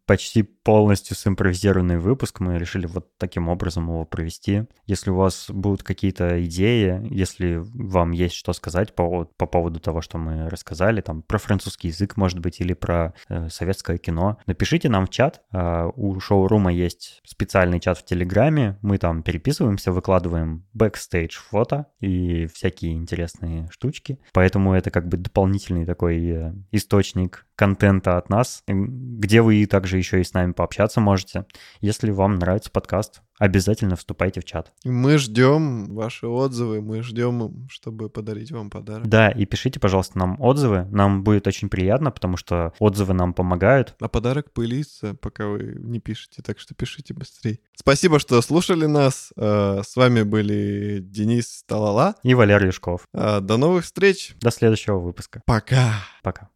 почти 0.07 0.43
полностью 0.65 1.15
симпровизированный 1.15 1.99
выпуск. 1.99 2.41
Мы 2.41 2.59
решили 2.59 2.87
вот 2.87 3.17
таким 3.19 3.49
образом 3.49 3.89
его 3.89 4.05
провести. 4.07 4.65
Если 4.87 5.11
у 5.11 5.17
вас 5.17 5.47
будут 5.51 5.83
какие-то 5.83 6.43
идеи, 6.45 7.07
если 7.11 7.61
вам 7.63 8.13
есть 8.13 8.35
что 8.35 8.53
сказать 8.55 8.95
по, 8.95 9.27
по 9.37 9.47
поводу 9.47 9.79
того, 9.79 10.01
что 10.01 10.17
мы 10.17 10.49
рассказали, 10.49 11.03
там 11.03 11.23
про 11.23 11.39
французский 11.39 11.89
язык, 11.89 12.17
может 12.17 12.39
быть, 12.39 12.61
или 12.61 12.73
про 12.73 13.13
э, 13.29 13.49
советское 13.51 13.99
кино, 13.99 14.39
напишите 14.47 14.89
нам 14.89 15.07
в 15.07 15.11
чат. 15.11 15.43
А, 15.53 15.89
у 15.95 16.19
шоурума 16.19 16.73
есть 16.73 17.21
специальный 17.25 17.79
чат 17.79 17.99
в 17.99 18.05
Телеграме. 18.05 18.79
Мы 18.81 18.97
там 18.97 19.23
переписываемся, 19.23 19.93
выкладываем 19.93 20.65
бэкстейдж 20.73 21.37
фото 21.37 21.87
и 22.01 22.47
всякие 22.47 22.95
интересные 22.95 23.69
штучки. 23.71 24.19
Поэтому 24.33 24.73
это 24.73 24.91
как 24.91 25.09
бы 25.09 25.19
дополнительный 25.19 25.85
такой 25.85 26.27
э, 26.27 26.55
источник 26.73 27.47
контента 27.55 28.17
от 28.17 28.31
нас, 28.31 28.63
где 28.67 29.43
вы 29.43 29.65
также 29.67 29.99
еще 29.99 30.21
и 30.21 30.25
с 30.25 30.33
нами 30.33 30.54
пообщаться 30.55 31.01
можете. 31.01 31.45
Если 31.81 32.11
вам 32.11 32.37
нравится 32.37 32.71
подкаст, 32.71 33.21
обязательно 33.39 33.97
вступайте 33.97 34.41
в 34.41 34.45
чат. 34.45 34.73
Мы 34.85 35.19
ждем 35.19 35.95
ваши 35.95 36.27
отзывы, 36.27 36.81
мы 36.81 37.03
ждем, 37.03 37.67
чтобы 37.69 38.09
подарить 38.09 38.53
вам 38.53 38.71
подарок. 38.71 39.07
Да, 39.09 39.31
и 39.31 39.45
пишите, 39.45 39.81
пожалуйста, 39.81 40.19
нам 40.19 40.41
отзывы. 40.41 40.87
Нам 40.91 41.25
будет 41.25 41.47
очень 41.47 41.69
приятно, 41.69 42.11
потому 42.11 42.37
что 42.37 42.73
отзывы 42.79 43.15
нам 43.15 43.35
помогают. 43.35 43.95
А 44.01 44.09
подарок 44.09 44.53
пылится, 44.53 45.15
пока 45.15 45.47
вы 45.47 45.75
не 45.79 46.01
пишете, 46.01 46.43
так 46.43 46.59
что 46.59 46.75
пишите 46.75 47.13
быстрее. 47.15 47.59
Спасибо, 47.75 48.19
что 48.19 48.41
слушали 48.41 48.87
нас. 48.87 49.33
Э, 49.37 49.83
С 49.85 49.97
вами 49.97 50.23
были 50.23 51.01
Денис 51.01 51.65
Талала. 51.67 52.15
И 52.23 52.35
Валерий 52.35 52.67
Юшков. 52.67 53.07
Э, 53.13 53.41
До 53.41 53.57
новых 53.57 53.85
встреч. 53.85 54.35
До 54.41 54.51
следующего 54.51 54.99
выпуска. 54.99 55.43
Пока. 55.45 55.95
Пока. 56.23 56.49